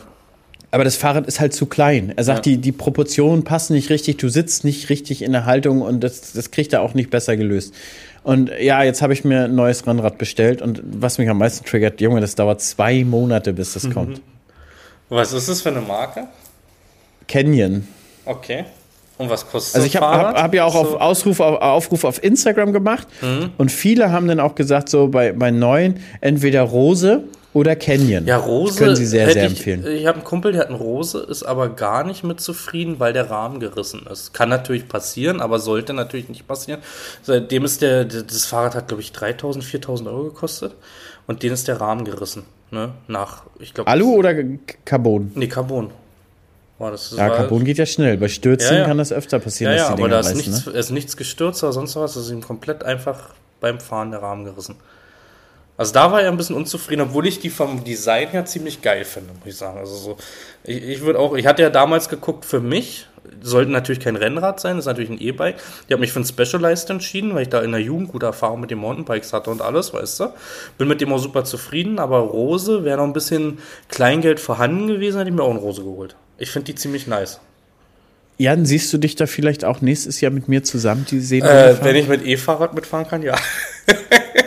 aber 0.71 0.85
das 0.85 0.97
Fahrrad 0.97 1.27
ist 1.27 1.41
halt 1.41 1.55
zu 1.55 1.67
klein. 1.67 2.13
Er 2.17 2.25
sagt, 2.25 2.47
Ja. 2.47 2.53
die, 2.53 2.59
die 2.59 2.73
Proportionen 2.73 3.43
passen 3.45 3.73
nicht 3.75 3.89
richtig, 3.91 4.19
du 4.19 4.29
sitzt 4.29 4.65
nicht 4.65 4.91
richtig 4.91 5.23
in 5.23 5.33
der 5.33 5.45
Haltung 5.47 5.81
und 5.83 6.01
das, 6.01 6.33
das 6.33 6.51
kriegt 6.51 6.73
er 6.73 6.83
auch 6.83 6.95
nicht 6.95 7.11
besser 7.11 7.37
gelöst. 7.37 7.75
Und 8.23 8.51
ja, 8.61 8.83
jetzt 8.83 9.01
habe 9.01 9.13
ich 9.15 9.25
mir 9.25 9.45
ein 9.45 9.55
neues 9.55 9.87
Rennrad 9.87 10.19
bestellt 10.19 10.61
und 10.61 10.83
was 10.85 11.17
mich 11.19 11.29
am 11.31 11.39
meisten 11.39 11.65
triggert, 11.65 12.01
Junge, 12.03 12.21
das 12.21 12.35
dauert 12.35 12.61
zwei 12.61 13.05
Monate, 13.05 13.53
bis 13.55 13.71
Mhm. 13.75 13.81
das 13.87 13.95
kommt. 13.95 14.21
Was 15.09 15.33
ist 15.33 15.49
das 15.49 15.63
für 15.63 15.71
eine 15.71 15.81
Marke? 15.81 16.25
Canyon. 17.27 17.87
Okay. 18.27 18.65
Und 19.19 19.29
was 19.31 19.47
kostet 19.49 19.75
Also 19.77 19.85
so 19.85 19.87
ich 19.89 19.97
habe 20.01 20.07
hab, 20.17 20.37
hab 20.41 20.55
ja 20.55 20.65
auch 20.65 20.75
auf 20.77 20.91
So- 20.91 20.99
Ausruf, 21.01 21.41
auf, 21.41 21.61
Aufruf 21.61 22.05
auf 22.05 22.23
Instagram 22.23 22.73
gemacht 22.73 23.07
Mhm. 23.21 23.51
und 23.59 23.71
viele 23.73 24.13
haben 24.13 24.29
dann 24.29 24.39
auch 24.41 24.55
gesagt, 24.55 24.89
so 24.89 25.09
bei, 25.09 25.33
bei 25.33 25.51
neuen, 25.51 26.01
entweder 26.21 26.63
Rose 26.63 27.25
oder 27.53 27.75
Canyon. 27.75 28.27
Ja, 28.27 28.37
Rose. 28.37 28.73
Das 28.75 28.79
können 28.79 28.95
sie 28.97 29.07
sehr, 29.07 29.29
sehr 29.31 29.47
ich, 29.47 29.51
empfehlen. 29.53 29.85
Ich 29.87 30.07
habe 30.07 30.19
einen 30.19 30.25
Kumpel, 30.25 30.53
der 30.53 30.61
hat 30.61 30.69
einen 30.69 30.77
Rose, 30.77 31.19
ist 31.19 31.43
aber 31.43 31.71
gar 31.71 32.05
nicht 32.05 32.23
mit 32.23 32.41
zufrieden, 32.41 33.01
weil 33.01 33.13
der 33.13 33.29
Rahmen 33.31 33.59
gerissen 33.59 34.07
ist. 34.11 34.35
Kann 34.35 34.51
natürlich 34.51 34.87
passieren, 34.87 35.41
aber 35.41 35.59
sollte 35.59 35.95
natürlich 35.95 36.29
nicht 36.29 36.47
passieren. 36.47 36.81
Seitdem 37.23 37.65
ist 37.65 37.83
der, 37.83 38.05
der- 38.05 38.23
das 38.23 38.45
Fahrrad 38.47 38.75
hat, 38.77 38.87
glaube 38.89 39.03
ich, 39.03 39.11
3000, 39.13 39.65
4000 39.65 40.09
Euro 40.09 40.25
gekostet 40.25 40.75
und 41.27 41.43
den 41.43 41.53
ist 41.53 41.67
der 41.67 41.81
Rahmen 41.81 42.05
gerissen. 42.05 42.45
Ne? 42.71 42.91
Nach, 43.09 43.43
ich 43.59 43.75
glaube. 43.75 43.91
Alu 43.91 44.15
oder 44.15 44.35
Carbon? 44.85 45.33
Nee, 45.35 45.49
Carbon. 45.49 45.91
War 46.79 46.93
das, 46.93 47.11
das 47.11 47.19
Ja, 47.19 47.29
Carbon 47.29 47.65
geht 47.65 47.79
ja 47.79 47.87
schnell. 47.87 48.17
Bei 48.17 48.29
Stürzen 48.29 48.75
Ja, 48.75 48.81
ja. 48.81 48.87
kann 48.87 48.99
das 48.99 49.13
öfter 49.13 49.39
passieren, 49.41 49.73
Ja, 49.73 49.79
ja, 49.79 49.87
aber 49.89 49.97
Dinger 49.97 50.09
da 50.11 50.21
ist 50.21 50.27
reißen, 50.27 50.37
nichts, 50.53 50.67
ne? 50.67 50.73
ist 50.73 50.91
nichts 50.91 51.17
gestürzt 51.17 51.63
oder 51.65 51.73
sonst 51.73 51.97
was. 51.97 52.17
Es 52.17 52.27
ist 52.27 52.33
ihm 52.33 52.43
komplett 52.43 52.85
einfach 52.85 53.31
beim 53.61 53.81
Fahren 53.81 54.13
der 54.13 54.23
Rahmen 54.23 54.45
gerissen. 54.45 54.77
Also 55.77 55.93
da 55.93 56.11
war 56.11 56.21
er 56.23 56.31
ein 56.31 56.37
bisschen 56.37 56.57
unzufrieden, 56.57 57.03
obwohl 57.03 57.27
ich 57.27 57.39
die 57.39 57.51
vom 57.51 57.85
Design 57.85 58.29
her 58.29 58.45
ziemlich 58.45 58.83
geil 58.83 59.05
finde, 59.05 59.31
muss 59.33 59.47
ich 59.47 59.57
sagen. 59.57 59.79
Also 59.79 59.95
so, 59.95 60.17
ich, 60.65 60.83
ich 60.83 61.01
würde 61.03 61.21
auch, 61.21 61.37
ich 61.37 61.47
hatte 61.47 61.63
ja 61.63 61.71
damals 61.71 62.09
geguckt 62.09 62.45
für 62.45 62.59
mich, 62.59 63.07
sollte 63.43 63.71
natürlich 63.71 64.01
kein 64.01 64.17
Rennrad 64.17 64.59
sein, 64.59 64.75
das 64.75 64.87
ist 64.87 64.89
natürlich 64.89 65.11
ein 65.11 65.21
E-Bike. 65.21 65.57
Ich 65.87 65.93
habe 65.93 66.01
mich 66.01 66.13
für 66.13 66.19
ein 66.19 66.25
Specialized 66.25 66.91
entschieden, 66.91 67.33
weil 67.35 67.43
ich 67.43 67.49
da 67.49 67.61
in 67.61 67.71
der 67.71 67.81
Jugend 67.81 68.11
gute 68.11 68.27
Erfahrung 68.27 68.61
mit 68.61 68.73
den 68.73 68.79
Mountainbikes 68.79 69.33
hatte 69.33 69.51
und 69.51 69.63
alles, 69.63 69.95
weißt 69.95 70.19
du. 70.19 70.33
Bin 70.79 70.89
mit 70.89 71.01
dem 71.01 71.13
auch 71.13 71.19
super 71.19 71.45
zufrieden, 71.45 72.01
aber 72.01 72.19
Rose 72.19 72.83
wäre 72.83 72.97
noch 72.97 73.05
ein 73.05 73.13
bisschen 73.13 73.59
Kleingeld 73.89 74.41
vorhanden 74.41 74.89
gewesen, 74.89 75.19
hätte 75.19 75.31
ich 75.31 75.37
mir 75.37 75.45
auch 75.45 75.51
eine 75.51 75.61
Rose 75.61 75.83
geholt. 75.85 76.17
Ich 76.39 76.51
finde 76.51 76.67
die 76.67 76.75
ziemlich 76.77 77.07
nice. 77.07 77.41
Jan, 78.41 78.65
siehst 78.65 78.93
du 78.93 78.99
dich 78.99 79.17
da 79.17 79.27
vielleicht 79.27 79.65
auch 79.65 79.81
nächstes 79.81 80.21
Jahr 80.21 80.31
mit 80.31 80.47
mir 80.49 80.63
zusammen 80.63 81.05
die 81.11 81.19
sehen? 81.19 81.45
Äh, 81.45 81.77
wenn 81.83 81.97
ich 81.97 82.07
mit 82.07 82.25
E-Fahrrad 82.25 82.73
mitfahren 82.75 83.07
kann, 83.09 83.23
ja. 83.23 83.37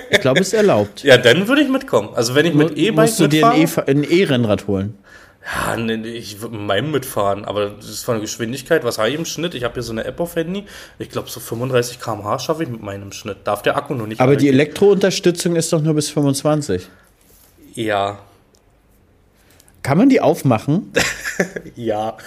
ich 0.10 0.22
glaube, 0.22 0.40
es 0.40 0.48
ist 0.48 0.54
erlaubt. 0.54 1.04
Ja, 1.04 1.18
dann 1.18 1.50
würde 1.50 1.62
ich 1.62 1.68
mitkommen. 1.70 2.10
Also 2.16 2.34
wenn 2.34 2.46
ich 2.46 2.54
mit 2.54 2.78
E-Bike 2.78 2.96
musst 2.96 3.20
du 3.20 3.28
dir 3.28 3.50
ein 3.50 3.60
mitfahre, 3.60 3.92
E- 3.92 4.22
E-Rennrad 4.22 4.68
holen. 4.68 4.98
ja, 5.46 5.76
nee, 5.76 5.96
ich 6.08 6.40
würde 6.42 6.56
mit 6.56 6.66
meinem 6.68 6.92
mitfahren, 6.92 7.44
aber 7.44 7.72
das 7.72 7.90
ist 7.90 8.04
von 8.06 8.14
der 8.16 8.22
Geschwindigkeit, 8.22 8.86
was 8.86 8.98
habe 8.98 9.10
ich 9.10 9.16
im 9.16 9.26
Schnitt? 9.26 9.56
Ich 9.56 9.66
habe 9.66 9.74
hier 9.74 9.84
so 9.84 9.92
eine 9.92 10.06
App 10.06 10.22
auf 10.22 10.38
Handy, 10.38 10.64
ich 10.98 11.10
glaube 11.10 11.30
so 11.30 11.42
35 11.42 12.00
km/h 12.00 12.40
schaffe 12.40 12.64
ich 12.64 12.70
mit 12.70 12.82
meinem 12.82 13.12
Schnitt. 13.12 13.40
Darf 13.44 13.62
der 13.62 13.76
Akku 13.76 13.94
noch 13.94 14.08
nicht 14.08 14.22
Aber 14.22 14.38
die. 14.38 14.48
Elektrounterstützung 14.48 15.58
ist 15.58 15.74
doch 15.74 15.82
nur 15.82 15.96
bis 15.96 16.10
25. 16.10 16.88
Ja, 17.74 18.20
Kann 19.84 19.98
man 19.98 20.10
die 20.10 20.22
aufmachen? 20.22 20.92
ja. 21.76 22.18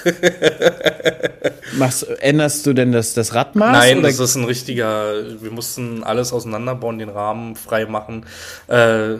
Machst, 1.79 2.05
änderst 2.21 2.67
du 2.67 2.73
denn 2.73 2.90
das, 2.90 3.14
das 3.14 3.35
Radmaß? 3.35 3.73
Nein, 3.73 3.99
oder? 3.99 4.09
das 4.09 4.19
ist 4.19 4.35
ein 4.35 4.45
richtiger, 4.45 5.40
wir 5.40 5.51
mussten 5.53 6.03
alles 6.03 6.33
auseinanderbauen, 6.33 6.99
den 6.99 7.11
Rahmen 7.11 7.55
frei 7.55 7.87
machen. 7.87 8.27
Äh, 8.67 9.19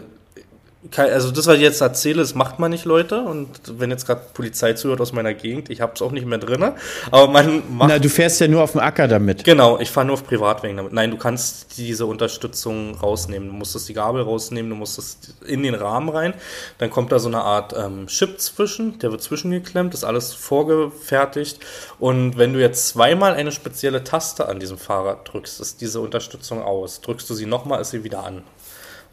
also 0.97 1.31
das, 1.31 1.47
was 1.47 1.57
ich 1.57 1.62
jetzt 1.62 1.81
erzähle, 1.81 2.18
das 2.18 2.35
macht 2.35 2.59
man 2.59 2.70
nicht, 2.70 2.85
Leute. 2.85 3.23
Und 3.23 3.49
wenn 3.79 3.90
jetzt 3.90 4.07
gerade 4.07 4.20
Polizei 4.35 4.75
zuhört 4.75 5.01
aus 5.01 5.12
meiner 5.12 5.33
Gegend, 5.33 5.70
ich 5.70 5.81
habe 5.81 5.92
es 5.94 6.03
auch 6.03 6.12
nicht 6.12 6.27
mehr 6.27 6.38
drin. 6.38 6.73
Aber 7.11 7.29
man 7.29 7.62
macht 7.77 7.88
Na, 7.88 7.99
du 7.99 8.09
fährst 8.09 8.40
ja 8.40 8.49
nur 8.49 8.62
auf 8.62 8.73
dem 8.73 8.81
Acker 8.81 9.09
damit. 9.09 9.44
Genau, 9.44 9.79
ich 9.81 9.90
fahre 9.90 10.07
nur 10.07 10.14
auf 10.14 10.27
Privatwegen 10.27 10.77
damit. 10.77 10.92
Nein, 10.92 11.11
du 11.11 11.16
kannst 11.16 11.79
diese 11.79 12.07
Unterstützung 12.07 12.97
rausnehmen. 12.97 13.49
Du 13.49 13.55
musstest 13.55 13.88
die 13.88 13.94
Gabel 13.94 14.23
rausnehmen, 14.23 14.70
du 14.70 14.77
musstest 14.77 15.35
in 15.47 15.62
den 15.62 15.75
Rahmen 15.75 16.09
rein. 16.11 16.35
Dann 16.79 16.90
kommt 16.90 17.12
da 17.12 17.18
so 17.18 17.29
eine 17.29 17.40
Art 17.40 17.75
ähm, 17.77 18.07
Chip 18.07 18.40
zwischen, 18.40 18.99
der 18.99 19.11
wird 19.11 19.23
zwischengeklemmt, 19.23 19.94
ist 19.94 20.05
alles 20.05 20.35
vorgefertigt. 20.35 21.61
Und 21.99 22.37
wenn 22.37 22.53
du 22.53 22.61
jetzt 22.61 22.88
zweimal 22.88 23.35
eine 23.35 23.53
spezielle 23.53 24.05
Taste 24.05 24.49
an 24.49 24.61
diesem 24.61 24.79
Fahrrad 24.79 25.33
drückst, 25.33 25.61
ist 25.61 25.81
diese 25.81 26.01
Unterstützung 26.01 26.62
aus. 26.62 27.01
Drückst 27.01 27.29
du 27.31 27.35
sie 27.35 27.47
nochmal, 27.47 27.81
ist 27.81 27.90
sie 27.90 28.05
wieder 28.05 28.25
an. 28.25 28.42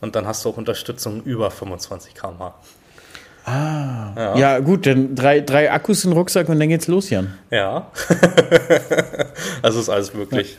Und 0.02 0.16
dann 0.16 0.26
hast 0.26 0.44
du 0.44 0.50
auch 0.50 0.58
Unterstützung 0.58 1.24
über 1.24 1.50
25 1.52 2.14
km/h. 2.16 2.54
Ja. 4.38 4.60
gut, 4.60 4.86
dann 4.86 5.16
drei, 5.16 5.40
drei 5.42 5.72
Akkus 5.72 6.04
im 6.06 6.12
Rucksack 6.12 6.50
und 6.50 6.60
dann 6.60 6.70
geht's 6.70 6.88
los, 6.88 7.10
Jan. 7.10 7.34
Ja. 7.50 7.92
also 9.62 9.80
ist 9.80 9.90
alles 9.90 10.14
möglich. 10.14 10.58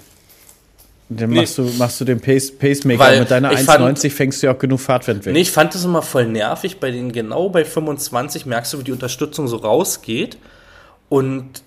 Dann 1.08 1.30
Nee. 1.30 1.40
machst, 1.40 1.58
du, 1.58 1.62
machst 1.78 2.00
du 2.00 2.04
den 2.06 2.20
Pace, 2.20 2.50
Pacemaker. 2.56 3.00
Weil 3.00 3.20
Mit 3.20 3.30
deiner 3.30 3.52
ich 3.52 3.60
fand- 3.60 3.98
1,90 3.98 4.10
fängst 4.10 4.42
du 4.42 4.46
ja 4.46 4.54
auch 4.54 4.58
genug 4.58 4.80
Fahrtwind 4.80 5.26
weg. 5.26 5.32
Nee, 5.34 5.40
ich 5.42 5.50
fand 5.50 5.74
das 5.74 5.84
immer 5.84 6.00
voll 6.02 6.26
nervig. 6.26 6.80
Bei 6.80 6.90
den 6.90 7.12
genau 7.12 7.48
bei 7.50 7.64
25 7.64 8.46
merkst 8.46 8.72
du, 8.72 8.78
wie 8.78 8.84
die 8.84 8.92
Unterstützung 8.92 9.46
so 9.46 9.56
rausgeht. 9.56 10.38
Und 11.08 11.62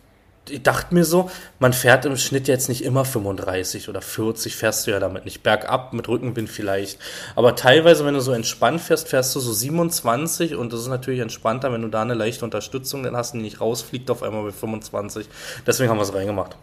ich 0.49 0.63
dachte 0.63 0.93
mir 0.93 1.05
so, 1.05 1.29
man 1.59 1.73
fährt 1.73 2.05
im 2.05 2.17
Schnitt 2.17 2.47
jetzt 2.47 2.69
nicht 2.69 2.83
immer 2.83 3.05
35 3.05 3.89
oder 3.89 4.01
40, 4.01 4.55
fährst 4.55 4.85
du 4.85 4.91
ja 4.91 4.99
damit 4.99 5.25
nicht. 5.25 5.43
Bergab 5.43 5.93
mit 5.93 6.07
Rückenwind 6.07 6.49
vielleicht. 6.49 6.99
Aber 7.35 7.55
teilweise, 7.55 8.05
wenn 8.05 8.13
du 8.13 8.21
so 8.21 8.31
entspannt 8.31 8.81
fährst, 8.81 9.07
fährst 9.07 9.35
du 9.35 9.39
so 9.39 9.53
27 9.53 10.55
und 10.55 10.71
das 10.73 10.81
ist 10.81 10.87
natürlich 10.87 11.19
entspannter, 11.21 11.71
wenn 11.71 11.81
du 11.81 11.87
da 11.87 12.01
eine 12.01 12.13
leichte 12.13 12.45
Unterstützung 12.45 13.03
dann 13.03 13.15
hast 13.15 13.33
die 13.33 13.37
nicht 13.39 13.61
rausfliegt 13.61 14.09
auf 14.11 14.23
einmal 14.23 14.43
bei 14.43 14.51
25. 14.51 15.27
Deswegen 15.65 15.89
haben 15.89 15.97
wir 15.97 16.03
es 16.03 16.13
reingemacht. 16.13 16.55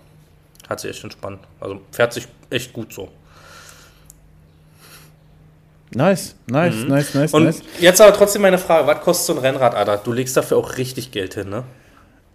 Hat 0.69 0.81
sich 0.81 0.91
echt 0.91 1.05
entspannt. 1.05 1.41
Also 1.61 1.81
fährt 1.91 2.13
sich 2.13 2.29
echt 2.51 2.73
gut 2.73 2.93
so. 2.93 3.09
Nice, 5.95 6.35
nice, 6.47 6.75
nice, 6.89 7.15
nice, 7.15 7.33
Mhm. 7.33 7.37
Und 7.37 7.45
nice. 7.45 7.63
jetzt 7.81 8.01
aber 8.01 8.15
trotzdem 8.17 8.41
meine 8.43 8.57
Frage, 8.59 8.87
was 8.87 9.01
kostet 9.03 9.27
so 9.27 9.33
ein 9.35 9.39
Rennrad, 9.41 9.75
Alter? 9.75 9.99
Du 9.99 10.13
legst 10.13 10.37
dafür 10.37 10.57
auch 10.57 10.79
richtig 10.79 11.11
Geld 11.11 11.35
hin, 11.35 11.51
ne? 11.51 11.65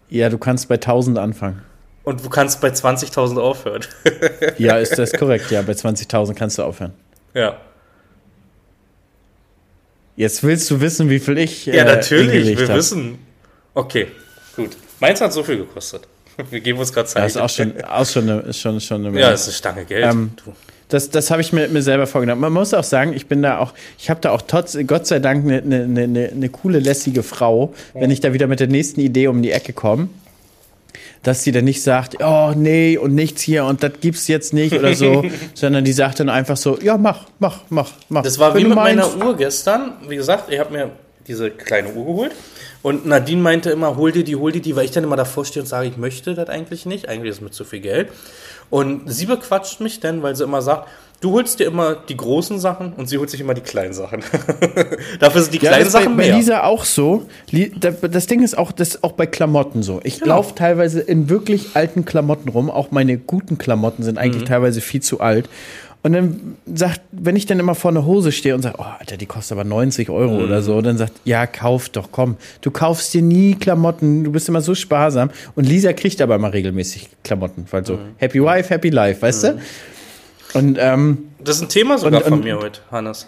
Ja, 0.09 0.29
du 0.29 0.37
kannst 0.37 0.67
bei 0.69 0.75
1000 0.75 1.17
anfangen. 1.17 1.61
Und 2.03 2.23
du 2.23 2.29
kannst 2.29 2.61
bei 2.61 2.69
20.000 2.69 3.39
aufhören. 3.39 3.83
Ja, 4.57 4.77
ist 4.77 4.97
das 4.97 5.11
korrekt? 5.19 5.51
Ja, 5.51 5.61
bei 5.61 5.73
20.000 5.73 6.33
kannst 6.33 6.57
du 6.57 6.63
aufhören. 6.63 6.93
ja. 7.33 7.57
Jetzt 10.15 10.41
willst 10.41 10.71
du 10.71 10.81
wissen, 10.81 11.11
wie 11.11 11.19
viel 11.19 11.37
ich. 11.37 11.67
Ja, 11.67 11.83
äh, 11.83 11.85
natürlich, 11.85 12.57
wir 12.57 12.67
hab. 12.69 12.75
wissen. 12.75 13.19
Okay, 13.75 14.07
gut. 14.55 14.75
Meins 14.99 15.21
hat 15.21 15.31
so 15.31 15.43
viel 15.43 15.57
gekostet. 15.57 16.07
Wir 16.49 16.59
geben 16.59 16.79
uns 16.79 16.91
gerade 16.91 17.07
Zeit. 17.07 17.23
Das 17.23 17.35
ist 17.35 17.41
auch 17.41 17.49
schon, 17.49 17.83
auch 17.83 18.05
schon, 18.05 18.29
eine, 18.29 18.39
ist 18.41 18.59
schon, 18.59 18.81
schon 18.81 19.05
eine 19.05 19.19
Ja, 19.19 19.29
das 19.29 19.41
ist 19.41 19.47
eine 19.47 19.53
Stange 19.53 19.85
Geld. 19.85 20.05
Ähm. 20.11 20.31
Das, 20.89 21.09
das 21.09 21.31
habe 21.31 21.41
ich 21.41 21.51
mir, 21.51 21.67
mir 21.67 21.81
selber 21.81 22.07
vorgenommen. 22.07 22.41
Man 22.41 22.53
muss 22.53 22.73
auch 22.73 22.83
sagen, 22.83 23.13
ich 23.13 23.27
bin 23.27 23.41
da 23.41 23.59
auch, 23.59 23.73
ich 23.97 24.09
habe 24.09 24.21
da 24.21 24.31
auch 24.31 24.41
trotz, 24.41 24.77
Gott 24.87 25.05
sei 25.05 25.19
Dank 25.19 25.43
eine 25.43 25.61
ne, 25.61 25.87
ne, 25.87 26.07
ne, 26.07 26.31
ne 26.33 26.49
coole, 26.49 26.79
lässige 26.79 27.23
Frau, 27.23 27.73
wenn 27.93 28.09
ich 28.09 28.21
da 28.21 28.31
wieder 28.31 28.47
mit 28.47 28.59
der 28.59 28.67
nächsten 28.67 29.01
Idee 29.01 29.27
um 29.27 29.41
die 29.41 29.51
Ecke 29.51 29.73
komme, 29.73 30.07
dass 31.23 31.43
sie 31.43 31.51
dann 31.51 31.65
nicht 31.65 31.83
sagt, 31.83 32.23
oh 32.23 32.53
nee 32.55 32.97
und 32.97 33.13
nichts 33.13 33.41
hier 33.41 33.65
und 33.65 33.83
das 33.83 33.91
gibt's 33.99 34.29
jetzt 34.29 34.53
nicht 34.53 34.73
oder 34.73 34.93
so, 34.93 35.25
sondern 35.53 35.83
die 35.83 35.91
sagt 35.91 36.21
dann 36.21 36.29
einfach 36.29 36.55
so, 36.55 36.79
ja 36.79 36.97
mach, 36.97 37.25
mach, 37.39 37.63
mach, 37.69 37.91
mach. 38.07 38.23
Das 38.23 38.39
war 38.39 38.53
Wenn 38.53 38.63
wie 38.63 38.67
mit 38.67 38.75
meinst. 38.75 39.17
meiner 39.17 39.25
Uhr 39.25 39.35
gestern. 39.35 39.93
Wie 40.07 40.15
gesagt, 40.15 40.51
ich 40.51 40.59
habe 40.59 40.71
mir 40.71 40.91
diese 41.27 41.51
kleine 41.51 41.89
Uhr 41.89 42.05
geholt 42.05 42.31
Und 42.81 43.05
Nadine 43.05 43.41
meinte 43.41 43.69
immer, 43.69 43.97
hol 43.97 44.13
dir 44.13 44.23
die, 44.23 44.37
hol 44.37 44.51
dir 44.51 44.61
die, 44.61 44.75
weil 44.75 44.85
ich 44.85 44.91
dann 44.91 45.03
immer 45.03 45.17
davor 45.17 45.43
stehe 45.43 45.61
und 45.61 45.67
sage, 45.67 45.87
ich 45.89 45.97
möchte 45.97 46.33
das 46.33 46.47
eigentlich 46.47 46.85
nicht, 46.85 47.09
eigentlich 47.09 47.31
ist 47.31 47.37
es 47.37 47.41
mir 47.41 47.51
zu 47.51 47.65
viel 47.65 47.81
Geld. 47.81 48.09
Und 48.69 49.03
sie 49.11 49.25
bequatscht 49.25 49.79
mich 49.81 49.99
dann, 49.99 50.21
weil 50.23 50.35
sie 50.35 50.43
immer 50.43 50.61
sagt, 50.61 50.87
du 51.21 51.31
holst 51.31 51.59
dir 51.59 51.65
immer 51.65 51.95
die 51.95 52.15
großen 52.17 52.59
Sachen 52.59 52.93
und 52.93 53.07
sie 53.09 53.17
holt 53.17 53.29
sich 53.29 53.39
immer 53.41 53.53
die 53.53 53.61
kleinen 53.61 53.93
Sachen. 53.93 54.23
Dafür 55.19 55.41
sind 55.41 55.53
die 55.53 55.57
Ja, 55.57 55.69
kleinen 55.71 55.85
das 55.85 55.87
ist 55.87 55.93
bei, 55.93 56.03
Sachen 56.03 56.17
bei 56.17 56.27
mehr. 56.27 56.35
Lisa 56.35 56.63
auch 56.63 56.83
so. 56.85 57.25
Das 58.11 58.27
Ding 58.27 58.43
ist 58.43 58.57
auch, 58.57 58.71
das 58.71 58.89
ist 58.89 59.03
auch 59.03 59.13
bei 59.13 59.25
Klamotten 59.25 59.81
so. 59.83 59.99
Ich 60.03 60.19
Genau. 60.19 60.35
laufe 60.35 60.53
teilweise 60.55 60.99
in 60.99 61.29
wirklich 61.29 61.69
alten 61.75 62.05
Klamotten 62.05 62.49
rum. 62.49 62.69
Auch 62.69 62.91
meine 62.91 63.17
guten 63.17 63.57
Klamotten 63.57 64.03
sind 64.03 64.17
eigentlich 64.17 64.43
Mhm. 64.43 64.47
teilweise 64.47 64.81
viel 64.81 65.01
zu 65.01 65.19
alt. 65.19 65.49
Und 66.07 66.13
dann 66.13 66.55
sagt, 66.73 67.01
wenn 67.11 67.35
ich 67.35 67.45
dann 67.47 67.59
immer 67.59 67.75
vor 67.75 67.91
einer 67.91 68.05
Hose 68.05 68.31
stehe 68.31 68.55
und 68.55 68.61
sage, 68.61 68.75
oh, 68.79 68.83
Alter, 68.97 69.17
die 69.17 69.25
kostet 69.25 69.57
aber 69.57 69.65
90 69.67 70.09
Euro 70.09 70.35
Mhm. 70.35 70.43
oder 70.45 70.61
so, 70.61 70.81
dann 70.81 70.97
sagt, 70.97 71.11
ja, 71.25 71.45
kauf 71.45 71.89
doch, 71.89 72.13
komm. 72.13 72.37
Du 72.61 72.71
kaufst 72.71 73.13
dir 73.13 73.21
nie 73.21 73.55
Klamotten, 73.55 74.23
du 74.23 74.31
bist 74.31 74.47
immer 74.47 74.61
so 74.61 74.73
sparsam. 74.73 75.31
Und 75.55 75.65
Lisa 75.65 75.91
kriegt 75.91 76.21
aber 76.21 76.35
immer 76.35 76.53
regelmäßig 76.53 77.09
Klamotten, 77.25 77.65
weil 77.71 77.85
so 77.85 77.95
Mhm. 77.95 77.99
Happy 78.15 78.41
Wife, 78.41 78.69
Happy 78.69 78.89
Life, 78.89 79.21
weißt 79.21 79.43
du? 79.43 79.59
Und 80.53 80.77
ähm, 80.79 81.27
Das 81.43 81.57
ist 81.57 81.63
ein 81.63 81.69
Thema 81.69 81.97
sogar 81.97 82.21
Und- 82.21 82.29
von 82.29 82.33
und- 82.39 82.43
mir 82.45 82.57
heute, 82.57 82.79
Hannes. 82.89 83.27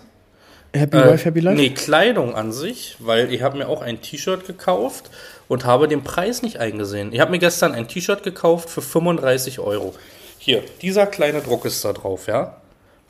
Happy 0.74 0.96
Äh, 0.98 1.12
Wife, 1.14 1.26
Happy 1.26 1.40
Life? 1.42 1.58
Nee, 1.60 1.72
Kleidung 1.72 2.34
an 2.34 2.54
sich, 2.54 2.96
weil 3.00 3.34
ich 3.34 3.42
habe 3.42 3.58
mir 3.58 3.68
auch 3.68 3.82
ein 3.82 4.02
T-Shirt 4.02 4.48
gekauft 4.48 5.10
und 5.50 5.66
habe 5.66 5.90
den 5.90 6.04
Preis 6.04 6.44
nicht 6.44 6.60
eingesehen. 6.60 7.12
Ich 7.12 7.20
habe 7.20 7.32
mir 7.32 7.40
gestern 7.40 7.74
ein 7.74 7.90
T-Shirt 7.90 8.24
gekauft 8.24 8.70
für 8.70 8.82
35 8.82 9.60
Euro. 9.60 9.94
Hier, 10.38 10.64
dieser 10.82 11.06
kleine 11.08 11.42
Druck 11.42 11.66
ist 11.66 11.84
da 11.84 11.92
drauf, 11.92 12.28
ja? 12.28 12.56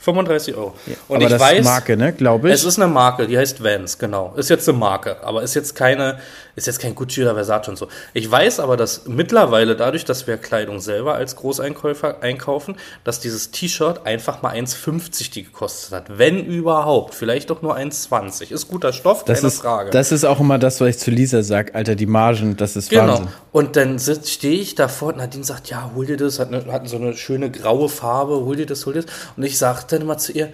35 0.02 0.56
Euro. 0.56 0.74
und 1.10 1.16
aber 1.18 1.26
ich 1.26 1.30
das 1.32 1.42
weiß, 1.42 1.60
ist 1.60 1.66
Marke, 1.66 1.98
ne, 1.98 2.14
glaube 2.14 2.48
ich. 2.48 2.56
es 2.56 2.64
ist 2.64 2.80
eine 2.80 2.88
Marke, 2.92 3.28
die 3.28 3.38
heißt 3.38 3.62
Vans, 3.64 3.98
genau. 3.98 4.34
Ist 4.38 4.50
jetzt 4.50 4.68
eine 4.70 4.78
Marke, 4.78 5.18
aber 5.24 5.44
ist 5.44 5.56
jetzt 5.56 5.76
keine, 5.76 6.20
ist 6.56 6.68
jetzt 6.68 6.80
kein 6.80 6.96
Gucci 6.96 7.22
oder 7.22 7.34
Versace 7.34 7.68
und 7.68 7.78
so. 7.78 7.90
Ich 8.14 8.30
weiß 8.30 8.62
aber, 8.62 8.78
dass 8.78 9.08
mittlerweile 9.08 9.76
dadurch, 9.76 10.06
dass 10.06 10.26
wir 10.26 10.38
Kleidung 10.38 10.80
selber 10.80 11.16
als 11.16 11.36
Großeinkäufer 11.36 12.22
einkaufen, 12.24 12.76
dass 13.04 13.20
dieses 13.20 13.52
T-Shirt 13.52 14.06
einfach 14.06 14.42
mal 14.42 14.54
1,50 14.56 15.32
die 15.34 15.44
gekostet 15.44 15.92
hat. 15.94 16.18
Wenn 16.18 16.46
überhaupt. 16.46 17.14
Vielleicht 17.14 17.50
doch 17.50 17.62
nur 17.62 17.76
1,20. 17.76 18.52
Ist 18.52 18.70
guter 18.70 18.94
Stoff, 18.94 19.26
Das 19.26 19.40
keine 19.40 19.48
ist, 19.50 19.62
Frage. 19.62 19.90
das 19.92 20.12
ist 20.14 20.24
auch 20.24 20.40
immer 20.40 20.58
das, 20.58 20.80
was 20.80 20.88
ich 20.90 20.98
zu 21.00 21.12
Lisa 21.12 21.44
sage. 21.44 21.76
Alter, 21.76 21.96
die 21.96 22.06
Margen, 22.06 22.56
das 22.56 22.76
ist 22.78 22.90
Genau. 22.90 23.14
Wahnsinn. 23.14 23.28
Und 23.52 23.76
dann 23.76 24.00
stehe 24.00 24.60
ich 24.62 24.76
davor 24.76 25.10
und 25.10 25.18
Nadine 25.18 25.44
sagt, 25.44 25.70
ja, 25.70 25.92
hol 25.96 26.06
dir 26.06 26.18
das, 26.18 26.40
hat, 26.40 26.54
eine, 26.54 26.72
hat 26.72 26.88
so 26.88 26.98
eine 26.98 27.16
schöne 27.18 27.50
graue 27.52 27.90
Farbe, 27.90 28.36
hol 28.46 28.56
dir 28.56 28.66
das, 28.66 28.86
hol 28.86 28.94
dir 28.94 29.02
das. 29.02 29.12
Und 29.36 29.44
ich 29.44 29.58
sage 29.58 29.80
dann 29.90 30.02
immer 30.02 30.18
zu 30.18 30.32
ihr, 30.32 30.50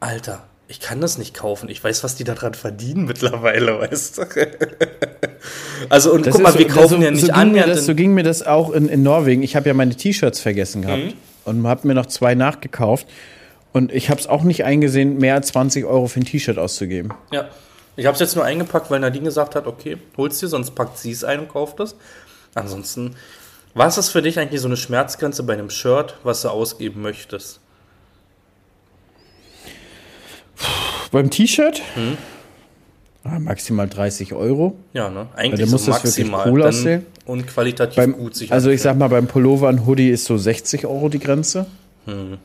Alter, 0.00 0.44
ich 0.68 0.80
kann 0.80 1.00
das 1.00 1.18
nicht 1.18 1.34
kaufen. 1.34 1.68
Ich 1.68 1.82
weiß, 1.82 2.04
was 2.04 2.14
die 2.16 2.24
daran 2.24 2.54
verdienen 2.54 3.04
mittlerweile, 3.06 3.80
weißt 3.80 4.18
du? 4.18 4.22
also, 5.88 6.12
und 6.12 6.26
Das 6.26 6.34
guck 6.34 6.42
mal, 6.42 6.50
ist 6.50 6.58
wir 6.58 6.68
so- 6.70 6.74
kaufen 6.80 6.98
so, 6.98 7.04
ja 7.04 7.10
nicht 7.10 7.26
so 7.26 7.32
annähernd. 7.32 7.70
das, 7.72 7.84
So 7.86 7.90
in- 7.92 7.96
ging 7.96 8.14
mir 8.14 8.22
das 8.22 8.42
auch 8.46 8.70
in, 8.70 8.88
in 8.88 9.02
Norwegen. 9.02 9.42
Ich 9.42 9.56
habe 9.56 9.68
ja 9.68 9.74
meine 9.74 9.94
T-Shirts 9.96 10.40
vergessen 10.40 10.82
gehabt 10.82 11.02
Mhm. 11.04 11.12
und 11.44 11.66
habe 11.66 11.86
mir 11.86 11.94
noch 11.94 12.06
zwei 12.06 12.34
nachgekauft. 12.34 13.06
Und 13.72 13.92
ich 13.92 14.10
habe 14.10 14.20
es 14.20 14.26
auch 14.26 14.42
nicht 14.42 14.64
eingesehen, 14.64 15.18
mehr 15.18 15.34
als 15.34 15.48
20 15.48 15.84
Euro 15.84 16.06
für 16.08 16.20
ein 16.20 16.24
T-Shirt 16.24 16.58
auszugeben. 16.58 17.12
ja. 17.30 17.48
Ich 17.96 18.06
habe 18.06 18.14
es 18.14 18.20
jetzt 18.20 18.34
nur 18.36 18.44
eingepackt, 18.46 18.90
weil 18.90 19.00
Nadine 19.00 19.24
gesagt 19.26 19.54
hat, 19.56 19.66
okay, 19.66 19.98
hol's 20.16 20.38
dir, 20.38 20.46
sonst 20.48 20.74
packt 20.74 20.96
sie 20.96 21.10
es 21.10 21.22
ein 21.22 21.40
und 21.40 21.48
kauft 21.48 21.80
es. 21.80 21.96
Ansonsten, 22.54 23.14
was 23.74 23.98
ist 23.98 24.08
für 24.08 24.22
dich 24.22 24.38
eigentlich 24.38 24.60
so 24.62 24.68
eine 24.68 24.78
Schmerzgrenze 24.78 25.42
bei 25.42 25.52
einem 25.52 25.68
Shirt, 25.68 26.14
was 26.22 26.40
du 26.40 26.48
ausgeben 26.48 27.02
möchtest? 27.02 27.60
Beim 31.10 31.30
T-Shirt 31.30 31.82
ah, 33.24 33.38
maximal 33.38 33.88
30 33.88 34.32
Euro. 34.32 34.76
Ja, 34.92 35.10
ne? 35.10 35.20
Ja, 35.20 35.28
Eigentlich 35.36 35.60
dann 35.60 35.68
so 35.68 35.72
muss 35.74 35.86
das 35.86 36.04
wirklich 36.04 36.30
maximal. 36.30 36.50
cool 36.50 36.60
Dann 36.60 36.68
aussehen. 36.68 37.06
Und 37.26 37.46
qualitativ 37.46 37.96
Beim, 37.96 38.12
gut 38.16 38.34
sich 38.34 38.52
also 38.52 38.70
ich 38.70 38.82
sag 38.82 38.96
mal, 38.96 39.08
beim 39.08 39.26
Pullover 39.26 39.68
und 39.68 39.86
Hoodie 39.86 40.10
ist 40.10 40.24
so 40.24 40.36
60 40.36 40.86
Euro 40.86 41.08
die 41.08 41.20
Grenze. 41.20 41.66
Hm. 42.06 42.38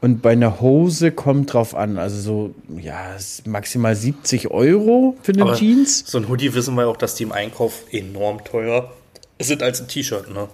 Und 0.00 0.22
bei 0.22 0.30
einer 0.30 0.60
Hose 0.60 1.10
kommt 1.10 1.52
drauf 1.52 1.74
an, 1.74 1.98
also 1.98 2.20
so, 2.20 2.54
ja, 2.80 3.16
maximal 3.46 3.96
70 3.96 4.50
Euro 4.50 5.16
für 5.22 5.32
eine 5.32 5.54
Jeans. 5.54 6.04
So 6.06 6.18
ein 6.18 6.28
Hoodie 6.28 6.54
wissen 6.54 6.74
wir 6.76 6.86
auch, 6.86 6.96
dass 6.96 7.16
die 7.16 7.24
im 7.24 7.32
Einkauf 7.32 7.84
enorm 7.90 8.44
teuer 8.44 8.92
sind 9.40 9.62
als 9.62 9.80
ein 9.80 9.88
T-Shirt, 9.88 10.32
ne? 10.32 10.48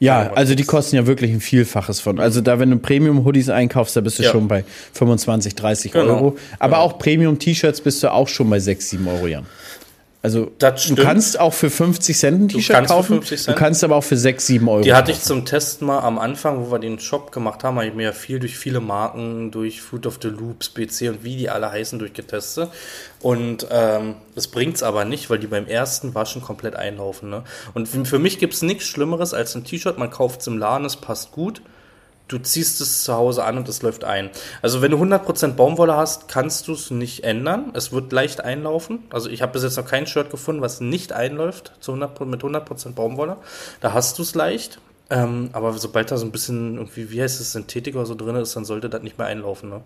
Ja, 0.00 0.32
also 0.34 0.54
die 0.54 0.62
kosten 0.64 0.94
ja 0.96 1.06
wirklich 1.08 1.32
ein 1.32 1.40
Vielfaches 1.40 2.00
von. 2.00 2.20
Also 2.20 2.40
da, 2.40 2.58
wenn 2.60 2.70
du 2.70 2.76
Premium-Hoodies 2.78 3.48
einkaufst, 3.50 3.96
da 3.96 4.00
bist 4.00 4.18
du 4.18 4.22
Ja. 4.22 4.30
schon 4.30 4.46
bei 4.46 4.64
25, 4.92 5.56
30 5.56 5.90
Genau. 5.92 6.04
Euro. 6.14 6.36
Aber 6.60 6.76
Genau. 6.76 6.82
auch 6.86 6.98
Premium-T-Shirts 6.98 7.80
bist 7.80 8.02
du 8.04 8.12
auch 8.12 8.28
schon 8.28 8.48
bei 8.48 8.60
6, 8.60 8.90
7 8.90 9.08
Euro, 9.08 9.26
Jan. 9.26 9.46
Also 10.20 10.50
du 10.58 10.96
kannst 10.96 11.38
auch 11.38 11.54
für 11.54 11.70
50 11.70 12.18
Cent 12.18 12.40
ein 12.40 12.48
T-Shirt 12.48 12.88
kaufen. 12.88 13.18
50 13.18 13.40
Cent. 13.40 13.56
Du 13.56 13.60
kannst 13.60 13.84
aber 13.84 13.94
auch 13.94 14.02
für 14.02 14.16
6, 14.16 14.46
7 14.48 14.68
Euro. 14.68 14.82
Die 14.82 14.92
hatte 14.92 15.12
ich 15.12 15.18
kaufen. 15.18 15.28
zum 15.28 15.44
Test 15.44 15.80
mal 15.80 16.00
am 16.00 16.18
Anfang, 16.18 16.66
wo 16.66 16.72
wir 16.72 16.80
den 16.80 16.98
Shop 16.98 17.30
gemacht 17.30 17.62
haben, 17.62 17.76
habe 17.76 17.86
ich 17.86 17.94
mir 17.94 18.02
ja 18.02 18.12
viel 18.12 18.40
durch 18.40 18.58
viele 18.58 18.80
Marken, 18.80 19.52
durch 19.52 19.80
Food 19.80 20.06
of 20.06 20.18
the 20.20 20.28
Loops, 20.28 20.70
BC 20.70 21.10
und 21.10 21.22
wie 21.22 21.36
die 21.36 21.50
alle 21.50 21.70
heißen, 21.70 22.00
durchgetestet. 22.00 22.68
Und 23.20 23.68
ähm, 23.70 24.16
das 24.34 24.48
bringt's 24.48 24.82
aber 24.82 25.04
nicht, 25.04 25.30
weil 25.30 25.38
die 25.38 25.46
beim 25.46 25.68
ersten 25.68 26.16
Waschen 26.16 26.42
komplett 26.42 26.74
einlaufen. 26.74 27.30
Ne? 27.30 27.44
Und 27.74 27.86
für 27.86 28.04
für 28.04 28.18
mich 28.18 28.40
gibt's 28.40 28.62
nichts 28.62 28.86
Schlimmeres 28.86 29.34
als 29.34 29.54
ein 29.54 29.62
T-Shirt, 29.62 29.98
man 29.98 30.10
kauft's 30.10 30.48
im 30.48 30.58
Laden, 30.58 30.84
es 30.84 30.96
passt 30.96 31.30
gut. 31.30 31.62
Du 32.28 32.38
ziehst 32.38 32.80
es 32.82 33.04
zu 33.04 33.14
Hause 33.14 33.44
an 33.44 33.56
und 33.56 33.68
es 33.68 33.80
läuft 33.80 34.04
ein. 34.04 34.28
Also 34.60 34.82
wenn 34.82 34.90
du 34.90 34.98
100% 34.98 35.54
Baumwolle 35.54 35.96
hast, 35.96 36.28
kannst 36.28 36.68
du 36.68 36.74
es 36.74 36.90
nicht 36.90 37.24
ändern. 37.24 37.70
Es 37.72 37.90
wird 37.90 38.12
leicht 38.12 38.44
einlaufen. 38.44 39.00
Also 39.08 39.30
ich 39.30 39.40
habe 39.40 39.52
bis 39.52 39.62
jetzt 39.62 39.78
noch 39.78 39.86
kein 39.86 40.06
Shirt 40.06 40.30
gefunden, 40.30 40.60
was 40.60 40.80
nicht 40.80 41.12
einläuft 41.12 41.72
zu 41.80 41.92
100, 41.92 42.26
mit 42.26 42.42
100% 42.42 42.92
Baumwolle. 42.92 43.38
Da 43.80 43.94
hast 43.94 44.18
du 44.18 44.22
es 44.22 44.34
leicht. 44.34 44.78
Ähm, 45.10 45.48
aber 45.52 45.72
sobald 45.72 46.10
da 46.10 46.18
so 46.18 46.26
ein 46.26 46.32
bisschen 46.32 46.76
irgendwie, 46.76 47.10
wie 47.10 47.22
heißt 47.22 47.40
es, 47.40 47.52
Synthetik 47.52 47.94
oder 47.94 48.04
so 48.04 48.14
drin 48.14 48.36
ist, 48.36 48.54
dann 48.54 48.66
sollte 48.66 48.90
das 48.90 49.02
nicht 49.02 49.16
mehr 49.16 49.26
einlaufen. 49.26 49.70
Ne? 49.70 49.80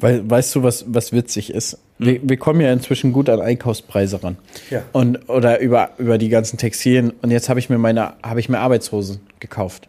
Weil, 0.00 0.28
weißt 0.28 0.56
du, 0.56 0.64
was, 0.64 0.84
was 0.88 1.12
witzig 1.12 1.50
ist? 1.50 1.78
Wir, 1.98 2.18
wir 2.20 2.36
kommen 2.36 2.60
ja 2.60 2.72
inzwischen 2.72 3.12
gut 3.12 3.28
an 3.28 3.40
Einkaufspreise 3.40 4.24
ran. 4.24 4.38
Ja. 4.70 4.82
Und, 4.90 5.28
oder 5.28 5.60
über, 5.60 5.90
über 5.98 6.18
die 6.18 6.30
ganzen 6.30 6.58
Textilien. 6.58 7.12
Und 7.22 7.30
jetzt 7.30 7.48
habe 7.48 7.60
ich 7.60 7.70
mir 7.70 7.78
meine, 7.78 8.14
habe 8.24 8.40
ich 8.40 8.48
mir 8.48 8.58
Arbeitshosen 8.58 9.20
gekauft. 9.38 9.88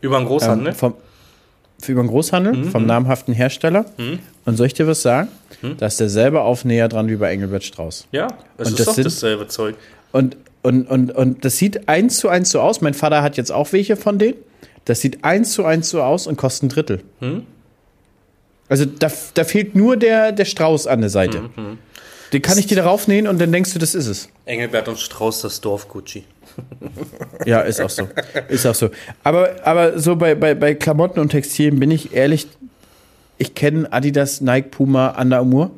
Über 0.00 0.16
einen 0.16 0.26
Großhandel. 0.26 0.68
Ähm, 0.68 0.74
vom, 0.74 0.94
für 1.80 1.92
über 1.92 2.02
den 2.02 2.08
Großhandel, 2.08 2.52
Mhm. 2.54 2.64
vom 2.70 2.86
namhaften 2.86 3.34
Hersteller. 3.34 3.84
Und 4.44 4.56
soll 4.56 4.66
ich 4.66 4.74
dir 4.74 4.86
was 4.86 5.02
sagen? 5.02 5.28
Da 5.78 5.86
ist 5.86 6.00
derselbe 6.00 6.40
Aufnäher 6.42 6.88
dran 6.88 7.08
wie 7.08 7.16
bei 7.16 7.30
Engelbert 7.32 7.64
Strauß. 7.64 8.06
ja, 8.12 8.26
es 8.56 8.66
und 8.68 8.72
ist 8.72 8.78
das 8.80 8.86
doch 8.86 8.94
sind- 8.94 9.06
dasselbe 9.06 9.46
Zeug. 9.48 9.76
Und, 10.12 10.36
und, 10.62 10.88
und, 10.90 11.10
und 11.12 11.44
das 11.44 11.56
sieht 11.56 11.88
eins 11.88 12.18
zu 12.18 12.28
eins 12.28 12.50
so 12.50 12.60
aus. 12.60 12.80
Mein 12.80 12.94
Vater 12.94 13.22
hat 13.22 13.36
jetzt 13.36 13.52
auch 13.52 13.72
welche 13.72 13.96
von 13.96 14.18
denen. 14.18 14.34
Das 14.86 15.00
sieht 15.00 15.22
eins 15.24 15.52
zu 15.52 15.64
eins 15.64 15.90
so 15.90 16.02
aus 16.02 16.26
und 16.26 16.36
kostet 16.36 16.64
ein 16.64 16.68
Drittel. 16.70 17.00
Hm? 17.20 17.42
Also 18.68 18.84
da, 18.84 19.10
da 19.34 19.44
fehlt 19.44 19.74
nur 19.74 19.96
der, 19.96 20.32
der 20.32 20.44
Strauß 20.44 20.86
an 20.86 21.00
der 21.00 21.10
Seite. 21.10 21.38
Hm, 21.54 21.78
Den 22.32 22.42
kann 22.42 22.58
ich 22.58 22.66
dir 22.66 22.76
darauf 22.76 23.08
nähen 23.08 23.26
und 23.28 23.40
dann 23.40 23.50
denkst 23.52 23.72
du, 23.72 23.78
das 23.78 23.94
ist 23.94 24.06
es. 24.06 24.28
Engelbert 24.44 24.88
und 24.88 24.98
Strauß, 24.98 25.42
das 25.42 25.60
Dorf 25.60 25.88
Gucci. 25.88 26.24
Ja, 27.44 27.60
ist 27.60 27.80
auch 27.80 27.90
so. 27.90 28.08
Ist 28.48 28.66
auch 28.66 28.74
so. 28.74 28.90
Aber, 29.24 29.50
aber 29.64 29.98
so 29.98 30.16
bei, 30.16 30.34
bei, 30.34 30.54
bei 30.54 30.74
Klamotten 30.74 31.20
und 31.20 31.30
Textilien 31.30 31.78
bin 31.78 31.90
ich 31.90 32.14
ehrlich, 32.14 32.48
ich 33.38 33.54
kenne 33.54 33.92
Adidas, 33.92 34.40
Nike, 34.40 34.68
Puma, 34.70 35.20
Under 35.20 35.38
Armour 35.38 35.70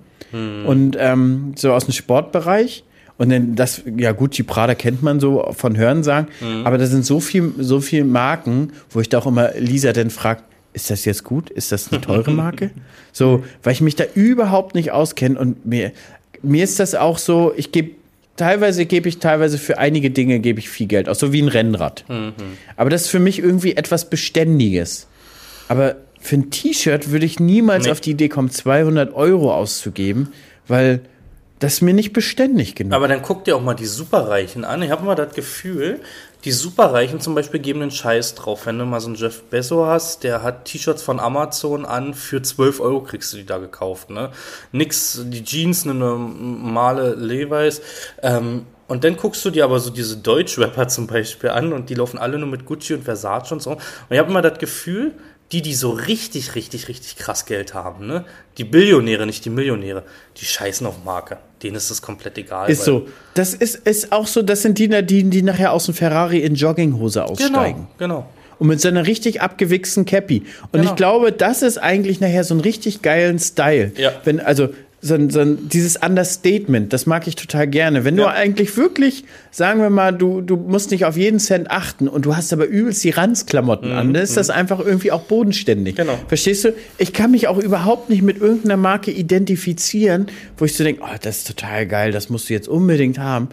und 0.67 0.97
ähm, 0.99 1.55
so 1.57 1.73
aus 1.73 1.85
dem 1.85 1.93
Sportbereich. 1.93 2.85
Und 3.19 3.29
dann 3.31 3.55
das, 3.55 3.83
ja, 3.99 4.13
Gucci, 4.13 4.43
Prada 4.45 4.75
kennt 4.75 5.03
man 5.03 5.21
so 5.21 5.53
von 5.53 5.77
Hörensagen. 5.77 6.29
Aber 6.65 6.79
da 6.79 6.87
sind 6.87 7.05
so 7.05 7.21
viel, 7.21 7.53
so 7.59 7.81
viel 7.81 8.05
Marken, 8.05 8.73
wo 8.89 9.01
ich 9.01 9.11
da 9.11 9.19
auch 9.19 9.27
immer 9.27 9.51
Lisa 9.59 9.93
dann 9.93 10.09
fragt, 10.09 10.45
ist 10.73 10.89
das 10.89 11.05
jetzt 11.05 11.25
gut? 11.25 11.51
Ist 11.51 11.73
das 11.73 11.93
eine 11.93 12.01
teure 12.01 12.31
Marke? 12.31 12.71
so, 13.13 13.45
weil 13.63 13.73
ich 13.73 13.81
mich 13.81 13.97
da 13.97 14.05
überhaupt 14.15 14.75
nicht 14.75 14.93
auskenne 14.93 15.39
und 15.39 15.67
mir, 15.67 15.93
mir 16.43 16.65
ist 16.65 16.81
das 16.81 16.95
auch 16.95 17.19
so, 17.19 17.53
ich 17.57 17.73
gebe 17.73 17.91
teilweise 18.41 18.87
gebe 18.87 19.09
ich 19.09 19.19
teilweise 19.19 19.59
für 19.59 19.79
einige 19.79 20.11
Dinge 20.11 20.41
gebe 20.41 20.59
ich 20.61 20.69
viel 20.69 20.87
Geld 20.87 21.09
aus, 21.09 21.19
so 21.19 21.33
wie 21.33 21.41
ein 21.43 21.49
Rennrad. 21.49 22.05
Aber 22.77 22.91
das 22.91 23.03
ist 23.03 23.09
für 23.09 23.19
mich 23.21 23.39
irgendwie 23.39 23.77
etwas 23.77 24.09
Beständiges. 24.11 25.07
Aber 25.69 25.97
für 26.21 26.37
ein 26.37 26.51
T-Shirt 26.51 27.11
würde 27.11 27.27
ich 27.27 27.39
niemals 27.41 27.85
Nee. 27.85 27.91
auf 27.93 28.01
die 28.01 28.11
Idee 28.13 28.29
kommen, 28.29 28.51
200 28.51 29.15
Euro 29.15 29.55
auszugeben, 29.55 30.29
weil 30.69 31.01
das 31.61 31.75
ist 31.75 31.81
mir 31.83 31.93
nicht 31.93 32.15
beständig 32.15 32.75
genug. 32.75 32.95
Aber 32.95 33.07
dann 33.07 33.21
guck 33.21 33.45
dir 33.45 33.55
auch 33.55 33.61
mal 33.61 33.75
die 33.75 33.87
Superreichen 33.87 34.65
an. 34.65 34.83
Ich 34.83 34.91
habe 34.91 35.03
immer 35.03 35.15
das 35.15 35.35
Gefühl, 35.35 36.01
die 36.45 36.53
Superreichen 36.53 37.21
zum 37.21 37.35
Beispiel 37.35 37.61
geben 37.61 37.83
einen 37.83 37.91
Scheiß 37.91 38.35
drauf. 38.35 38.65
Wenn 38.65 38.79
du 38.79 38.87
mal 38.87 39.01
so 39.01 39.09
einen 39.09 39.17
Jeff 39.17 39.43
Bezos 39.43 39.87
hast, 39.87 40.25
der 40.25 40.43
hat 40.43 40.65
T-Shirts 40.65 41.03
von 41.03 41.21
Amazon 41.21 41.85
an, 41.85 42.15
für 42.15 42.41
12 42.41 42.81
Euro 42.81 43.03
kriegst 43.03 43.33
du 43.35 43.37
die 43.37 43.45
da 43.45 43.59
gekauft. 43.59 44.09
Ne? 44.09 44.31
Nix, 44.73 45.21
die 45.23 45.45
Jeans, 45.45 45.85
eine 45.85 45.93
normale 45.93 47.15
Levi's. 47.15 47.83
Ähm, 48.23 48.65
und 48.89 49.05
dann 49.05 49.17
guckst 49.17 49.45
du 49.45 49.51
dir 49.51 49.65
aber 49.65 49.79
so 49.79 49.91
diese 49.91 50.17
Deutschrapper 50.17 50.89
zum 50.89 51.07
Beispiel 51.07 51.51
an 51.51 51.75
und 51.75 51.91
die 51.91 51.95
laufen 51.95 52.19
alle 52.19 52.39
nur 52.39 52.49
mit 52.49 52.65
Gucci 52.65 52.95
und 52.95 53.05
Versace 53.05 53.53
und 53.53 53.63
so. 53.63 53.73
Und 53.73 53.81
ich 54.09 54.19
habe 54.19 54.31
immer 54.31 54.43
das 54.43 54.59
Gefühl, 54.59 55.13
die, 55.53 55.63
die 55.63 55.75
so 55.75 55.91
richtig, 55.91 56.55
richtig, 56.55 56.89
richtig 56.89 57.17
krass 57.17 57.45
Geld 57.45 57.75
haben, 57.75 58.07
ne? 58.07 58.25
Die 58.59 58.65
Billionäre, 58.65 59.27
nicht 59.27 59.45
die 59.45 59.51
Millionäre, 59.51 60.05
die 60.37 60.45
scheißen 60.45 60.87
auf 60.87 61.05
Marke. 61.05 61.39
Denen 61.63 61.77
ist 61.77 61.91
das 61.91 62.01
komplett 62.03 62.39
egal. 62.39 62.71
Ist 62.71 62.85
so. 62.85 63.09
Das 63.35 63.55
ist, 63.55 63.75
ist 63.75 64.13
auch 64.13 64.27
so, 64.27 64.43
das 64.43 64.63
sind 64.63 64.79
die, 64.79 64.89
die, 65.05 65.25
die 65.25 65.43
nachher 65.43 65.73
aus 65.73 65.87
dem 65.87 65.95
Ferrari 65.95 66.39
in 66.39 66.55
Jogginghose 66.55 67.25
aussteigen. 67.25 67.89
Genau, 67.99 68.21
genau. 68.21 68.27
Und 68.59 68.69
mit 68.69 68.81
so 68.81 68.89
einer 68.89 69.07
richtig 69.07 69.41
abgewichsten 69.41 70.05
Cappy. 70.05 70.43
Und 70.71 70.81
Genau. 70.81 70.91
ich 70.91 70.97
glaube, 70.97 71.33
das 71.33 71.63
ist 71.63 71.79
eigentlich 71.79 72.21
nachher 72.21 72.45
so 72.45 72.55
ein 72.55 72.61
richtig 72.61 73.03
geilen 73.03 73.39
Style. 73.39 73.93
Ja. 73.97 74.13
Wenn, 74.25 74.39
also, 74.39 74.69
so 75.03 75.15
ein, 75.15 75.31
so 75.31 75.41
ein, 75.41 75.69
dieses 75.71 75.97
Understatement, 75.97 76.93
das 76.93 77.07
mag 77.07 77.27
ich 77.27 77.35
total 77.35 77.67
gerne. 77.67 78.05
Wenn 78.05 78.17
du 78.17 78.25
Ja. 78.25 78.29
eigentlich 78.33 78.77
wirklich, 78.77 79.25
sagen 79.51 79.81
wir 79.81 79.89
mal, 79.89 80.13
du, 80.13 80.43
du 80.43 80.57
musst 80.57 80.91
nicht 80.91 81.07
auf 81.07 81.17
jeden 81.17 81.39
Cent 81.41 81.71
achten 81.71 82.07
und 82.07 82.27
du 82.27 82.37
hast 82.37 82.53
aber 82.53 82.67
übelst 82.67 83.03
die 83.03 83.09
Ranzklamotten 83.11 83.93
an, 83.93 84.13
dann 84.13 84.23
ist 84.23 84.37
das 84.37 84.51
einfach 84.51 84.79
irgendwie 84.79 85.11
auch 85.11 85.23
bodenständig. 85.23 85.95
Mhm, 85.95 86.01
Genau. 86.03 86.19
Verstehst 86.29 86.65
du? 86.65 86.75
Ich 86.99 87.15
kann 87.15 87.31
mich 87.31 87.49
auch 87.49 87.57
überhaupt 87.59 88.11
nicht 88.11 88.21
mit 88.21 88.43
irgendeiner 88.43 88.77
Marke 88.77 89.11
identifizieren, 89.11 90.27
wo 90.59 90.67
ich 90.67 90.77
so 90.77 90.85
denke, 90.85 91.03
oh, 91.03 91.17
das 91.23 91.39
ist 91.39 91.47
total 91.47 91.87
geil, 91.87 92.13
das 92.13 92.29
musst 92.29 92.51
du 92.51 92.53
jetzt 92.55 92.69
unbedingt 92.69 93.19
haben. 93.19 93.49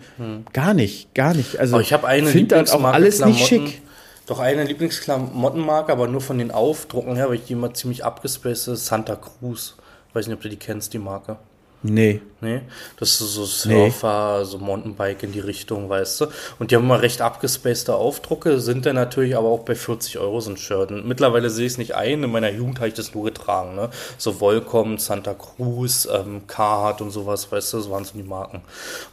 Gar 0.51 0.73
nicht, 0.73 1.13
gar 1.13 1.33
nicht. 1.33 1.57
Also 1.59 1.75
Aber 1.75 1.81
ich 1.81 1.93
habe 1.93 2.07
eine 2.07 2.27
find 2.27 2.51
das 2.51 2.71
auch 2.71 2.83
alles 2.83 3.23
nicht 3.25 3.47
Klamotten. 3.47 3.67
schick. 3.69 3.81
Doch 4.25 4.39
eine 4.41 4.65
Lieblingsklamottenmarke, 4.65 5.91
aber 5.93 6.07
nur 6.09 6.19
von 6.19 6.37
den 6.37 6.51
Aufdrucken 6.51 7.15
her, 7.15 7.29
weil 7.29 7.35
ich 7.35 7.45
die 7.45 7.53
immer 7.53 7.73
ziemlich 7.73 8.03
abgespaced 8.03 8.67
ist, 8.67 8.85
Santa 8.87 9.15
Cruz. 9.15 9.77
Weiß 10.17 10.25
nicht, 10.25 10.35
ob 10.35 10.41
du 10.41 10.49
die 10.49 10.57
kennst, 10.57 10.93
die 10.93 10.97
Marke. 10.97 11.37
Nee. 11.83 12.21
Nee, 12.41 12.61
das 12.99 13.21
ist 13.21 13.33
so 13.33 13.45
Surfer, 13.45 14.45
so 14.45 14.57
Mountainbike 14.57 15.21
in 15.21 15.31
die 15.31 15.39
Richtung, 15.39 15.89
weißt 15.89 16.21
du. 16.21 16.25
Und 16.57 16.71
die 16.71 16.75
haben 16.75 16.85
immer 16.85 17.03
recht 17.03 17.21
abgespacede 17.21 17.93
Aufdrucke, 17.93 18.59
sind 18.59 18.87
dann 18.87 18.95
natürlich 18.95 19.37
aber 19.37 19.47
auch 19.49 19.59
bei 19.59 19.75
40 19.75 20.17
Euro 20.17 20.39
so 20.39 20.49
ein 20.49 20.57
Shirt. 20.57 20.91
Und 20.91 21.07
mittlerweile 21.07 21.51
sehe 21.51 21.67
ich 21.67 21.73
es 21.73 21.77
nicht 21.77 21.93
ein, 21.93 22.23
in 22.23 22.31
meiner 22.31 22.51
Jugend 22.51 22.79
habe 22.79 22.87
ich 22.87 22.95
das 22.95 23.13
nur 23.13 23.25
getragen, 23.25 23.75
ne. 23.75 23.91
So 24.17 24.39
Volcom, 24.39 24.97
Santa 24.97 25.35
Cruz, 25.35 26.07
ähm, 26.11 26.47
Carhartt 26.47 27.01
und 27.01 27.11
sowas, 27.11 27.51
weißt 27.51 27.73
du, 27.73 27.77
das 27.77 27.89
waren 27.91 28.05
so 28.05 28.17
die 28.17 28.23
Marken. 28.23 28.61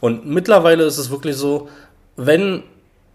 Und 0.01 0.25
mittlerweile 0.25 0.85
ist 0.85 0.97
es 0.97 1.11
wirklich 1.11 1.35
so, 1.35 1.69
wenn 2.15 2.63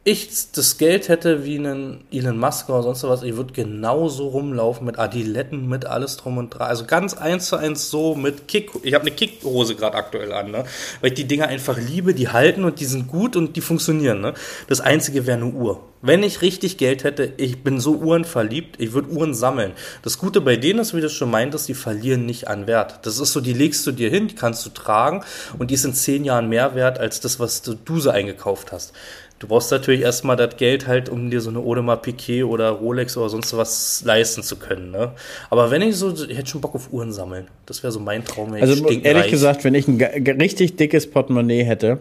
ich 0.03 0.51
das 0.53 0.78
Geld 0.78 1.11
hätte 1.11 1.44
wie 1.44 1.59
einen 1.59 2.05
Elon 2.11 2.38
Musk 2.38 2.70
oder 2.70 2.82
sonst 2.82 3.03
was, 3.03 3.22
ich 3.22 3.36
würde 3.36 3.53
genauso 3.53 4.28
rumlaufen 4.28 4.86
mit 4.86 4.98
Adiletten, 4.98 5.68
mit 5.68 5.84
alles 5.84 6.16
drum 6.16 6.38
und 6.38 6.51
dran. 6.51 6.68
Also 6.68 6.86
ganz 6.86 7.12
eins 7.12 7.46
zu 7.46 7.57
eins 7.57 7.90
so 7.90 8.14
mit 8.14 8.48
Kick. 8.48 8.70
Ich 8.82 8.94
habe 8.94 9.03
eine 9.03 9.14
Kickhose 9.14 9.74
gerade 9.74 9.98
aktuell 9.98 10.32
an, 10.32 10.53
ne? 10.53 10.64
weil 11.03 11.11
ich 11.11 11.16
die 11.16 11.26
Dinger 11.26 11.48
einfach 11.48 11.76
liebe, 11.76 12.14
die 12.14 12.28
halten 12.28 12.64
und 12.64 12.80
die 12.80 12.86
sind 12.86 13.09
gut 13.09 13.36
und 13.36 13.57
die 13.57 13.61
funktionieren. 13.61 14.22
Ne? 14.22 14.32
Das 14.68 14.80
Einzige 14.80 15.26
wäre 15.26 15.36
eine 15.36 15.53
Uhr. 15.53 15.82
Wenn 16.01 16.22
ich 16.22 16.40
richtig 16.40 16.78
Geld 16.78 17.05
hätte, 17.05 17.34
ich 17.36 17.62
bin 17.62 17.78
so 17.78 17.96
uhrenverliebt, 17.96 18.80
ich 18.80 18.94
würde 18.94 19.11
Uhren 19.11 19.34
sammeln. 19.34 19.72
Das 20.01 20.16
Gute 20.16 20.40
bei 20.40 20.57
denen 20.57 20.78
ist, 20.78 20.94
wie 20.94 21.03
du 21.03 21.11
schon 21.11 21.30
meintest, 21.30 21.68
die 21.68 21.74
verlieren 21.74 22.24
nicht 22.24 22.48
an 22.48 22.66
Wert. 22.66 23.01
Das 23.03 23.18
ist 23.18 23.34
so, 23.34 23.42
die 23.42 23.53
legst 23.53 23.86
du 23.86 23.92
dir 23.92 24.09
hin, 24.09 24.28
die 24.28 24.34
kannst 24.34 24.64
du 24.64 24.70
tragen 24.70 25.22
und 25.59 25.70
die 25.70 25.74
ist 25.74 25.84
in 25.84 25.92
zehn 25.92 26.24
Jahren 26.24 26.48
mehr 26.48 26.74
wert 26.74 26.98
als 26.98 27.20
das, 27.20 27.38
was 27.38 27.61
du, 27.61 27.74
du 27.74 28.01
so 28.01 28.09
eingekauft 28.09 28.72
hast. 28.72 28.94
Du 29.41 29.49
brauchst 29.49 29.70
natürlich 29.70 30.03
erstmal 30.03 30.36
das 30.36 30.59
Geld 30.59 30.86
halt, 30.86 31.09
um 31.09 31.30
dir 31.30 31.41
so 31.41 31.49
eine 31.49 31.61
Audemars 31.61 32.03
Piquet 32.03 32.45
oder 32.45 32.68
Rolex 32.68 33.16
oder 33.16 33.30
sonst 33.30 33.57
was 33.57 34.03
leisten 34.05 34.43
zu 34.43 34.57
können. 34.57 34.91
Ne? 34.91 35.12
Aber 35.49 35.70
wenn 35.70 35.80
ich 35.80 35.97
so, 35.97 36.14
ich 36.14 36.36
hätte 36.36 36.51
schon 36.51 36.61
Bock 36.61 36.74
auf 36.74 36.93
Uhren 36.93 37.11
sammeln. 37.11 37.49
Das 37.64 37.82
wäre 37.82 37.91
so 37.91 38.01
mein 38.01 38.22
Traum. 38.22 38.53
Wenn 38.53 38.61
Also 38.61 38.86
ehrlich 38.86 39.30
gesagt, 39.30 39.64
wenn 39.64 39.74
ich 39.74 39.88
ein 39.88 39.99
richtig 39.99 40.76
dickes 40.76 41.11
Portemonnaie 41.11 41.64
hätte, 41.64 42.01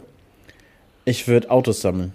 ich 1.05 1.29
würde 1.29 1.49
Autos 1.49 1.79
sammeln. 1.79 2.11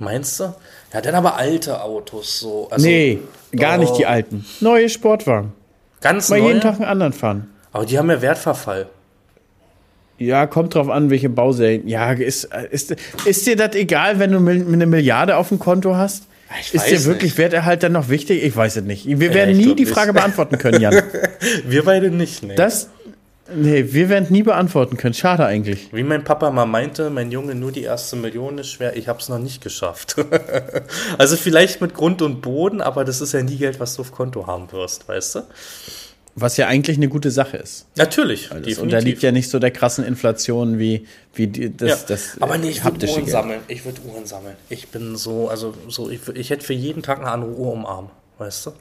Meinst 0.00 0.40
du? 0.40 0.52
Ja, 0.92 1.00
dann 1.00 1.14
aber 1.14 1.36
alte 1.36 1.80
Autos 1.80 2.40
so. 2.40 2.68
Also, 2.68 2.86
nee, 2.86 3.20
gar 3.54 3.78
nicht 3.78 3.92
oh, 3.92 3.96
die 3.96 4.06
alten. 4.06 4.44
Neue 4.60 4.88
Sportwagen. 4.88 5.52
Ganz 6.00 6.28
Mal 6.28 6.40
neue, 6.40 6.48
jeden 6.48 6.60
Tag 6.60 6.74
einen 6.74 6.86
anderen 6.86 7.12
fahren. 7.12 7.50
Aber 7.70 7.86
die 7.86 7.96
haben 7.98 8.10
ja 8.10 8.20
Wertverfall. 8.20 8.88
Ja, 10.18 10.46
kommt 10.46 10.74
drauf 10.74 10.88
an, 10.88 11.10
welche 11.10 11.28
Bauserien. 11.28 11.86
Ja, 11.86 12.12
ist, 12.12 12.48
ist, 12.70 12.96
ist 13.24 13.46
dir 13.46 13.56
das 13.56 13.74
egal, 13.74 14.18
wenn 14.18 14.32
du 14.32 14.38
eine 14.38 14.86
Milliarde 14.86 15.36
auf 15.36 15.48
dem 15.48 15.58
Konto 15.58 15.96
hast? 15.96 16.24
Ich 16.60 16.74
ist 16.74 16.90
dir 16.90 17.04
wirklich 17.04 17.32
nicht. 17.32 17.38
Werterhalt 17.38 17.82
dann 17.82 17.92
noch 17.92 18.08
wichtig? 18.08 18.42
Ich 18.42 18.56
weiß 18.56 18.76
es 18.76 18.84
nicht. 18.84 19.06
Wir 19.06 19.34
werden 19.34 19.58
ich 19.58 19.66
nie 19.66 19.74
die 19.74 19.84
nicht. 19.84 19.92
Frage 19.92 20.12
beantworten 20.12 20.58
können, 20.58 20.80
Jan. 20.80 21.02
Wir 21.66 21.84
beide 21.84 22.10
nicht, 22.10 22.44
ne? 22.44 22.54
Das, 22.54 22.88
nee, 23.52 23.84
wir 23.88 24.08
werden 24.08 24.28
nie 24.30 24.44
beantworten 24.44 24.96
können. 24.96 25.14
Schade 25.14 25.44
eigentlich. 25.44 25.88
Wie 25.92 26.04
mein 26.04 26.22
Papa 26.22 26.50
mal 26.50 26.66
meinte, 26.66 27.10
mein 27.10 27.32
Junge, 27.32 27.54
nur 27.54 27.72
die 27.72 27.82
erste 27.82 28.16
Million 28.16 28.58
ist 28.58 28.68
schwer, 28.68 28.96
ich 28.96 29.08
habe 29.08 29.18
es 29.18 29.28
noch 29.28 29.38
nicht 29.38 29.60
geschafft. 29.60 30.16
also 31.18 31.36
vielleicht 31.36 31.80
mit 31.80 31.94
Grund 31.94 32.22
und 32.22 32.42
Boden, 32.42 32.80
aber 32.80 33.04
das 33.04 33.20
ist 33.20 33.32
ja 33.32 33.42
nie 33.42 33.56
Geld, 33.56 33.80
was 33.80 33.96
du 33.96 34.02
auf 34.02 34.12
Konto 34.12 34.46
haben 34.46 34.70
wirst, 34.72 35.08
weißt 35.08 35.34
du? 35.36 35.40
Was 36.38 36.58
ja 36.58 36.66
eigentlich 36.66 36.98
eine 36.98 37.08
gute 37.08 37.30
Sache 37.30 37.56
ist. 37.56 37.86
Natürlich, 37.96 38.50
Das 38.50 38.76
unterliegt 38.78 39.22
ja 39.22 39.32
nicht 39.32 39.48
so 39.48 39.58
der 39.58 39.70
krassen 39.70 40.04
Inflation 40.04 40.78
wie, 40.78 41.06
wie 41.34 41.46
die, 41.46 41.74
das, 41.74 41.88
Ja. 41.88 41.96
das 42.08 42.36
aber 42.40 42.58
nee, 42.58 42.68
ich 42.68 42.84
würde 42.84 43.06
Uhren 43.06 43.16
Geld. 43.16 43.28
sammeln. 43.30 43.60
Ich 43.68 43.84
würde 43.86 44.02
Uhren 44.02 44.26
sammeln. 44.26 44.54
Ich 44.68 44.88
bin 44.88 45.16
so, 45.16 45.48
also 45.48 45.72
so, 45.88 46.10
ich, 46.10 46.20
ich 46.34 46.50
hätte 46.50 46.62
für 46.64 46.74
jeden 46.74 47.02
Tag 47.02 47.20
eine 47.20 47.30
andere 47.30 47.52
Uhr 47.52 47.72
um 47.72 47.86
Arm, 47.86 48.10
weißt 48.36 48.66
du? 48.66 48.72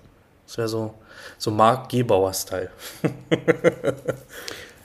Das 0.48 0.58
wäre 0.58 0.68
so, 0.68 0.94
so 1.38 1.50
Mark 1.50 1.88
Gebauer-Style. 1.90 2.70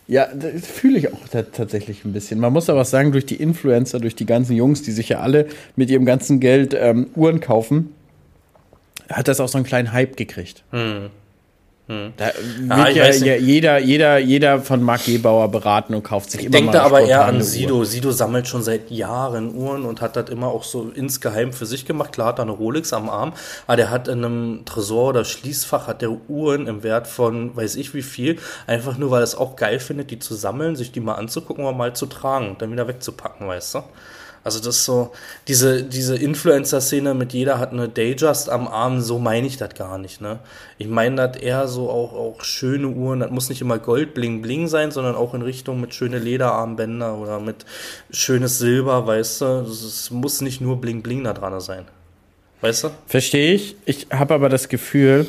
Ja, 0.06 0.26
das 0.34 0.66
fühle 0.66 0.98
ich 0.98 1.12
auch 1.12 1.28
ta- 1.30 1.42
tatsächlich 1.42 2.04
ein 2.04 2.12
bisschen. 2.12 2.40
Man 2.40 2.52
muss 2.52 2.68
aber 2.68 2.84
sagen, 2.84 3.12
durch 3.12 3.26
die 3.26 3.36
Influencer, 3.36 4.00
durch 4.00 4.16
die 4.16 4.26
ganzen 4.26 4.56
Jungs, 4.56 4.82
die 4.82 4.90
sich 4.90 5.08
ja 5.10 5.20
alle 5.20 5.46
mit 5.76 5.88
ihrem 5.88 6.04
ganzen 6.04 6.40
Geld 6.40 6.74
ähm, 6.74 7.10
Uhren 7.14 7.38
kaufen, 7.38 7.94
hat 9.08 9.28
das 9.28 9.38
auch 9.38 9.48
so 9.48 9.56
einen 9.58 9.64
kleinen 9.66 9.92
Hype 9.92 10.16
gekriegt. 10.16 10.64
Da 12.16 12.30
Ja, 12.68 12.86
wird 12.86 12.96
ja, 12.96 13.10
ja 13.10 13.36
jeder, 13.36 13.78
jeder, 13.78 14.18
jeder 14.18 14.60
von 14.60 14.80
Marc 14.80 15.06
Gebauer 15.06 15.48
beraten 15.50 15.94
und 15.94 16.04
kauft 16.04 16.30
sich 16.30 16.40
Ich 16.40 16.46
immer 16.46 16.56
denke 16.56 16.72
da 16.72 16.82
aber 16.84 17.00
eher 17.00 17.24
an 17.24 17.42
Sido. 17.42 17.78
Uhr. 17.78 17.86
Sido 17.86 18.12
sammelt 18.12 18.46
schon 18.46 18.62
seit 18.62 18.90
Jahren 18.92 19.54
Uhren 19.54 19.84
und 19.84 20.00
hat 20.00 20.14
das 20.14 20.30
immer 20.30 20.48
auch 20.48 20.62
so 20.62 20.90
insgeheim 20.94 21.52
für 21.52 21.66
sich 21.66 21.86
gemacht. 21.86 22.12
Klar 22.12 22.28
hat 22.28 22.38
er 22.38 22.42
eine 22.42 22.52
Rolex 22.52 22.92
am 22.92 23.10
Arm, 23.10 23.32
aber 23.66 23.76
der 23.76 23.90
hat 23.90 24.06
in 24.06 24.24
einem 24.24 24.64
Tresor 24.64 25.08
oder 25.08 25.24
Schließfach 25.24 25.88
hat 25.88 26.00
der 26.02 26.10
Uhren 26.28 26.68
im 26.68 26.84
Wert 26.84 27.08
von 27.08 27.56
weiß 27.56 27.74
ich 27.74 27.92
wie 27.92 28.02
viel, 28.02 28.38
einfach 28.68 28.96
nur 28.96 29.10
weil 29.10 29.22
er 29.22 29.24
es 29.24 29.34
auch 29.34 29.56
geil 29.56 29.80
findet, 29.80 30.12
die 30.12 30.20
zu 30.20 30.34
sammeln, 30.34 30.76
sich 30.76 30.92
die 30.92 31.00
mal 31.00 31.14
anzugucken 31.14 31.64
und 31.64 31.76
mal 31.76 31.94
zu 31.94 32.06
tragen 32.06 32.50
und 32.50 32.62
dann 32.62 32.70
wieder 32.70 32.86
wegzupacken, 32.86 33.48
weißt 33.48 33.74
du? 33.74 33.82
Also 34.42 34.58
das 34.58 34.76
ist 34.76 34.84
so, 34.86 35.12
diese, 35.48 35.82
diese 35.82 36.16
Influencer-Szene 36.16 37.12
mit 37.12 37.34
jeder 37.34 37.58
hat 37.58 37.72
eine 37.72 37.88
Dayjust 37.88 38.48
am 38.48 38.68
Arm, 38.68 39.02
so 39.02 39.18
meine 39.18 39.46
ich 39.46 39.58
das 39.58 39.74
gar 39.74 39.98
nicht, 39.98 40.22
ne? 40.22 40.38
Ich 40.78 40.88
meine 40.88 41.16
das 41.28 41.36
eher 41.42 41.68
so 41.68 41.90
auch, 41.90 42.14
auch 42.14 42.42
schöne 42.42 42.88
Uhren, 42.88 43.20
das 43.20 43.30
muss 43.30 43.50
nicht 43.50 43.60
immer 43.60 43.78
Gold 43.78 44.14
bling 44.14 44.40
bling 44.40 44.66
sein, 44.66 44.92
sondern 44.92 45.14
auch 45.14 45.34
in 45.34 45.42
Richtung 45.42 45.78
mit 45.80 45.92
schöne 45.92 46.18
Lederarmbänder 46.18 47.18
oder 47.18 47.38
mit 47.38 47.66
schönes 48.10 48.58
Silber, 48.58 49.06
weißt 49.06 49.42
du? 49.42 49.44
Es 49.70 50.10
muss 50.10 50.40
nicht 50.40 50.62
nur 50.62 50.80
bling 50.80 51.02
bling 51.02 51.22
da 51.24 51.34
dran 51.34 51.60
sein. 51.60 51.84
Weißt 52.62 52.84
du? 52.84 52.90
Verstehe 53.06 53.54
ich. 53.54 53.76
Ich 53.84 54.06
habe 54.10 54.34
aber 54.34 54.48
das 54.48 54.68
Gefühl, 54.68 55.26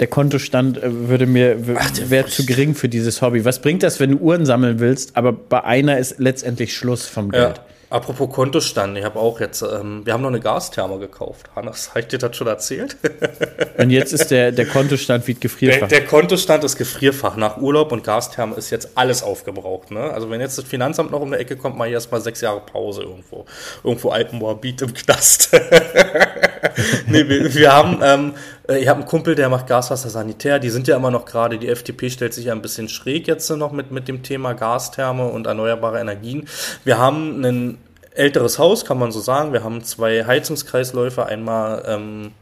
der 0.00 0.06
Kontostand 0.06 0.82
äh, 0.82 1.08
würde 1.08 1.26
mir 1.26 1.56
der 1.56 2.10
wäre 2.10 2.26
zu 2.26 2.46
gering 2.46 2.74
für 2.74 2.88
dieses 2.88 3.22
Hobby. 3.22 3.44
Was 3.44 3.60
bringt 3.60 3.82
das, 3.82 4.00
wenn 4.00 4.12
du 4.12 4.18
Uhren 4.18 4.46
sammeln 4.46 4.80
willst, 4.80 5.16
aber 5.16 5.32
bei 5.32 5.62
einer 5.62 5.98
ist 5.98 6.18
letztendlich 6.18 6.74
Schluss 6.74 7.06
vom 7.06 7.30
Geld? 7.30 7.58
Ja. 7.58 7.64
Apropos 7.94 8.28
Kontostand, 8.28 8.98
ich 8.98 9.04
habe 9.04 9.20
auch 9.20 9.38
jetzt, 9.38 9.62
ähm, 9.62 10.04
wir 10.04 10.14
haben 10.14 10.22
noch 10.22 10.28
eine 10.28 10.40
Gastherme 10.40 10.98
gekauft. 10.98 11.48
Hannes, 11.54 11.90
habe 11.90 12.00
ich 12.00 12.08
dir 12.08 12.18
das 12.18 12.36
schon 12.36 12.48
erzählt? 12.48 12.96
Und 13.78 13.90
jetzt 13.90 14.12
ist 14.12 14.32
der, 14.32 14.50
der 14.50 14.66
Kontostand 14.66 15.24
wie 15.28 15.34
Der, 15.34 15.40
Gefrierfach. 15.40 15.86
der 15.86 16.04
Kontostand 16.04 16.64
ist 16.64 16.76
Gefrierfach. 16.76 17.36
Nach 17.36 17.58
Urlaub 17.58 17.92
und 17.92 18.02
Gastherme 18.02 18.56
ist 18.56 18.70
jetzt 18.70 18.96
alles 18.96 19.22
aufgebraucht. 19.22 19.92
Ne? 19.92 20.00
Also 20.00 20.28
wenn 20.28 20.40
jetzt 20.40 20.58
das 20.58 20.64
Finanzamt 20.64 21.12
noch 21.12 21.20
um 21.20 21.30
die 21.30 21.36
Ecke 21.36 21.56
kommt, 21.56 21.76
mache 21.76 21.88
ich 21.88 21.94
erstmal 21.94 22.20
sechs 22.20 22.40
Jahre 22.40 22.62
Pause 22.62 23.02
irgendwo. 23.02 23.46
Irgendwo 23.84 24.10
Alpenmoabit 24.10 24.82
im 24.82 24.92
Knast. 24.92 25.50
nee, 27.06 27.28
wir, 27.28 27.54
wir 27.54 27.72
haben, 27.72 28.00
ähm, 28.02 28.32
äh, 28.68 28.78
ich 28.78 28.88
habe 28.88 29.00
einen 29.00 29.08
Kumpel, 29.08 29.36
der 29.36 29.48
macht 29.48 29.68
Gaswasser 29.68 30.10
Sanitär. 30.10 30.58
Die 30.58 30.70
sind 30.70 30.88
ja 30.88 30.96
immer 30.96 31.12
noch 31.12 31.24
gerade, 31.26 31.58
die 31.58 31.68
FDP 31.68 32.10
stellt 32.10 32.34
sich 32.34 32.46
ja 32.46 32.52
ein 32.52 32.62
bisschen 32.62 32.88
schräg 32.88 33.28
jetzt 33.28 33.48
noch 33.50 33.70
mit, 33.70 33.90
mit 33.92 34.08
dem 34.08 34.24
Thema 34.24 34.54
Gastherme 34.54 35.26
und 35.26 35.46
erneuerbare 35.46 36.00
Energien. 36.00 36.48
Wir 36.84 36.98
haben 36.98 37.44
ein 37.44 37.78
älteres 38.14 38.58
Haus, 38.58 38.84
kann 38.84 38.98
man 38.98 39.12
so 39.12 39.20
sagen. 39.20 39.52
Wir 39.52 39.62
haben 39.64 39.82
zwei 39.84 40.24
Heizungskreisläufe. 40.24 41.26
Einmal, 41.26 41.82
ähm, 41.86 42.32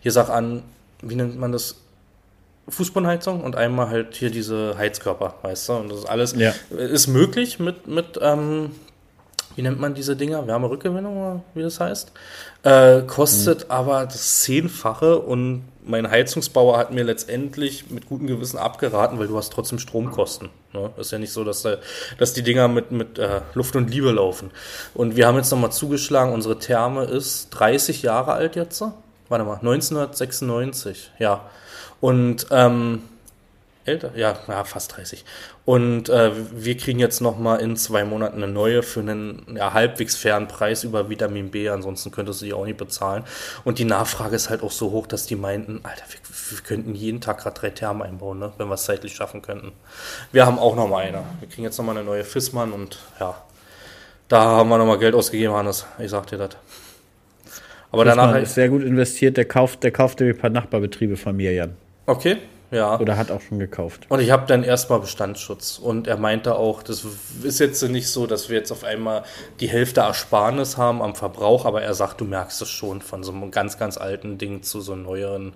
hier 0.00 0.12
sag 0.12 0.28
an, 0.30 0.62
wie 1.02 1.14
nennt 1.14 1.38
man 1.38 1.52
das? 1.52 1.76
Fußbodenheizung 2.68 3.44
und 3.44 3.54
einmal 3.54 3.90
halt 3.90 4.16
hier 4.16 4.30
diese 4.30 4.76
Heizkörper, 4.76 5.34
weißt 5.42 5.68
du? 5.68 5.72
Und 5.74 5.88
das 5.88 5.98
ist 6.00 6.06
alles 6.06 6.34
Ja. 6.36 6.52
ist 6.76 7.06
möglich 7.06 7.60
mit, 7.60 7.86
mit 7.86 8.18
ähm, 8.20 8.72
wie 9.54 9.62
nennt 9.62 9.78
man 9.80 9.94
diese 9.94 10.16
Dinger? 10.16 10.46
Wärmerückgewinnung 10.46 11.16
oder 11.16 11.40
wie 11.54 11.62
das 11.62 11.78
heißt? 11.78 12.10
Äh, 12.64 13.02
kostet 13.02 13.70
aber 13.70 14.04
das 14.04 14.40
Zehnfache 14.40 15.20
und 15.20 15.62
mein 15.86 16.10
Heizungsbauer 16.10 16.78
hat 16.78 16.92
mir 16.92 17.04
letztendlich 17.04 17.90
mit 17.90 18.08
gutem 18.08 18.26
Gewissen 18.26 18.58
abgeraten, 18.58 19.18
weil 19.18 19.28
du 19.28 19.36
hast 19.36 19.52
trotzdem 19.52 19.78
Stromkosten. 19.78 20.50
Ne? 20.72 20.90
Ist 20.98 21.12
ja 21.12 21.18
nicht 21.18 21.32
so, 21.32 21.44
dass, 21.44 21.62
da, 21.62 21.76
dass 22.18 22.32
die 22.32 22.42
Dinger 22.42 22.68
mit, 22.68 22.90
mit 22.90 23.18
äh, 23.18 23.40
Luft 23.54 23.76
und 23.76 23.90
Liebe 23.90 24.10
laufen. 24.10 24.50
Und 24.94 25.16
wir 25.16 25.26
haben 25.26 25.36
jetzt 25.36 25.50
nochmal 25.50 25.72
zugeschlagen, 25.72 26.32
unsere 26.32 26.58
Therme 26.58 27.04
ist 27.04 27.50
30 27.50 28.02
Jahre 28.02 28.32
alt 28.32 28.56
jetzt. 28.56 28.82
Warte 29.28 29.44
mal, 29.44 29.54
1996, 29.54 31.12
ja. 31.18 31.48
Und 32.00 32.46
ähm, 32.50 33.02
älter, 33.86 34.10
ja, 34.16 34.38
ja, 34.48 34.64
fast 34.64 34.96
30. 34.96 35.24
Und 35.64 36.08
äh, 36.08 36.32
wir 36.52 36.76
kriegen 36.76 36.98
jetzt 36.98 37.20
noch 37.20 37.38
mal 37.38 37.56
in 37.56 37.76
zwei 37.76 38.04
Monaten 38.04 38.42
eine 38.42 38.52
neue 38.52 38.82
für 38.82 39.00
einen 39.00 39.56
ja, 39.56 39.72
halbwegs 39.72 40.16
fairen 40.16 40.48
Preis 40.48 40.84
über 40.84 41.08
Vitamin 41.08 41.50
B. 41.50 41.68
Ansonsten 41.68 42.10
könntest 42.10 42.40
du 42.40 42.46
die 42.46 42.52
auch 42.52 42.64
nicht 42.64 42.78
bezahlen. 42.78 43.24
Und 43.64 43.78
die 43.78 43.84
Nachfrage 43.84 44.36
ist 44.36 44.50
halt 44.50 44.62
auch 44.62 44.70
so 44.70 44.90
hoch, 44.90 45.06
dass 45.06 45.26
die 45.26 45.36
meinten, 45.36 45.80
Alter, 45.82 46.04
wir, 46.08 46.20
wir 46.50 46.58
könnten 46.62 46.94
jeden 46.94 47.20
Tag 47.20 47.38
gerade 47.38 47.58
drei 47.58 47.70
Thermen 47.70 48.02
einbauen, 48.02 48.38
ne? 48.38 48.52
wenn 48.58 48.68
wir 48.68 48.74
es 48.74 48.84
zeitlich 48.84 49.14
schaffen 49.14 49.42
könnten. 49.42 49.72
Wir 50.32 50.46
haben 50.46 50.58
auch 50.58 50.76
noch 50.76 50.88
mal 50.88 51.04
eine. 51.04 51.22
Wir 51.40 51.48
kriegen 51.48 51.64
jetzt 51.64 51.78
noch 51.78 51.84
mal 51.84 51.96
eine 51.96 52.04
neue 52.04 52.24
Fissmann 52.24 52.72
und 52.72 52.98
ja, 53.20 53.34
da 54.28 54.40
haben 54.40 54.68
wir 54.68 54.78
noch 54.78 54.86
mal 54.86 54.98
Geld 54.98 55.14
ausgegeben, 55.14 55.54
Hannes. 55.54 55.86
Ich 55.98 56.10
sag 56.10 56.26
dir 56.26 56.38
das. 56.38 56.50
Aber 57.92 58.04
danach 58.04 58.36
ist 58.36 58.54
sehr 58.54 58.68
gut 58.68 58.82
investiert. 58.82 59.36
Der 59.36 59.44
kauft, 59.44 59.82
der 59.82 59.90
kauft 59.90 60.20
ein 60.20 60.36
paar 60.36 60.50
Nachbarbetriebe 60.50 61.16
von 61.16 61.36
mir, 61.36 61.52
Jan. 61.52 61.76
Okay. 62.06 62.38
Ja. 62.70 62.98
Oder 62.98 63.16
hat 63.16 63.30
auch 63.30 63.40
schon 63.40 63.58
gekauft. 63.58 64.06
Und 64.08 64.20
ich 64.20 64.30
habe 64.30 64.46
dann 64.46 64.64
erstmal 64.64 65.00
Bestandsschutz. 65.00 65.78
Und 65.78 66.06
er 66.06 66.16
meinte 66.16 66.56
auch, 66.56 66.82
das 66.82 67.06
ist 67.42 67.60
jetzt 67.60 67.82
nicht 67.88 68.08
so, 68.08 68.26
dass 68.26 68.48
wir 68.48 68.56
jetzt 68.56 68.72
auf 68.72 68.84
einmal 68.84 69.22
die 69.60 69.68
Hälfte 69.68 70.00
Ersparnis 70.00 70.76
haben 70.76 71.00
am 71.00 71.14
Verbrauch, 71.14 71.64
aber 71.64 71.82
er 71.82 71.94
sagt, 71.94 72.20
du 72.20 72.24
merkst 72.24 72.60
es 72.62 72.68
schon 72.68 73.02
von 73.02 73.22
so 73.22 73.32
einem 73.32 73.50
ganz, 73.50 73.78
ganz 73.78 73.96
alten 73.96 74.38
Ding 74.38 74.62
zu 74.62 74.80
so 74.80 74.96
neueren. 74.96 75.52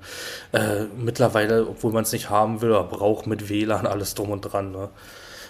Äh, 0.52 0.84
mittlerweile, 0.96 1.66
obwohl 1.66 1.92
man 1.92 2.04
es 2.04 2.12
nicht 2.12 2.30
haben 2.30 2.60
will, 2.60 2.72
aber 2.74 2.96
braucht 2.96 3.26
mit 3.26 3.48
WLAN 3.48 3.86
alles 3.86 4.14
drum 4.14 4.30
und 4.30 4.42
dran. 4.42 4.70
Ne? 4.70 4.88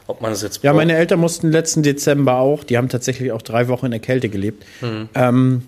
Ob 0.07 0.21
man 0.23 0.33
es 0.33 0.43
jetzt 0.43 0.59
braucht. 0.59 0.65
Ja, 0.65 0.73
meine 0.73 0.97
Eltern 0.97 1.21
mussten 1.21 1.53
letzten 1.53 1.83
Dezember 1.83 2.37
auch, 2.37 2.65
die 2.65 2.79
haben 2.79 2.89
tatsächlich 2.89 3.33
auch 3.33 3.43
drei 3.43 3.69
Wochen 3.69 3.87
in 3.87 3.93
der 3.93 4.01
Kälte 4.01 4.29
gelebt. 4.29 4.65
Mhm. 4.81 5.09
Ähm, 5.15 5.63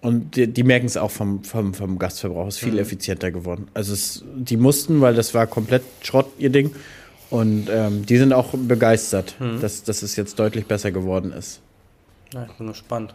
und 0.00 0.36
die, 0.36 0.46
die 0.46 0.62
merken 0.62 0.86
es 0.86 0.96
auch 0.96 1.10
vom, 1.10 1.44
vom, 1.44 1.74
vom 1.74 1.98
Gastverbrauch. 1.98 2.46
Es 2.46 2.56
ist 2.56 2.60
viel 2.60 2.72
mhm. 2.72 2.78
effizienter 2.78 3.30
geworden. 3.30 3.68
Also 3.74 3.92
es, 3.92 4.24
die 4.34 4.56
mussten, 4.56 5.00
weil 5.00 5.14
das 5.14 5.34
war 5.34 5.46
komplett 5.46 5.82
Schrott, 6.02 6.26
ihr 6.38 6.50
Ding. 6.50 6.74
Und 7.28 7.68
ähm, 7.70 8.06
die 8.06 8.16
sind 8.16 8.32
auch 8.32 8.48
begeistert, 8.54 9.36
mhm. 9.38 9.60
dass, 9.60 9.84
dass 9.84 10.02
es 10.02 10.16
jetzt 10.16 10.38
deutlich 10.38 10.66
besser 10.66 10.90
geworden 10.90 11.32
ist. 11.32 11.60
Ja, 12.32 12.44
ich 12.44 12.52
bin 12.52 12.66
gespannt. 12.68 13.14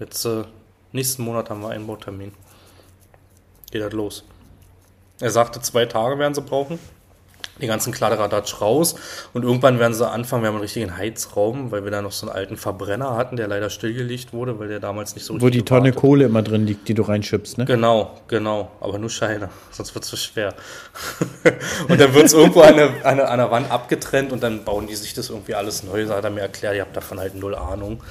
Jetzt 0.00 0.24
äh, 0.24 0.44
nächsten 0.92 1.22
Monat 1.22 1.50
haben 1.50 1.60
wir 1.60 1.68
einen 1.68 1.82
Einbautermin. 1.82 2.32
Geht 3.70 3.82
halt 3.82 3.92
los. 3.92 4.24
Er 5.20 5.30
sagte, 5.30 5.60
zwei 5.60 5.86
Tage 5.86 6.18
werden 6.18 6.34
sie 6.34 6.42
brauchen 6.42 6.78
die 7.60 7.66
ganzen 7.66 7.92
Kladderadatsch 7.92 8.60
raus 8.60 8.94
und 9.32 9.44
irgendwann 9.44 9.78
werden 9.78 9.94
sie 9.94 10.08
anfangen, 10.08 10.42
wir 10.42 10.48
haben 10.48 10.56
einen 10.56 10.62
richtigen 10.62 10.96
Heizraum, 10.96 11.70
weil 11.70 11.84
wir 11.84 11.90
da 11.90 12.02
noch 12.02 12.12
so 12.12 12.26
einen 12.26 12.34
alten 12.34 12.56
Verbrenner 12.56 13.16
hatten, 13.16 13.36
der 13.36 13.46
leider 13.46 13.70
stillgelegt 13.70 14.32
wurde, 14.32 14.58
weil 14.58 14.68
der 14.68 14.80
damals 14.80 15.14
nicht 15.14 15.24
so 15.24 15.40
Wo 15.40 15.50
die 15.50 15.62
Tonne 15.62 15.92
Kohle 15.92 16.24
immer 16.24 16.42
drin 16.42 16.66
liegt, 16.66 16.88
die 16.88 16.94
du 16.94 17.02
reinschüppst, 17.02 17.58
ne? 17.58 17.64
Genau, 17.64 18.18
genau, 18.28 18.70
aber 18.80 18.98
nur 18.98 19.10
Scheine, 19.10 19.50
sonst 19.70 19.94
wird 19.94 20.04
es 20.04 20.10
zu 20.10 20.16
schwer. 20.16 20.54
und 21.88 22.00
dann 22.00 22.14
wird 22.14 22.26
es 22.26 22.32
irgendwo 22.32 22.62
an 22.62 22.76
der, 22.76 23.06
an, 23.06 23.16
der, 23.16 23.30
an 23.30 23.38
der 23.38 23.50
Wand 23.50 23.70
abgetrennt 23.70 24.32
und 24.32 24.42
dann 24.42 24.64
bauen 24.64 24.86
die 24.86 24.96
sich 24.96 25.14
das 25.14 25.30
irgendwie 25.30 25.54
alles 25.54 25.82
neu, 25.82 26.06
da 26.06 26.16
hat 26.16 26.24
er 26.24 26.30
mir 26.30 26.40
erklärt, 26.40 26.74
ich 26.74 26.80
habe 26.80 26.92
davon 26.92 27.20
halt 27.20 27.34
null 27.34 27.54
Ahnung. 27.54 28.02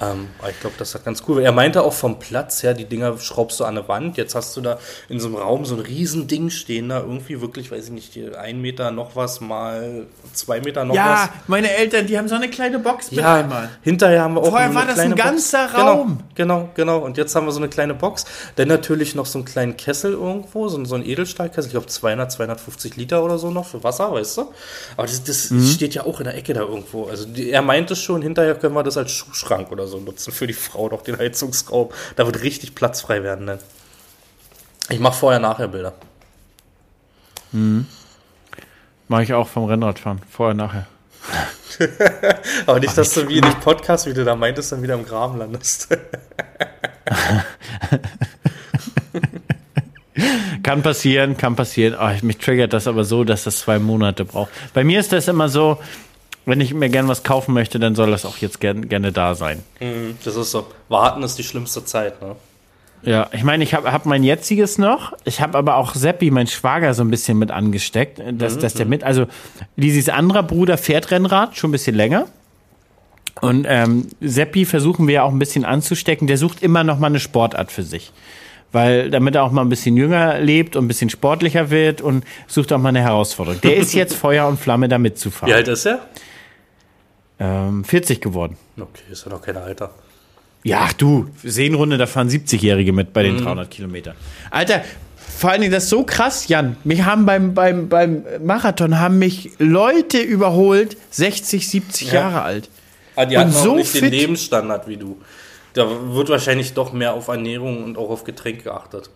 Ähm, 0.00 0.28
ich 0.48 0.60
glaube, 0.60 0.76
das 0.78 0.94
ist 0.94 1.04
ganz 1.04 1.22
cool. 1.28 1.42
Er 1.42 1.52
meinte 1.52 1.82
auch 1.82 1.92
vom 1.92 2.18
Platz 2.18 2.62
her, 2.62 2.74
die 2.74 2.84
Dinger 2.84 3.18
schraubst 3.18 3.60
du 3.60 3.64
an 3.64 3.76
eine 3.76 3.88
Wand. 3.88 4.16
Jetzt 4.16 4.34
hast 4.34 4.56
du 4.56 4.60
da 4.60 4.78
in 5.08 5.20
so 5.20 5.28
einem 5.28 5.36
Raum 5.36 5.64
so 5.64 5.74
ein 5.74 5.80
riesen 5.80 6.26
Ding 6.26 6.50
stehen, 6.50 6.88
da 6.88 7.00
irgendwie 7.00 7.40
wirklich, 7.40 7.70
weiß 7.70 7.86
ich 7.86 7.90
nicht, 7.90 8.34
ein 8.36 8.60
Meter 8.60 8.90
noch 8.90 9.16
was 9.16 9.40
mal 9.40 10.06
zwei 10.32 10.60
Meter 10.60 10.84
noch 10.84 10.94
ja, 10.94 11.12
was. 11.12 11.24
Ja, 11.26 11.32
meine 11.46 11.70
Eltern, 11.70 12.06
die 12.06 12.18
haben 12.18 12.28
so 12.28 12.34
eine 12.34 12.48
kleine 12.48 12.78
Box 12.78 13.10
mit 13.10 13.20
ja, 13.20 13.36
einmal. 13.36 13.70
Hinterher 13.82 14.22
haben 14.22 14.34
wir 14.34 14.42
auch 14.42 14.50
Vorher 14.50 14.74
war 14.74 14.86
das 14.86 14.98
ein 14.98 15.14
ganzer 15.14 15.66
Box. 15.68 15.78
Raum. 15.78 16.20
Genau, 16.34 16.56
genau, 16.56 16.70
genau. 16.74 16.98
Und 16.98 17.16
jetzt 17.16 17.34
haben 17.34 17.46
wir 17.46 17.52
so 17.52 17.60
eine 17.60 17.68
kleine 17.68 17.94
Box. 17.94 18.24
Dann 18.56 18.68
natürlich 18.68 19.14
noch 19.14 19.26
so 19.26 19.38
einen 19.38 19.44
kleinen 19.44 19.76
Kessel 19.76 20.12
irgendwo, 20.12 20.68
so, 20.68 20.84
so 20.84 20.94
ein 20.94 21.04
Edelstahlkessel, 21.04 21.66
ich 21.66 21.72
glaube 21.72 21.86
200, 21.86 22.32
250 22.32 22.96
Liter 22.96 23.24
oder 23.24 23.38
so 23.38 23.50
noch 23.50 23.66
für 23.66 23.82
Wasser, 23.82 24.12
weißt 24.12 24.38
du? 24.38 24.52
Aber 24.96 25.06
das, 25.06 25.24
das 25.24 25.50
mhm. 25.50 25.64
steht 25.64 25.94
ja 25.94 26.04
auch 26.04 26.20
in 26.20 26.24
der 26.24 26.36
Ecke 26.36 26.52
da 26.52 26.60
irgendwo. 26.60 27.06
Also 27.06 27.26
die, 27.26 27.50
er 27.50 27.62
meinte 27.62 27.96
schon, 27.96 28.22
hinterher 28.22 28.54
können 28.54 28.74
wir 28.74 28.82
das 28.82 28.96
als 28.96 29.10
Schuhschrank 29.10 29.72
oder 29.72 29.85
so 29.86 29.98
nutzen 30.00 30.32
für 30.32 30.46
die 30.46 30.52
Frau 30.52 30.88
noch 30.88 31.02
den 31.02 31.18
Heizungsraum. 31.18 31.90
Da 32.16 32.26
wird 32.26 32.42
richtig 32.42 32.74
Platz 32.74 33.00
frei 33.02 33.22
werden. 33.22 33.44
Ne? 33.44 33.58
Ich 34.88 35.00
mache 35.00 35.18
vorher 35.18 35.40
nachher 35.40 35.68
Bilder. 35.68 35.94
Mhm. 37.52 37.86
Mache 39.08 39.22
ich 39.22 39.32
auch 39.32 39.48
vom 39.48 39.64
Rennradfahren. 39.64 40.20
Vorher 40.30 40.54
nachher. 40.54 40.86
Aber 42.66 42.80
nicht, 42.80 42.96
dass 42.96 43.14
du 43.14 43.28
wie 43.28 43.40
nicht 43.40 43.60
Podcast, 43.60 44.06
wie 44.06 44.14
du 44.14 44.24
da 44.24 44.34
meintest, 44.36 44.72
dann 44.72 44.82
wieder 44.82 44.94
im 44.94 45.04
Graben 45.04 45.38
landest. 45.38 45.88
kann 50.62 50.82
passieren, 50.82 51.36
kann 51.36 51.54
passieren. 51.56 51.96
Oh, 52.00 52.10
mich 52.22 52.38
triggert 52.38 52.72
das 52.72 52.86
aber 52.86 53.04
so, 53.04 53.22
dass 53.24 53.44
das 53.44 53.58
zwei 53.58 53.78
Monate 53.78 54.24
braucht. 54.24 54.50
Bei 54.74 54.82
mir 54.82 54.98
ist 54.98 55.12
das 55.12 55.28
immer 55.28 55.48
so, 55.48 55.78
wenn 56.46 56.60
ich 56.60 56.72
mir 56.72 56.88
gern 56.88 57.08
was 57.08 57.24
kaufen 57.24 57.52
möchte, 57.52 57.78
dann 57.78 57.94
soll 57.94 58.10
das 58.10 58.24
auch 58.24 58.38
jetzt 58.38 58.60
gern, 58.60 58.88
gerne 58.88 59.12
da 59.12 59.34
sein. 59.34 59.62
Mhm, 59.80 60.16
das 60.24 60.36
ist 60.36 60.52
so. 60.52 60.66
Warten 60.88 61.22
ist 61.22 61.36
die 61.36 61.44
schlimmste 61.44 61.84
Zeit, 61.84 62.22
ne? 62.22 62.36
Ja, 63.02 63.28
ich 63.32 63.44
meine, 63.44 63.62
ich 63.62 63.74
habe 63.74 63.92
hab 63.92 64.06
mein 64.06 64.24
jetziges 64.24 64.78
noch. 64.78 65.12
Ich 65.24 65.40
habe 65.40 65.58
aber 65.58 65.76
auch 65.76 65.94
Seppi, 65.94 66.30
mein 66.30 66.46
Schwager, 66.46 66.94
so 66.94 67.02
ein 67.02 67.10
bisschen 67.10 67.38
mit 67.38 67.50
angesteckt, 67.50 68.20
dass, 68.32 68.56
mhm. 68.56 68.60
dass 68.60 68.74
der 68.74 68.86
mit. 68.86 69.04
Also, 69.04 69.26
Lisis 69.76 70.08
anderer 70.08 70.42
Bruder 70.42 70.78
fährt 70.78 71.10
Rennrad 71.10 71.56
schon 71.56 71.70
ein 71.70 71.72
bisschen 71.72 71.94
länger. 71.94 72.26
Und 73.40 73.66
ähm, 73.68 74.08
Seppi 74.20 74.64
versuchen 74.64 75.06
wir 75.06 75.14
ja 75.14 75.22
auch 75.24 75.30
ein 75.30 75.38
bisschen 75.38 75.64
anzustecken. 75.64 76.26
Der 76.26 76.38
sucht 76.38 76.62
immer 76.62 76.84
noch 76.84 76.98
mal 76.98 77.08
eine 77.08 77.20
Sportart 77.20 77.70
für 77.70 77.82
sich. 77.82 78.12
Weil, 78.72 79.10
damit 79.10 79.34
er 79.34 79.44
auch 79.44 79.52
mal 79.52 79.62
ein 79.62 79.68
bisschen 79.68 79.96
jünger 79.96 80.40
lebt 80.40 80.74
und 80.74 80.86
ein 80.86 80.88
bisschen 80.88 81.10
sportlicher 81.10 81.70
wird 81.70 82.00
und 82.00 82.24
sucht 82.46 82.72
auch 82.72 82.78
mal 82.78 82.88
eine 82.88 83.02
Herausforderung. 83.02 83.60
Der 83.60 83.76
ist 83.76 83.94
jetzt 83.94 84.14
Feuer 84.16 84.48
und 84.48 84.58
Flamme, 84.58 84.88
da 84.88 84.98
mitzufahren. 84.98 85.52
Wie 85.52 85.54
alt 85.54 85.68
ist 85.68 85.86
er? 85.86 86.00
Ähm, 87.38 87.84
40 87.84 88.20
geworden. 88.20 88.56
Okay, 88.78 89.02
ist 89.10 89.24
ja 89.24 89.30
noch 89.30 89.42
kein 89.42 89.56
Alter. 89.56 89.90
Ja, 90.62 90.88
du, 90.96 91.28
Seenrunde, 91.44 91.98
da 91.98 92.06
fahren 92.06 92.28
70-Jährige 92.28 92.92
mit 92.92 93.12
bei 93.12 93.22
den 93.22 93.36
mhm. 93.36 93.44
300 93.44 93.70
Kilometern. 93.70 94.16
Alter, 94.50 94.82
vor 95.16 95.50
allen 95.50 95.60
Dingen, 95.60 95.72
das 95.72 95.84
ist 95.84 95.90
so 95.90 96.02
krass, 96.02 96.48
Jan. 96.48 96.76
Mich 96.82 97.02
haben 97.02 97.26
beim, 97.26 97.54
beim, 97.54 97.88
beim 97.88 98.24
Marathon 98.42 98.98
haben 98.98 99.18
mich 99.18 99.50
Leute 99.58 100.18
überholt, 100.18 100.96
60, 101.10 101.68
70 101.68 102.08
ja. 102.08 102.14
Jahre 102.14 102.42
alt. 102.42 102.70
Aber 103.14 103.22
ah, 103.22 103.26
die 103.26 103.38
haben 103.38 103.50
so 103.52 103.76
nicht 103.76 103.90
fit. 103.90 104.02
den 104.02 104.12
Lebensstandard 104.12 104.88
wie 104.88 104.96
du. 104.96 105.18
Da 105.74 105.86
wird 106.14 106.30
wahrscheinlich 106.30 106.72
doch 106.72 106.92
mehr 106.92 107.12
auf 107.12 107.28
Ernährung 107.28 107.84
und 107.84 107.98
auch 107.98 108.10
auf 108.10 108.24
Getränke 108.24 108.64
geachtet. 108.64 109.10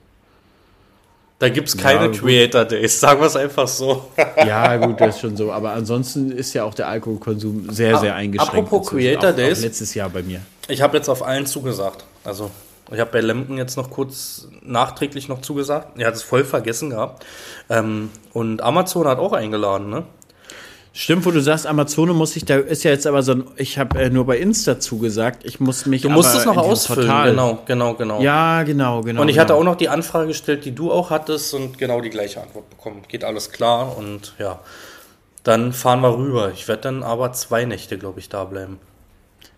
Da 1.40 1.48
gibt 1.48 1.68
es 1.68 1.76
keine 1.76 2.12
ja, 2.12 2.20
Creator 2.20 2.66
Days, 2.66 3.00
sagen 3.00 3.18
wir 3.20 3.26
es 3.26 3.34
einfach 3.34 3.66
so. 3.66 4.10
ja, 4.36 4.76
gut, 4.76 5.00
das 5.00 5.14
ist 5.14 5.22
schon 5.22 5.38
so. 5.38 5.50
Aber 5.50 5.72
ansonsten 5.72 6.30
ist 6.32 6.52
ja 6.52 6.64
auch 6.64 6.74
der 6.74 6.88
Alkoholkonsum 6.88 7.70
sehr, 7.70 7.96
sehr 7.96 8.14
eingeschränkt. 8.14 8.54
Apropos 8.54 8.90
Creator 8.90 9.30
auch, 9.30 9.36
Days. 9.36 9.58
Auch 9.58 9.62
letztes 9.62 9.94
Jahr 9.94 10.10
bei 10.10 10.22
mir. 10.22 10.42
Ich 10.68 10.82
habe 10.82 10.98
jetzt 10.98 11.08
auf 11.08 11.22
allen 11.22 11.46
zugesagt. 11.46 12.04
Also, 12.24 12.50
ich 12.92 13.00
habe 13.00 13.10
bei 13.10 13.22
Lemken 13.22 13.56
jetzt 13.56 13.78
noch 13.78 13.88
kurz 13.88 14.48
nachträglich 14.60 15.28
noch 15.28 15.40
zugesagt. 15.40 15.98
Er 15.98 16.08
hat 16.08 16.14
es 16.14 16.22
voll 16.22 16.44
vergessen 16.44 16.90
gehabt. 16.90 17.24
Ähm, 17.70 18.10
und 18.34 18.60
Amazon 18.60 19.08
hat 19.08 19.18
auch 19.18 19.32
eingeladen, 19.32 19.88
ne? 19.88 20.02
Stimmt, 20.92 21.24
wo 21.24 21.30
du 21.30 21.40
sagst, 21.40 21.68
Amazone 21.68 22.12
muss 22.14 22.34
ich, 22.34 22.44
da 22.44 22.56
ist 22.56 22.82
ja 22.82 22.90
jetzt 22.90 23.06
aber 23.06 23.22
so 23.22 23.32
ein, 23.32 23.44
ich 23.56 23.78
habe 23.78 23.96
äh, 24.00 24.10
nur 24.10 24.26
bei 24.26 24.38
Insta 24.38 24.80
zugesagt, 24.80 25.44
ich 25.44 25.60
muss 25.60 25.86
mich. 25.86 26.02
Du 26.02 26.10
musst 26.10 26.34
es 26.34 26.44
noch 26.44 26.56
ausfüllen, 26.56 27.06
Portal. 27.06 27.30
genau, 27.30 27.58
genau, 27.64 27.94
genau. 27.94 28.20
Ja, 28.20 28.64
genau, 28.64 29.00
genau. 29.02 29.22
Und 29.22 29.28
ich 29.28 29.34
genau. 29.34 29.42
hatte 29.42 29.54
auch 29.54 29.62
noch 29.62 29.76
die 29.76 29.88
Anfrage 29.88 30.26
gestellt, 30.26 30.64
die 30.64 30.74
du 30.74 30.90
auch 30.90 31.10
hattest 31.10 31.54
und 31.54 31.78
genau 31.78 32.00
die 32.00 32.10
gleiche 32.10 32.42
Antwort 32.42 32.68
bekommen. 32.70 33.02
Geht 33.06 33.22
alles 33.22 33.52
klar 33.52 33.96
und 33.96 34.34
ja, 34.38 34.58
dann 35.44 35.72
fahren 35.72 36.00
wir 36.00 36.16
rüber. 36.16 36.50
Ich 36.52 36.66
werde 36.66 36.82
dann 36.82 37.02
aber 37.04 37.32
zwei 37.32 37.64
Nächte, 37.64 37.96
glaube 37.96 38.18
ich, 38.18 38.28
da 38.28 38.44
bleiben. 38.44 38.80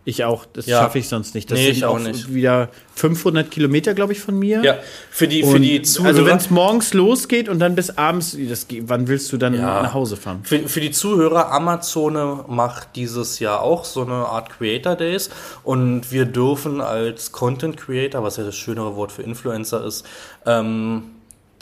Ich 0.05 0.25
auch, 0.25 0.47
das 0.53 0.67
ja. 0.67 0.81
schaffe 0.81 0.99
ich 0.99 1.09
sonst 1.09 1.37
nicht. 1.37 1.49
Das 1.49 1.59
nee, 1.59 1.69
ich 1.69 1.85
auch 1.85 2.01
nicht. 2.01 2.35
wieder 2.35 2.71
500 2.97 3.49
Kilometer, 3.49 3.95
glaube 3.95 4.13
ich, 4.13 4.21
von 4.21 4.37
mir. 4.37 4.61
Ja, 4.65 4.79
für 5.11 5.29
die, 5.29 5.45
für 5.45 5.61
die 5.61 5.81
Zuhörer. 5.83 6.09
Also 6.09 6.27
wenn 6.27 6.39
es 6.39 6.51
morgens 6.51 6.93
losgeht 6.93 7.49
und 7.49 7.61
dann 7.61 7.77
bis 7.77 7.97
abends, 7.97 8.37
das, 8.49 8.67
wann 8.81 9.07
willst 9.07 9.33
du 9.33 9.37
dann 9.37 9.55
ja. 9.55 9.83
nach 9.83 9.95
Hause 9.95 10.17
fahren? 10.17 10.41
Für, 10.43 10.69
für 10.69 10.81
die 10.81 10.91
Zuhörer, 10.91 11.53
Amazon 11.53 12.45
macht 12.49 12.97
dieses 12.97 13.39
Jahr 13.39 13.63
auch 13.63 13.85
so 13.85 14.03
eine 14.03 14.15
Art 14.27 14.51
Creator 14.51 14.97
Days 14.97 15.31
und 15.63 16.11
wir 16.11 16.25
dürfen 16.25 16.81
als 16.81 17.31
Content 17.31 17.77
Creator, 17.77 18.25
was 18.25 18.39
ja 18.39 18.45
das 18.45 18.57
schönere 18.57 18.97
Wort 18.97 19.13
für 19.13 19.23
Influencer 19.23 19.85
ist, 19.85 20.05
ähm, 20.47 21.05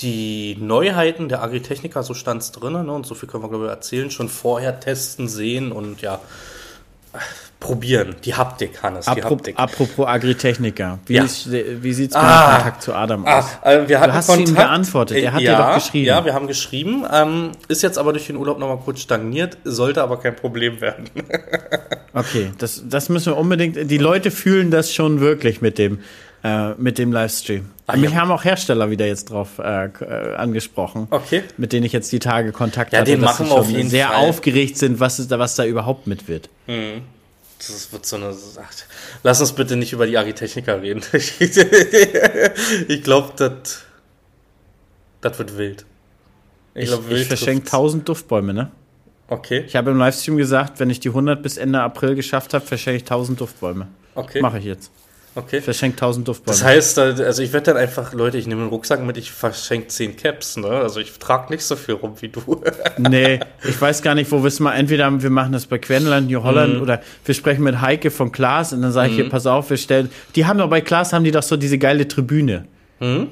die 0.00 0.56
Neuheiten 0.58 1.28
der 1.28 1.42
Agritechnica, 1.42 2.02
so 2.02 2.14
stand 2.14 2.40
es 2.40 2.52
drin, 2.52 2.72
ne, 2.72 2.90
und 2.90 3.04
so 3.04 3.14
viel 3.14 3.28
können 3.28 3.44
wir, 3.44 3.50
glaube 3.50 3.66
ich, 3.66 3.70
erzählen, 3.70 4.10
schon 4.10 4.30
vorher 4.30 4.80
testen, 4.80 5.28
sehen 5.28 5.72
und 5.72 6.00
ja 6.00 6.20
probieren. 7.60 8.16
Die 8.24 8.34
Haptik, 8.34 8.82
Hannes. 8.82 9.06
Apro 9.06 9.20
die 9.20 9.24
Haptik. 9.24 9.58
Apropos 9.58 10.06
Agritechniker. 10.06 10.98
Wie, 11.06 11.14
ja. 11.14 11.24
wie 11.24 11.92
sieht 11.92 12.10
es 12.10 12.16
mit 12.16 12.24
ah, 12.24 12.54
Kontakt 12.56 12.82
zu 12.82 12.94
Adam 12.94 13.26
ah, 13.26 13.38
aus? 13.38 13.44
äh, 13.62 13.86
wir 13.86 14.00
hatten 14.00 14.10
du 14.10 14.16
hast 14.16 14.26
Kontakt, 14.26 14.48
ihm 14.48 14.54
geantwortet. 14.56 15.16
Er 15.18 15.32
hat 15.34 15.40
ja, 15.42 15.56
dir 15.56 15.62
doch 15.62 15.74
geschrieben. 15.74 16.06
Ja, 16.06 16.24
wir 16.24 16.34
haben 16.34 16.46
geschrieben. 16.46 17.04
Ähm, 17.12 17.52
ist 17.68 17.82
jetzt 17.82 17.98
aber 17.98 18.12
durch 18.12 18.26
den 18.26 18.36
Urlaub 18.36 18.58
nochmal 18.58 18.78
kurz 18.78 19.00
stagniert. 19.00 19.58
Sollte 19.64 20.02
aber 20.02 20.18
kein 20.18 20.34
Problem 20.34 20.80
werden. 20.80 21.04
okay, 22.14 22.50
das, 22.58 22.82
das 22.88 23.10
müssen 23.10 23.34
wir 23.34 23.36
unbedingt. 23.36 23.90
Die 23.90 23.98
Leute 23.98 24.30
fühlen 24.30 24.70
das 24.70 24.92
schon 24.92 25.20
wirklich 25.20 25.60
mit 25.60 25.78
dem 25.78 26.00
äh, 26.42 26.70
mit 26.78 26.96
dem 26.96 27.12
Livestream. 27.12 27.68
Ah, 27.86 27.96
Mich 27.96 28.12
ja. 28.12 28.16
haben 28.16 28.30
auch 28.30 28.44
Hersteller 28.44 28.90
wieder 28.90 29.06
jetzt 29.06 29.30
drauf 29.30 29.58
äh, 29.58 29.84
äh, 29.86 30.34
angesprochen. 30.36 31.06
Okay. 31.10 31.42
Mit 31.58 31.74
denen 31.74 31.84
ich 31.84 31.92
jetzt 31.92 32.10
die 32.12 32.18
Tage 32.18 32.52
Kontakt 32.52 32.94
Ja, 32.94 33.00
hatte, 33.00 33.10
den 33.10 33.20
dass 33.20 33.32
machen 33.38 33.46
sie 33.46 33.52
wir 33.52 33.58
auf 33.58 33.66
schon 33.66 33.76
jeden 33.76 33.90
sehr 33.90 34.08
Fall. 34.08 34.28
aufgeregt 34.28 34.78
sind, 34.78 35.00
was, 35.00 35.18
ist 35.18 35.30
da, 35.30 35.38
was 35.38 35.56
da 35.56 35.66
überhaupt 35.66 36.06
mit 36.06 36.28
wird. 36.28 36.48
Das 37.68 37.92
wird 37.92 38.06
so 38.06 38.16
eine. 38.16 38.34
Ach, 38.56 38.72
lass 39.22 39.40
uns 39.40 39.52
bitte 39.52 39.76
nicht 39.76 39.92
über 39.92 40.06
die 40.06 40.16
Agritechniker 40.16 40.80
reden. 40.80 41.02
ich 42.88 43.02
glaube, 43.02 43.32
das. 43.36 43.84
Das 45.20 45.38
wird 45.38 45.56
wild. 45.58 45.84
Ich, 46.74 46.88
glaub, 46.88 47.02
ich 47.02 47.10
wild 47.10 47.26
verschenke 47.26 47.60
trifft's. 47.60 47.74
1000 47.74 48.08
Duftbäume, 48.08 48.54
ne? 48.54 48.70
Okay, 49.28 49.64
Ich 49.66 49.76
habe 49.76 49.90
im 49.90 49.98
Livestream 49.98 50.36
gesagt, 50.38 50.80
wenn 50.80 50.90
ich 50.90 50.98
die 50.98 51.10
100 51.10 51.40
bis 51.42 51.56
Ende 51.56 51.80
April 51.80 52.14
geschafft 52.14 52.54
habe, 52.54 52.64
verschenke 52.66 52.96
ich 52.96 53.02
1000 53.02 53.40
Duftbäume. 53.40 53.86
okay. 54.14 54.40
Mache 54.40 54.58
ich 54.58 54.64
jetzt. 54.64 54.90
Okay. 55.36 55.58
Ich 55.58 55.64
verschenke 55.64 55.94
1000 55.96 56.26
Duftbäume. 56.26 56.56
Das 56.56 56.64
heißt, 56.64 56.98
also 56.98 57.40
ich 57.42 57.52
werde 57.52 57.66
dann 57.72 57.76
einfach, 57.76 58.12
Leute, 58.12 58.36
ich 58.36 58.48
nehme 58.48 58.62
einen 58.62 58.70
Rucksack 58.70 59.00
mit, 59.04 59.16
ich 59.16 59.30
verschenke 59.30 59.86
10 59.86 60.16
Caps, 60.16 60.56
ne? 60.56 60.66
Also 60.68 60.98
ich 60.98 61.12
trage 61.20 61.52
nicht 61.52 61.62
so 61.62 61.76
viel 61.76 61.94
rum 61.94 62.14
wie 62.20 62.28
du. 62.28 62.40
Nee, 62.98 63.38
ich 63.68 63.80
weiß 63.80 64.02
gar 64.02 64.14
nicht, 64.16 64.30
wo 64.32 64.42
wir 64.42 64.48
es 64.48 64.58
mal. 64.58 64.74
Entweder 64.74 65.22
wir 65.22 65.30
machen 65.30 65.52
das 65.52 65.66
bei 65.66 65.78
Querneland, 65.78 66.28
New 66.30 66.42
Holland 66.42 66.74
Mhm. 66.76 66.82
oder 66.82 67.00
wir 67.24 67.34
sprechen 67.34 67.62
mit 67.62 67.80
Heike 67.80 68.10
von 68.10 68.32
Klaas 68.32 68.72
und 68.72 68.82
dann 68.82 68.92
sage 68.92 69.10
ich 69.10 69.14
hier, 69.16 69.28
pass 69.28 69.46
auf, 69.46 69.70
wir 69.70 69.76
stellen. 69.76 70.10
Die 70.34 70.46
haben 70.46 70.58
doch 70.58 70.68
bei 70.68 70.80
Klaas 70.80 71.12
haben 71.12 71.24
die 71.24 71.30
doch 71.30 71.42
so 71.44 71.56
diese 71.56 71.78
geile 71.78 72.08
Tribüne. 72.08 72.66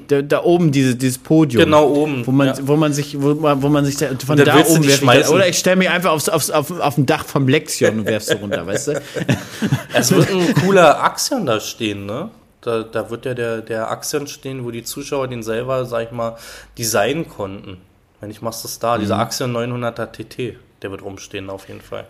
Da, 0.07 0.23
da 0.23 0.43
oben 0.43 0.71
diese, 0.71 0.95
dieses 0.95 1.19
Podium. 1.19 1.63
Genau 1.63 1.87
oben, 1.89 2.25
Wo 2.25 2.31
man, 2.31 2.47
ja. 2.47 2.55
wo 2.63 2.75
man 2.75 2.91
sich, 2.91 3.21
wo 3.21 3.35
man, 3.35 3.61
wo 3.61 3.69
man 3.69 3.85
sich 3.85 3.97
da, 3.97 4.07
von 4.25 4.35
da 4.35 4.43
du 4.43 4.51
oben 4.51 4.81
die 4.81 4.87
werf 4.87 4.95
ich 4.95 4.99
da, 4.99 5.05
schmeißen. 5.05 5.35
Oder 5.35 5.47
ich 5.47 5.59
stelle 5.59 5.75
mich 5.75 5.89
einfach 5.91 6.11
aufs, 6.11 6.27
aufs, 6.27 6.49
auf, 6.49 6.71
auf 6.79 6.95
dem 6.95 7.05
Dach 7.05 7.23
vom 7.23 7.47
Lexion 7.47 7.99
und 7.99 8.05
werf 8.07 8.23
so 8.23 8.35
runter, 8.37 8.65
weißt 8.65 8.87
du? 8.87 9.01
Es 9.93 10.11
wird 10.11 10.31
ein 10.31 10.53
cooler 10.55 11.03
Axion 11.03 11.45
da 11.45 11.59
stehen, 11.59 12.07
ne? 12.07 12.31
Da, 12.61 12.81
da 12.83 13.09
wird 13.11 13.25
ja 13.25 13.35
der, 13.35 13.61
der 13.61 13.91
Axion 13.91 14.25
stehen, 14.27 14.65
wo 14.65 14.71
die 14.71 14.83
Zuschauer 14.83 15.27
den 15.27 15.43
selber, 15.43 15.85
sag 15.85 16.05
ich 16.05 16.11
mal, 16.11 16.35
designen 16.77 17.29
konnten. 17.29 17.77
Wenn 18.21 18.31
ich 18.31 18.41
machst 18.41 18.63
das 18.63 18.79
da, 18.79 18.97
dieser 18.97 19.15
Mhm. 19.15 19.21
Axion 19.21 19.55
900er 19.55 20.07
TT, 20.11 20.55
der 20.81 20.91
wird 20.91 21.03
rumstehen 21.03 21.49
auf 21.49 21.67
jeden 21.67 21.81
Fall. 21.81 22.05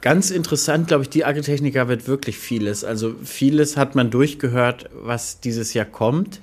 Ganz 0.00 0.30
interessant, 0.30 0.88
glaube 0.88 1.04
ich, 1.04 1.10
die 1.10 1.24
Agritechniker 1.24 1.86
wird 1.88 2.08
wirklich 2.08 2.36
vieles. 2.38 2.84
Also 2.84 3.14
vieles 3.22 3.76
hat 3.76 3.94
man 3.94 4.10
durchgehört, 4.10 4.88
was 4.92 5.40
dieses 5.40 5.74
Jahr 5.74 5.84
kommt. 5.84 6.40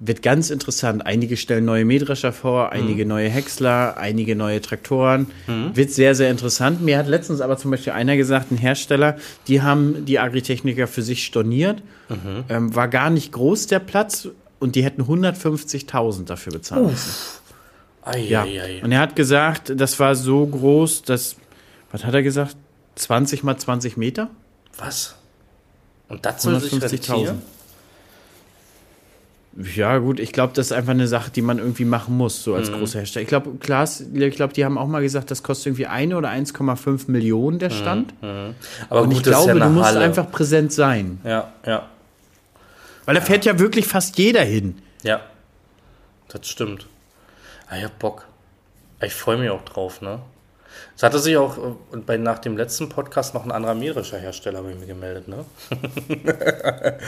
Wird 0.00 0.22
ganz 0.22 0.50
interessant. 0.50 1.06
Einige 1.06 1.36
stellen 1.36 1.64
neue 1.64 1.84
Mähdrescher 1.84 2.32
vor, 2.32 2.72
einige 2.72 3.06
neue 3.06 3.28
Häcksler, 3.28 3.96
einige 3.96 4.36
neue 4.36 4.60
Traktoren. 4.60 5.28
Wird 5.74 5.90
sehr, 5.90 6.14
sehr 6.14 6.30
interessant. 6.30 6.82
Mir 6.82 6.98
hat 6.98 7.08
letztens 7.08 7.40
aber 7.40 7.56
zum 7.56 7.70
Beispiel 7.70 7.92
einer 7.92 8.16
gesagt, 8.16 8.50
ein 8.52 8.56
Hersteller, 8.58 9.16
die 9.48 9.62
haben 9.62 10.04
die 10.04 10.18
Agritechniker 10.18 10.86
für 10.86 11.02
sich 11.02 11.24
storniert. 11.24 11.82
Ähm, 12.48 12.74
war 12.74 12.88
gar 12.88 13.10
nicht 13.10 13.32
groß 13.32 13.68
der 13.68 13.78
Platz 13.78 14.28
und 14.58 14.74
die 14.74 14.84
hätten 14.84 15.02
150.000 15.02 16.26
dafür 16.26 16.52
bezahlt. 16.52 16.90
Ei, 18.02 18.18
Ja. 18.20 18.42
ei, 18.42 18.60
ei. 18.62 18.80
Und 18.84 18.92
er 18.92 19.00
hat 19.00 19.16
gesagt, 19.16 19.72
das 19.76 19.98
war 19.98 20.14
so 20.14 20.44
groß, 20.46 21.02
dass, 21.02 21.36
was 21.94 22.04
hat 22.04 22.12
er 22.12 22.22
gesagt? 22.24 22.56
20 22.96 23.44
mal 23.44 23.56
20 23.56 23.96
Meter? 23.96 24.28
Was? 24.78 25.14
Und 26.08 26.26
das 26.26 26.42
soll 26.42 26.58
sich 26.60 26.72
150.000. 26.72 27.10
rentieren? 27.12 27.42
Ja, 29.76 29.98
gut, 29.98 30.18
ich 30.18 30.32
glaube, 30.32 30.52
das 30.54 30.66
ist 30.66 30.72
einfach 30.72 30.90
eine 30.90 31.06
Sache, 31.06 31.30
die 31.30 31.40
man 31.40 31.58
irgendwie 31.58 31.84
machen 31.84 32.16
muss, 32.16 32.42
so 32.42 32.56
als 32.56 32.72
großer 32.72 32.98
Hersteller. 32.98 33.22
Ich 33.22 33.28
glaube, 33.28 33.52
Klaas, 33.60 34.00
ich 34.00 34.34
glaube, 34.34 34.52
die 34.52 34.64
haben 34.64 34.76
auch 34.76 34.88
mal 34.88 35.00
gesagt, 35.00 35.30
das 35.30 35.44
kostet 35.44 35.66
irgendwie 35.66 35.86
eine 35.86 36.16
oder 36.16 36.28
1,5 36.30 37.08
Millionen 37.08 37.60
der 37.60 37.70
Stand. 37.70 38.12
Aber 38.90 39.02
Und 39.02 39.10
gut, 39.10 39.18
ich 39.18 39.22
glaube, 39.22 39.56
ja 39.56 39.64
du 39.66 39.70
musst 39.70 39.86
Halle. 39.86 40.00
einfach 40.00 40.28
präsent 40.28 40.72
sein. 40.72 41.20
Ja, 41.22 41.52
ja, 41.64 41.88
Weil 43.04 43.14
da 43.14 43.20
fährt 43.20 43.44
ja 43.44 43.56
wirklich 43.60 43.86
fast 43.86 44.18
jeder 44.18 44.42
hin. 44.42 44.78
ja. 45.02 45.20
Das 46.26 46.48
stimmt. 46.48 46.88
Ah, 47.68 47.76
ich 47.78 47.84
hab 47.84 47.96
Bock. 48.00 48.26
Ich 49.00 49.14
freue 49.14 49.36
mich 49.38 49.50
auch 49.50 49.62
drauf, 49.64 50.00
ne? 50.00 50.18
Es 50.96 51.02
hatte 51.02 51.18
sich 51.18 51.36
auch 51.36 51.58
äh, 51.58 51.96
bei, 52.06 52.16
nach 52.16 52.38
dem 52.38 52.56
letzten 52.56 52.88
Podcast 52.88 53.34
noch 53.34 53.44
ein 53.44 53.50
anderer 53.50 53.74
mährischer 53.74 54.18
Hersteller 54.18 54.62
bei 54.62 54.74
mir 54.74 54.86
gemeldet, 54.86 55.26
ne? 55.26 55.44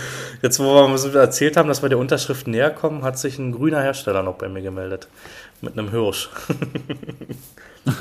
Jetzt, 0.42 0.58
wo 0.58 0.64
wir 0.64 0.84
uns 0.86 1.04
erzählt 1.04 1.56
haben, 1.56 1.68
dass 1.68 1.82
wir 1.82 1.88
der 1.88 1.98
Unterschrift 1.98 2.48
näher 2.48 2.70
kommen, 2.70 3.02
hat 3.02 3.18
sich 3.18 3.38
ein 3.38 3.52
grüner 3.52 3.82
Hersteller 3.82 4.24
noch 4.24 4.34
bei 4.34 4.48
mir 4.48 4.62
gemeldet. 4.62 5.06
Mit 5.60 5.78
einem 5.78 5.90
Hirsch. 5.90 6.28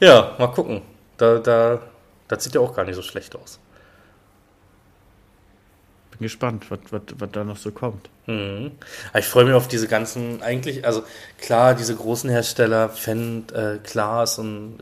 ja, 0.00 0.34
mal 0.38 0.48
gucken. 0.48 0.82
Da, 1.16 1.38
da, 1.38 1.80
das 2.26 2.44
sieht 2.44 2.54
ja 2.54 2.60
auch 2.60 2.74
gar 2.74 2.84
nicht 2.84 2.96
so 2.96 3.02
schlecht 3.02 3.34
aus. 3.36 3.60
Bin 6.10 6.20
gespannt, 6.20 6.66
was 6.70 7.30
da 7.32 7.44
noch 7.44 7.56
so 7.56 7.70
kommt. 7.70 8.10
Mhm. 8.28 8.72
Ich 9.18 9.24
freue 9.24 9.46
mich 9.46 9.54
auf 9.54 9.68
diese 9.68 9.88
ganzen, 9.88 10.42
eigentlich, 10.42 10.84
also 10.84 11.02
klar, 11.40 11.74
diese 11.74 11.94
großen 11.96 12.28
Hersteller, 12.28 12.90
Fendt, 12.90 13.52
äh, 13.52 13.78
Klaas 13.82 14.38
und 14.38 14.74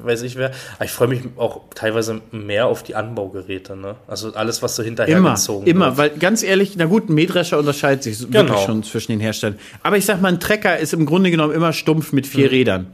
äh, 0.00 0.04
weiß 0.06 0.22
ich 0.22 0.36
wer, 0.36 0.52
aber 0.76 0.84
ich 0.86 0.90
freue 0.90 1.08
mich 1.08 1.20
auch 1.36 1.60
teilweise 1.74 2.22
mehr 2.32 2.66
auf 2.66 2.82
die 2.82 2.94
Anbaugeräte, 2.94 3.76
ne? 3.76 3.96
Also 4.06 4.32
alles, 4.34 4.62
was 4.62 4.74
so 4.76 4.82
Immer, 4.82 4.88
hinterhergezogen 5.04 5.66
immer, 5.68 5.96
wird. 5.96 5.98
weil 5.98 6.10
ganz 6.18 6.42
ehrlich, 6.42 6.74
na 6.76 6.86
gut, 6.86 7.08
ein 7.10 7.14
Mähdrescher 7.14 7.58
unterscheidet 7.58 8.02
sich 8.04 8.18
Genau. 8.20 8.32
wirklich 8.48 8.60
schon 8.60 8.82
zwischen 8.84 9.12
den 9.12 9.20
Herstellern. 9.20 9.58
Aber 9.82 9.98
ich 9.98 10.06
sag 10.06 10.22
mal, 10.22 10.28
ein 10.28 10.40
Trecker 10.40 10.78
ist 10.78 10.94
im 10.94 11.04
Grunde 11.04 11.30
genommen 11.30 11.52
immer 11.52 11.74
stumpf 11.74 12.12
mit 12.12 12.24
Mhm. 12.24 12.30
vier 12.30 12.50
Rädern. 12.50 12.86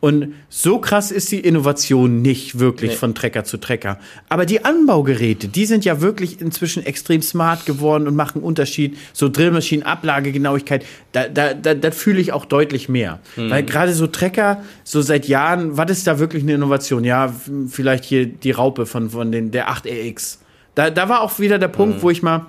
Und 0.00 0.34
so 0.50 0.78
krass 0.78 1.10
ist 1.10 1.32
die 1.32 1.40
Innovation 1.40 2.20
nicht 2.20 2.58
wirklich 2.58 2.90
Nee. 2.92 2.96
von 2.98 3.14
Trecker 3.14 3.44
zu 3.44 3.56
Trecker. 3.56 3.98
Aber 4.28 4.44
die 4.44 4.64
Anbaugeräte, 4.64 5.48
die 5.48 5.64
sind 5.64 5.84
ja 5.86 6.02
wirklich 6.02 6.40
inzwischen 6.40 6.84
extrem 6.84 7.22
smart 7.22 7.64
geworden 7.64 8.06
und 8.06 8.14
machen 8.14 8.42
Unterschied. 8.42 8.98
So 9.14 9.28
Drillmaschinen, 9.54 9.86
Ablagegenauigkeit, 9.86 10.84
da, 11.12 11.28
da, 11.28 11.54
da, 11.54 11.74
das 11.74 11.96
fühle 11.96 12.20
ich 12.20 12.32
auch 12.32 12.44
deutlich 12.44 12.88
mehr. 12.88 13.20
Mhm. 13.36 13.50
Weil 13.50 13.62
gerade 13.62 13.92
so 13.92 14.06
Trecker, 14.06 14.62
so 14.82 15.00
seit 15.00 15.26
Jahren, 15.28 15.76
was 15.76 15.90
ist 15.90 16.06
da 16.06 16.18
wirklich 16.18 16.42
eine 16.42 16.54
Innovation? 16.54 17.04
Ja, 17.04 17.32
vielleicht 17.68 18.04
hier 18.04 18.26
die 18.26 18.50
Raupe 18.50 18.86
von, 18.86 19.10
von 19.10 19.30
den, 19.32 19.50
der 19.50 19.68
8RX. 19.70 20.38
Da, 20.74 20.90
da 20.90 21.08
war 21.08 21.20
auch 21.20 21.38
wieder 21.38 21.58
der 21.58 21.68
Mhm. 21.68 21.72
Punkt, 21.72 22.02
wo 22.02 22.10
ich 22.10 22.22
mal 22.22 22.46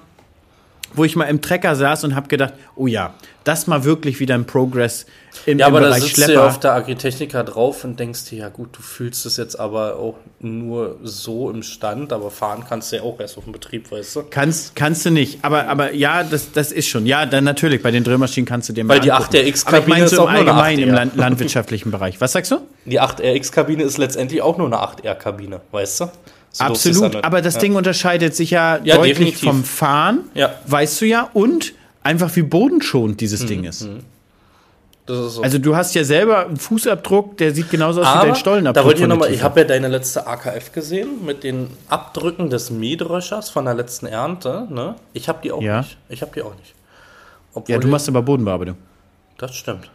wo 0.96 1.04
ich 1.04 1.16
mal 1.16 1.26
im 1.26 1.42
Trecker 1.42 1.76
saß 1.76 2.04
und 2.04 2.16
habe 2.16 2.28
gedacht, 2.28 2.54
oh 2.76 2.88
ja, 2.88 3.14
das 3.44 3.68
mal 3.68 3.84
wirklich 3.84 4.20
wieder 4.20 4.34
ein 4.36 4.46
Progress 4.46 5.06
im, 5.46 5.60
Ja, 5.60 5.68
im 5.68 5.74
aber 5.74 5.82
da 5.82 5.88
Bereich 5.90 6.04
sitzt 6.04 6.18
du 6.18 6.22
Schlepper. 6.24 6.42
ja 6.42 6.48
auf 6.48 6.60
der 6.60 6.74
Agritechnica 6.74 7.44
drauf 7.44 7.84
und 7.84 8.00
denkst 8.00 8.26
dir, 8.26 8.40
ja 8.40 8.50
gut, 8.50 8.70
du 8.76 8.82
fühlst 8.82 9.26
es 9.26 9.38
jetzt 9.38 9.60
aber 9.60 9.98
auch 9.98 10.16
nur 10.40 10.98
so 11.04 11.50
im 11.52 11.62
Stand, 11.62 12.12
aber 12.12 12.32
fahren 12.32 12.64
kannst 12.68 12.92
du 12.92 12.96
ja 12.98 13.04
auch 13.04 13.20
erst 13.20 13.38
auf 13.38 13.44
dem 13.44 13.54
Betrieb, 13.54 13.92
weißt 13.92 14.16
du? 14.16 14.24
Kannst, 14.30 14.76
kannst 14.76 15.06
du 15.06 15.12
nicht. 15.12 15.40
Aber, 15.44 15.68
aber 15.68 15.94
ja, 15.94 16.24
das, 16.24 16.52
das 16.52 16.72
ist 16.72 16.88
schon. 16.88 17.06
Ja, 17.06 17.26
dann 17.26 17.44
natürlich. 17.44 17.84
Bei 17.84 17.92
den 17.92 18.04
Drillmaschinen 18.04 18.48
kannst 18.48 18.70
du 18.70 18.74
dir 18.74 18.88
Weil 18.88 18.98
mal 18.98 19.04
die 19.04 19.12
angucken. 19.12 19.36
8RX 19.38 19.68
Aber 19.68 19.78
ich 19.80 19.88
meine 19.88 20.06
Kabine 20.06 20.08
so 20.08 20.16
ist 20.16 20.20
im 20.20 20.20
auch 20.20 20.32
nur 20.32 20.40
eine 20.40 20.54
Allgemeinen 20.54 20.80
im 20.84 20.90
8R. 20.90 20.96
land 20.96 21.16
landwirtschaftlichen 21.16 21.92
Bereich. 21.92 22.20
Was 22.22 22.32
sagst 22.32 22.52
du? 22.52 22.58
Die 22.86 23.00
8RX-Kabine 23.02 23.84
ist 23.84 23.98
letztendlich 23.98 24.42
auch 24.42 24.58
nur 24.58 24.68
eine 24.68 24.78
8R-Kabine, 24.78 25.62
weißt 25.72 26.02
du? 26.02 26.06
So 26.56 26.64
Absolut. 26.64 27.24
Aber 27.26 27.42
das 27.42 27.56
ja. 27.56 27.60
Ding 27.60 27.76
unterscheidet 27.76 28.34
sich 28.34 28.52
ja, 28.52 28.80
Ja, 28.84 28.96
deutlich 28.96 29.18
definitiv. 29.18 29.50
vom 29.50 29.64
Fahren. 29.66 30.20
Ja. 30.36 30.54
Weißt 30.66 31.02
du 31.02 31.06
ja. 31.06 31.30
Und 31.34 31.74
einfach 32.02 32.34
wie 32.38 32.44
bodenschonend 32.44 33.20
dieses 33.20 33.46
Ding 33.46 33.66
ist. 33.66 33.86
Das 35.06 35.18
ist 35.20 35.34
so. 35.34 35.42
Also 35.44 35.58
du 35.60 35.76
hast 35.76 35.94
ja 35.96 36.06
selber 36.06 36.46
einen 36.48 36.56
Fußabdruck, 36.56 37.36
der 37.38 37.54
sieht 37.54 37.70
genauso 37.70 38.00
aus 38.02 38.08
wie 38.08 38.12
Aber 38.12 38.26
dein 38.28 38.36
Stollenabdruck. 38.36 38.84
da 38.84 38.88
wollte 38.88 39.02
ich 39.02 39.08
nochmal, 39.08 39.34
ich 39.34 39.44
habe 39.44 39.60
ja 39.60 39.68
deine 39.68 39.90
letzte 39.90 40.26
AKF 40.28 40.72
gesehen 40.72 41.26
mit 41.26 41.44
den 41.44 41.68
Abdrücken 41.90 42.50
des 42.50 42.72
Mähdröschers 42.72 43.50
von 43.50 43.66
der 43.66 43.74
letzten 43.74 44.06
Ernte. 44.06 44.66
Ne? 44.72 44.96
Ich 45.12 45.28
habe 45.28 45.40
die 45.44 45.52
auch 45.52 45.62
Ja. 45.62 45.80
nicht. 45.82 45.98
Ich 46.08 46.22
habe 46.22 46.32
die 46.34 46.42
auch 46.42 46.56
nicht. 46.56 46.74
Obwohl 47.54 47.74
ja, 47.76 47.80
du 47.82 47.88
machst 47.90 48.08
aber 48.08 48.22
Bodenbearbeitung. 48.22 48.78
das 49.38 49.54
stimmt. 49.56 49.90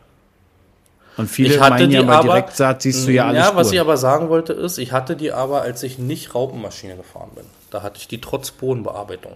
Und 1.16 1.28
viele 1.28 1.54
Ich 1.54 1.60
hatte 1.60 1.70
meinen 1.74 1.90
ja, 1.90 2.00
die 2.00 2.06
bei 2.06 2.12
aber- 2.14 2.28
Direktsaat 2.28 2.82
siehst 2.82 3.06
du 3.06 3.12
ja 3.12 3.26
alles. 3.26 3.38
Ja, 3.44 3.54
was 3.56 3.66
ich 3.68 3.72
Spuren. 3.74 3.80
aber 3.88 3.96
sagen 3.96 4.28
wollte 4.28 4.52
ist, 4.52 4.78
ich 4.78 4.92
hatte 4.92 5.16
die 5.16 5.32
aber, 5.32 5.62
als 5.62 5.82
ich 5.82 5.98
nicht 5.98 6.34
Raupenmaschine 6.34 6.96
gefahren 6.96 7.30
bin. 7.34 7.44
Da 7.70 7.82
hatte 7.82 7.98
ich 7.98 8.08
die 8.08 8.20
trotz 8.20 8.50
Bodenbearbeitung. 8.52 9.32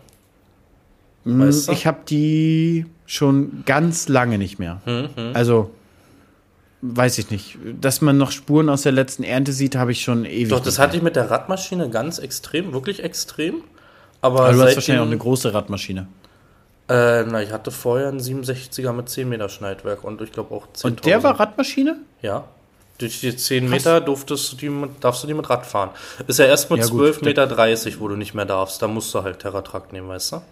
Weißt 1.25 1.68
du? 1.68 1.72
Ich 1.72 1.87
habe 1.87 1.99
die 2.09 2.87
schon 3.07 3.62
ganz 3.66 4.09
lange 4.09 4.39
nicht 4.39 4.59
mehr. 4.59 4.81
Hm, 4.85 5.09
Also, 5.35 5.70
weiß 6.83 7.18
ich 7.18 7.31
nicht. 7.31 7.59
Dass 7.81 8.01
man 8.03 8.18
noch 8.18 8.31
Spuren 8.31 8.68
aus 8.68 8.83
der 8.83 8.93
letzten 8.93 9.22
Ernte 9.25 9.53
sieht, 9.53 9.75
habe 9.75 9.93
ich 9.93 10.03
schon 10.03 10.25
ewig. 10.27 10.49
Doch, 10.51 10.61
das 10.61 10.79
hatte 10.79 10.97
ich 10.97 11.03
mit 11.03 11.16
der 11.16 11.31
Radmaschine 11.31 11.89
ganz 11.89 12.18
extrem, 12.18 12.72
wirklich 12.72 13.03
extrem. 13.03 13.62
Aber. 14.20 14.41
Aber 14.41 14.53
du 14.53 14.62
hast 14.62 14.75
wahrscheinlich 14.77 15.03
auch 15.03 15.07
eine 15.07 15.18
große 15.18 15.53
Radmaschine. 15.55 16.07
Äh, 16.89 17.22
na, 17.24 17.43
ich 17.43 17.51
hatte 17.51 17.70
vorher 17.70 18.09
einen 18.09 18.20
67er 18.20 18.93
mit 18.93 19.09
10 19.09 19.28
Meter 19.28 19.49
Schneidwerk 19.49 20.05
und 20.05 20.20
ich 20.20 20.32
glaube 20.32 20.55
auch 20.55 20.66
10.000. 20.74 20.85
Und 20.87 21.07
der 21.07 21.22
war 21.22 21.39
Radmaschine? 21.41 21.97
Ja. 22.20 22.45
Durch 22.99 23.20
die 23.20 23.35
10 23.35 23.68
Meter 23.68 24.01
durftest 24.01 24.53
du 24.53 24.57
die 24.57 24.68
mit, 24.68 25.03
darfst 25.03 25.22
du 25.22 25.26
die 25.26 25.35
mit 25.35 25.49
Rad 25.51 25.66
fahren. 25.66 25.91
Ist 26.26 26.39
ja 26.39 26.45
erst 26.45 26.70
mit 26.70 26.80
Ja, 26.80 26.87
gut, 26.87 26.99
12 27.01 27.18
der- 27.20 27.28
Meter 27.28 27.47
30, 27.47 28.01
wo 28.01 28.09
du 28.09 28.16
nicht 28.16 28.35
mehr 28.35 28.45
darfst. 28.45 28.80
Da 28.82 28.87
musst 28.87 29.12
du 29.14 29.22
halt 29.22 29.39
Terratrack 29.41 29.93
nehmen, 29.93 30.09
weißt 30.09 30.32
du? 30.32 30.43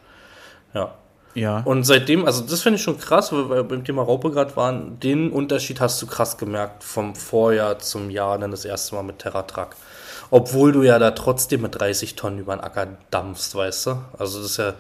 Ja. 0.75 0.95
Ja. 1.35 1.61
Und 1.65 1.85
seitdem, 1.85 2.27
also 2.27 2.43
das 2.43 2.61
finde 2.63 2.77
ich 2.77 2.83
schon 2.83 2.99
krass, 2.99 3.33
weil 3.33 3.49
wir 3.49 3.65
beim 3.65 3.85
Thema 3.85 4.03
Raupe 4.03 4.31
gerade 4.31 4.55
waren, 4.57 4.99
den 5.01 5.31
Unterschied 5.31 5.81
hast 5.81 6.03
du 6.03 6.07
krass 6.07 6.37
gemerkt 6.37 6.83
vom 6.85 7.15
Vorjahr 7.15 7.79
zum 7.79 8.11
Jahr, 8.11 8.39
dann 8.39 8.51
das 8.51 8.65
erste 8.67 8.95
Mal 8.97 9.03
mit 9.03 9.19
Terratrack. 9.21 9.77
Obwohl 10.31 10.73
du 10.73 10.83
ja 10.83 10.99
da 10.99 11.11
trotzdem 11.13 11.63
mit 11.63 11.79
30 11.79 12.17
Tonnen 12.17 12.39
über 12.39 12.55
den 12.57 12.61
Acker 12.63 12.87
dampfst, 13.11 13.55
weißt 13.55 13.87
du? 13.87 13.97
Also 14.19 14.43
das 14.43 14.51
ist 14.53 14.57
ja 14.59 14.75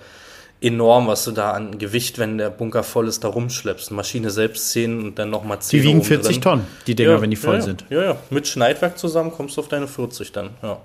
enorm, 0.62 1.06
was 1.08 1.24
du 1.24 1.32
da 1.32 1.52
an 1.52 1.78
Gewicht, 1.78 2.18
wenn 2.18 2.38
der 2.38 2.50
Bunker 2.50 2.82
voll 2.82 3.08
ist, 3.08 3.24
da 3.24 3.28
rumschleppst. 3.28 3.90
Maschine 3.90 4.30
selbst 4.30 4.70
10 4.70 5.02
und 5.02 5.18
dann 5.18 5.30
nochmal 5.30 5.60
10. 5.60 5.80
Die 5.80 5.86
wiegen 5.86 6.02
40 6.02 6.40
Tonnen, 6.40 6.66
die 6.86 6.94
Dinger, 6.94 7.20
wenn 7.20 7.30
die 7.30 7.36
voll 7.36 7.56
ja, 7.56 7.60
sind. 7.60 7.84
Ja, 7.90 8.04
ja. 8.04 8.16
Mit 8.30 8.46
Schneidwerk 8.46 8.98
zusammen 8.98 9.32
kommst 9.32 9.56
du 9.56 9.60
auf 9.60 9.68
deine 9.68 9.88
40 9.88 10.32
dann, 10.32 10.50
ja. 10.62 10.80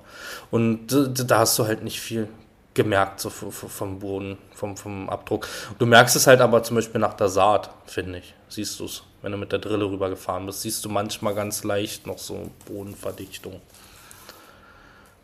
Und 0.51 0.87
da 0.89 1.39
hast 1.39 1.57
du 1.59 1.65
halt 1.65 1.83
nicht 1.83 1.99
viel 1.99 2.27
gemerkt, 2.73 3.19
so 3.19 3.29
vom 3.29 3.99
Boden, 3.99 4.37
vom, 4.53 4.77
vom 4.77 5.09
Abdruck. 5.09 5.47
Du 5.79 5.85
merkst 5.85 6.15
es 6.15 6.27
halt 6.27 6.41
aber 6.41 6.63
zum 6.63 6.75
Beispiel 6.75 7.01
nach 7.01 7.15
der 7.15 7.27
Saat, 7.27 7.71
finde 7.85 8.19
ich. 8.19 8.33
Siehst 8.49 8.79
du 8.79 8.85
es. 8.85 9.03
Wenn 9.21 9.31
du 9.31 9.37
mit 9.37 9.51
der 9.51 9.59
Drille 9.59 9.85
rübergefahren 9.85 10.45
bist, 10.45 10.61
siehst 10.61 10.85
du 10.85 10.89
manchmal 10.89 11.33
ganz 11.33 11.63
leicht 11.63 12.05
noch 12.05 12.19
so 12.19 12.51
Bodenverdichtung. 12.65 13.61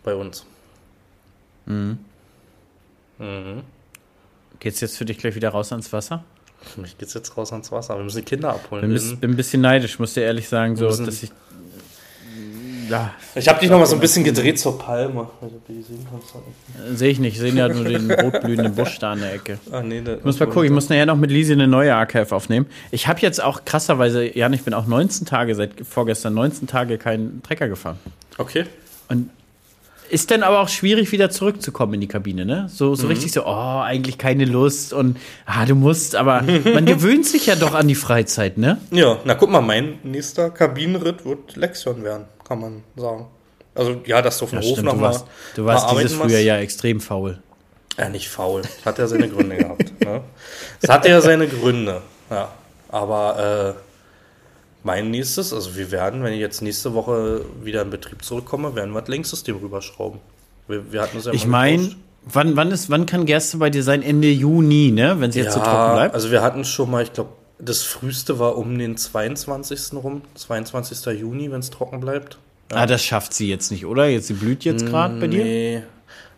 Bei 0.03 0.15
uns. 0.15 0.45
Mhm. 1.65 1.99
Mhm. 3.19 3.63
Geht's 4.64 4.80
jetzt 4.80 4.97
für 4.97 5.03
dich 5.05 5.18
gleich 5.18 5.36
wieder 5.36 5.49
raus 5.49 5.74
ans 5.74 5.91
Wasser? 5.91 6.24
Für 6.61 6.80
mich 6.80 6.97
geht's 6.97 7.14
jetzt 7.14 7.36
raus 7.36 7.51
ans 7.51 7.70
Wasser. 7.72 7.97
Wir 7.97 8.03
müssen 8.05 8.20
die 8.20 8.24
Kinder 8.24 8.51
abholen. 8.51 8.95
Ich 8.95 9.20
bin 9.20 9.32
ein 9.32 9.36
bisschen 9.36 9.61
neidisch, 9.61 9.99
muss 9.99 10.14
dir 10.14 10.22
ehrlich 10.22 10.47
sagen, 10.47 10.78
so, 10.78 10.88
dass 10.88 11.22
ich 11.22 11.32
ja. 12.89 13.14
Ich 13.36 13.47
habe 13.47 13.59
dich 13.59 13.70
noch 13.70 13.80
mal 13.80 13.86
so 13.86 13.95
ein 13.95 13.99
bisschen 13.99 14.24
gedreht 14.24 14.59
zur 14.59 14.78
Palme. 14.78 15.30
Sehe 16.93 17.09
ich 17.09 17.20
nicht, 17.20 17.34
ich 17.34 17.39
sehe 17.39 17.53
ja 17.53 17.68
nur 17.68 17.84
den 17.84 18.09
rotblühenden 18.11 18.76
Busch 18.76 18.99
da 18.99 19.14
an 19.14 19.20
der 19.20 19.34
Ecke. 19.34 19.59
Ah, 19.72 19.82
nee, 19.82 19.99
ich 19.99 20.24
muss 20.24 20.39
mal 20.39 20.45
gucken, 20.45 20.66
ich 20.66 20.72
muss 20.72 20.89
nachher 20.89 21.05
noch 21.05 21.18
mit 21.18 21.32
Lisi 21.32 21.53
eine 21.53 21.68
neue 21.68 21.95
AKF 21.95 22.32
aufnehmen. 22.32 22.66
Ich 22.91 23.07
habe 23.07 23.20
jetzt 23.20 23.43
auch 23.43 23.66
krasserweise, 23.66 24.38
Jan, 24.38 24.53
ich 24.53 24.64
bin 24.64 24.74
auch 24.74 24.86
19 24.86 25.26
Tage, 25.26 25.55
seit 25.55 25.86
vorgestern 25.86 26.34
19 26.34 26.68
Tage 26.68 26.97
keinen 26.97 27.41
Trecker 27.43 27.68
gefahren. 27.68 27.97
Okay. 28.38 28.66
Und 29.09 29.30
ist 30.09 30.31
dann 30.31 30.43
aber 30.43 30.59
auch 30.59 30.69
schwierig, 30.69 31.11
wieder 31.11 31.29
zurückzukommen 31.29 31.95
in 31.95 32.01
die 32.01 32.07
Kabine, 32.07 32.45
ne? 32.45 32.69
So, 32.71 32.95
so 32.95 33.03
mhm. 33.03 33.09
richtig 33.09 33.31
so, 33.31 33.45
oh, 33.45 33.81
eigentlich 33.81 34.17
keine 34.17 34.45
Lust 34.45 34.93
und 34.93 35.17
ah, 35.45 35.65
du 35.65 35.75
musst, 35.75 36.15
aber 36.15 36.41
man 36.73 36.85
gewöhnt 36.85 37.25
sich 37.25 37.45
ja 37.45 37.55
doch 37.55 37.73
an 37.73 37.87
die 37.87 37.95
Freizeit, 37.95 38.57
ne? 38.57 38.79
Ja, 38.91 39.19
na 39.25 39.35
guck 39.35 39.49
mal, 39.49 39.61
mein 39.61 39.99
nächster 40.03 40.49
Kabinenritt 40.49 41.25
wird 41.25 41.55
Lexion 41.55 42.03
werden 42.03 42.25
kann 42.43 42.59
man 42.59 42.83
sagen. 42.95 43.27
Also 43.75 44.01
ja, 44.05 44.21
dass 44.21 44.37
du 44.37 44.45
auf 44.45 44.51
dem 44.51 44.59
ja, 44.59 44.65
Hof 44.65 44.73
stimmt, 44.73 44.85
nochmal. 44.85 45.11
Du 45.11 45.15
warst, 45.15 45.25
du 45.55 45.65
warst 45.65 45.91
dieses 45.91 46.13
früher 46.13 46.39
ja 46.39 46.57
extrem 46.57 47.01
faul. 47.01 47.39
Ja, 47.97 48.09
nicht 48.09 48.29
faul. 48.29 48.63
Hat 48.85 48.97
ja 48.97 49.07
seine 49.07 49.29
Gründe 49.29 49.57
gehabt. 49.57 49.99
Ne? 50.03 50.21
Es 50.81 50.89
hatte 50.89 51.09
ja 51.09 51.21
seine 51.21 51.47
Gründe. 51.47 52.01
Ja. 52.29 52.51
Aber 52.89 53.75
äh, 53.75 53.92
mein 54.84 55.11
nächstes, 55.11 55.53
also 55.53 55.75
wir 55.75 55.91
werden, 55.91 56.23
wenn 56.23 56.34
ich 56.34 56.39
jetzt 56.39 56.61
nächste 56.61 56.93
Woche 56.93 57.45
wieder 57.63 57.81
in 57.81 57.89
Betrieb 57.89 58.23
zurückkomme, 58.23 58.75
werden 58.75 58.93
wir 58.93 59.01
das 59.01 59.09
Lenksystem 59.09 59.57
rüberschrauben. 59.57 60.19
Wir, 60.67 60.91
wir 60.91 61.01
hatten 61.01 61.17
es 61.17 61.25
ja 61.25 61.34
Ich 61.34 61.47
meine, 61.47 61.95
wann, 62.25 62.55
wann, 62.55 62.73
wann 62.88 63.05
kann 63.05 63.25
Gerste 63.25 63.57
bei 63.57 63.69
dir 63.69 63.84
sein? 63.84 64.01
Ende 64.01 64.29
Juni, 64.29 64.91
ne? 64.91 65.19
Wenn 65.19 65.31
sie 65.31 65.39
jetzt 65.39 65.55
ja, 65.55 65.59
so 65.59 65.59
trocken 65.59 65.93
bleibt? 65.93 66.15
Also 66.15 66.31
wir 66.31 66.41
hatten 66.41 66.65
schon 66.65 66.91
mal, 66.91 67.03
ich 67.03 67.13
glaube, 67.13 67.31
das 67.59 67.84
früheste 67.84 68.39
war 68.39 68.57
um 68.57 68.77
den 68.77 68.97
22. 68.97 69.93
rum, 69.93 70.21
22. 70.36 71.19
Juni, 71.19 71.51
wenn 71.51 71.59
es 71.59 71.69
trocken 71.69 71.99
bleibt. 71.99 72.38
Ja. 72.71 72.79
Ah, 72.79 72.86
das 72.86 73.03
schafft 73.03 73.34
sie 73.34 73.49
jetzt 73.49 73.71
nicht, 73.71 73.86
oder? 73.86 74.07
Jetzt, 74.07 74.27
sie 74.27 74.34
blüht 74.34 74.63
jetzt 74.63 74.86
gerade 74.86 75.19
bei 75.19 75.27
dir? 75.27 75.43
Nee. 75.43 75.84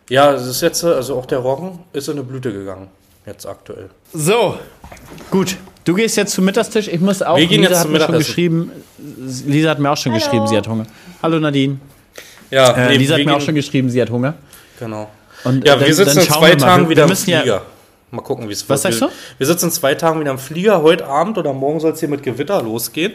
Ja, 0.08 0.32
es 0.34 0.46
ist 0.46 0.60
jetzt, 0.60 0.84
also 0.84 1.16
auch 1.18 1.26
der 1.26 1.38
Roggen 1.38 1.80
ist 1.92 2.08
in 2.08 2.14
eine 2.14 2.22
Blüte 2.22 2.52
gegangen, 2.52 2.88
jetzt 3.26 3.46
aktuell. 3.46 3.90
So, 4.12 4.58
gut. 5.30 5.56
Du 5.84 5.94
gehst 5.94 6.16
jetzt 6.16 6.32
zum 6.32 6.44
Mittagstisch. 6.44 6.88
Ich 6.88 7.00
muss 7.00 7.22
auch. 7.22 7.36
Wir 7.36 7.46
gehen 7.46 7.60
Lisa 7.60 7.72
jetzt 7.74 7.82
zum 7.82 7.94
hat 7.94 8.02
schon 8.02 8.18
geschrieben. 8.18 8.72
Lisa 9.46 9.70
hat 9.70 9.78
mir 9.78 9.90
auch 9.90 9.96
schon 9.96 10.12
Hallo. 10.12 10.24
geschrieben, 10.24 10.46
sie 10.48 10.56
hat 10.56 10.66
Hunger. 10.66 10.86
Hallo 11.22 11.38
Nadine. 11.38 11.78
Ja, 12.50 12.72
äh, 12.72 12.88
nee, 12.88 12.96
Lisa 12.96 13.14
hat 13.14 13.24
mir 13.24 13.36
auch 13.36 13.40
schon 13.40 13.54
geschrieben, 13.54 13.90
sie 13.90 14.00
hat 14.00 14.10
Hunger. 14.10 14.34
Genau. 14.78 15.08
Und, 15.44 15.66
ja, 15.66 15.74
äh, 15.74 15.78
dann, 15.78 15.86
wir 15.86 15.94
sitzen 15.94 16.18
in 16.18 16.26
zwei 16.26 16.54
Tagen 16.56 16.88
wieder 16.88 17.04
im 17.04 17.14
Flieger. 17.14 17.46
Ja, 17.46 17.62
Mal 18.10 18.22
gucken, 18.22 18.48
wie 18.48 18.52
es 18.52 18.62
wird. 18.62 18.70
Was 18.70 18.82
sagst 18.82 19.02
du? 19.02 19.08
Wir 19.36 19.46
sitzen 19.46 19.66
in 19.66 19.70
zwei 19.72 19.94
Tagen 19.94 20.20
wieder 20.20 20.30
am 20.30 20.38
Flieger. 20.38 20.80
Heute 20.80 21.06
Abend 21.06 21.38
oder 21.38 21.52
morgen 21.52 21.80
soll 21.80 21.92
es 21.92 22.00
hier 22.00 22.08
mit 22.08 22.22
Gewitter 22.22 22.62
losgehen. 22.62 23.14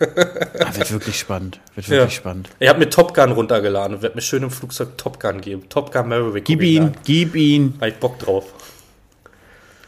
ah, 0.00 0.76
wird 0.76 0.92
wirklich 0.92 1.18
spannend. 1.18 1.60
Wird 1.74 1.88
wirklich 1.88 2.14
ja. 2.14 2.20
spannend. 2.20 2.50
Ich 2.58 2.68
habe 2.68 2.78
mir 2.78 2.88
Top 2.88 3.14
Gun 3.14 3.32
runtergeladen 3.32 3.96
und 3.96 4.02
werde 4.02 4.14
mir 4.14 4.22
schön 4.22 4.42
im 4.42 4.50
Flugzeug 4.50 4.96
Top 4.96 5.20
Gun 5.20 5.40
geben. 5.40 5.68
Top 5.68 5.92
Gun 5.92 6.08
Maverick. 6.08 6.44
Gib 6.44 6.62
ihn, 6.62 6.92
gib 7.04 7.34
ihn. 7.34 7.74
Da 7.80 7.86
ich 7.86 7.94
Bock 7.96 8.18
drauf. 8.18 8.52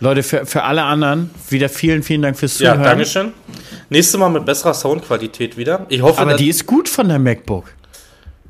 Leute, 0.01 0.23
für, 0.23 0.47
für 0.47 0.63
alle 0.63 0.83
anderen 0.83 1.31
wieder 1.51 1.69
vielen, 1.69 2.03
vielen 2.03 2.23
Dank 2.23 2.39
fürs 2.39 2.57
Zuhören. 2.57 2.81
Ja, 2.81 2.89
Dankeschön. 2.89 3.33
Nächstes 3.91 4.19
Mal 4.19 4.31
mit 4.31 4.47
besserer 4.47 4.73
Soundqualität 4.73 5.57
wieder. 5.57 5.87
Ich 5.91 6.01
hoffe, 6.01 6.21
Aber 6.21 6.35
die 6.35 6.49
ist 6.49 6.67
gut 6.67 6.89
von 6.89 7.09
der 7.09 7.19
MacBook. 7.19 7.67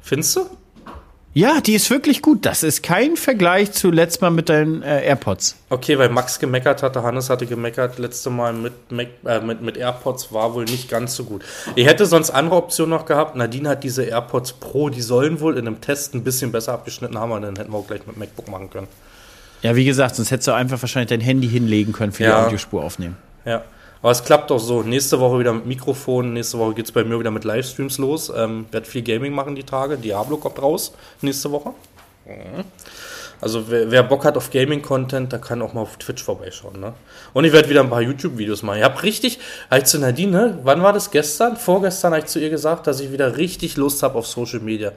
Findest 0.01 0.37
du? 0.37 0.47
Ja, 1.33 1.61
die 1.61 1.75
ist 1.75 1.89
wirklich 1.91 2.23
gut. 2.23 2.45
Das 2.45 2.65
ist 2.65 2.83
kein 2.83 3.17
Vergleich 3.17 3.71
zu 3.71 3.93
letztes 3.93 4.21
Mal 4.21 4.31
mit 4.31 4.49
deinen 4.49 4.83
äh, 4.83 5.07
AirPods. 5.07 5.55
Okay, 5.69 5.97
weil 5.97 6.09
Max 6.09 6.41
gemeckert 6.41 6.83
hatte, 6.83 7.05
Hannes 7.05 7.31
hatte 7.31 7.47
gemeckert, 7.47 8.01
letzte 8.01 8.31
Mal 8.31 8.53
mit, 8.53 8.91
Mac, 8.91 9.09
äh, 9.25 9.41
mit, 9.41 9.63
mit 9.63 9.77
AirPods 9.77 10.33
war 10.33 10.55
wohl 10.55 10.65
nicht 10.65 10.89
ganz 10.89 11.15
so 11.15 11.23
gut. 11.23 11.45
Ich 11.77 11.87
hätte 11.87 12.07
sonst 12.07 12.31
andere 12.31 12.57
Optionen 12.57 12.91
noch 12.91 13.07
gehabt. 13.07 13.37
Nadine 13.37 13.69
hat 13.69 13.85
diese 13.85 14.03
AirPods 14.03 14.55
Pro, 14.55 14.89
die 14.89 15.03
sollen 15.03 15.39
wohl 15.39 15.57
in 15.57 15.69
einem 15.69 15.81
Test 15.81 16.15
ein 16.15 16.25
bisschen 16.25 16.51
besser 16.51 16.73
abgeschnitten 16.73 17.17
haben, 17.17 17.31
und 17.31 17.43
dann 17.43 17.55
hätten 17.55 17.71
wir 17.71 17.79
auch 17.79 17.87
gleich 17.87 18.05
mit 18.09 18.17
MacBook 18.17 18.49
machen 18.49 18.69
können. 18.69 18.89
Ja, 19.63 19.77
wie 19.77 19.85
gesagt, 19.85 20.17
sonst 20.17 20.33
hättest 20.33 20.49
du 20.49 20.53
einfach 20.53 20.83
wahrscheinlich 20.83 21.11
dein 21.11 21.21
Handy 21.21 21.49
hinlegen 21.49 21.93
können 21.93 22.11
für 22.11 22.25
ja. 22.25 22.41
die 22.41 22.47
Audiospur 22.47 22.83
aufnehmen. 22.83 23.17
Ja. 23.45 23.63
Aber 24.03 24.13
es 24.13 24.25
klappt 24.25 24.51
doch 24.51 24.59
so. 24.59 24.83
Nächste 24.83 25.21
Woche 25.21 25.41
wieder 25.41 25.53
mit 25.53 25.67
Mikrofon. 25.67 26.33
Nächste 26.33 26.59
Woche 26.59 26.75
geht 26.75 26.87
es 26.87 26.93
bei 26.93 27.05
mir 27.05 27.19
wieder 27.19 27.31
mit 27.31 27.45
Livestreams 27.45 27.99
los. 27.99 28.33
Ähm, 28.35 28.67
werde 28.71 28.87
viel 28.87 29.03
Gaming 29.03 29.35
machen 29.35 29.55
die 29.55 29.65
Tage. 29.65 29.99
Diablo 29.99 30.39
kommt 30.39 30.61
raus 30.61 30.93
nächste 31.21 31.51
Woche. 31.51 31.71
Mhm. 32.27 32.65
Also 33.43 33.71
wer, 33.71 33.91
wer, 33.91 34.03
Bock 34.03 34.25
hat 34.27 34.37
auf 34.37 34.51
Gaming-Content, 34.51 35.33
der 35.33 35.39
kann 35.39 35.63
auch 35.63 35.73
mal 35.73 35.81
auf 35.81 35.97
Twitch 35.97 36.23
vorbeischauen. 36.23 36.79
Ne? 36.79 36.93
Und 37.33 37.45
ich 37.45 37.53
werde 37.53 37.71
wieder 37.71 37.81
ein 37.81 37.89
paar 37.89 38.03
YouTube-Videos 38.03 38.63
machen. 38.63 38.79
Ich 38.79 38.85
habe 38.85 39.03
richtig, 39.03 39.39
halt 39.71 39.89
zu 39.89 39.99
Nadine, 39.99 40.31
ne? 40.31 40.59
wann 40.63 40.83
war 40.83 40.93
das 40.93 41.11
gestern? 41.11 41.57
Vorgestern 41.57 42.13
habe 42.13 42.21
ich 42.21 42.27
zu 42.27 42.39
ihr 42.39 42.51
gesagt, 42.51 42.87
dass 42.87 43.01
ich 43.01 43.13
wieder 43.13 43.39
richtig 43.39 43.79
Lust 43.79 44.03
habe 44.03 44.19
auf 44.19 44.27
Social 44.27 44.61
Media 44.61 44.93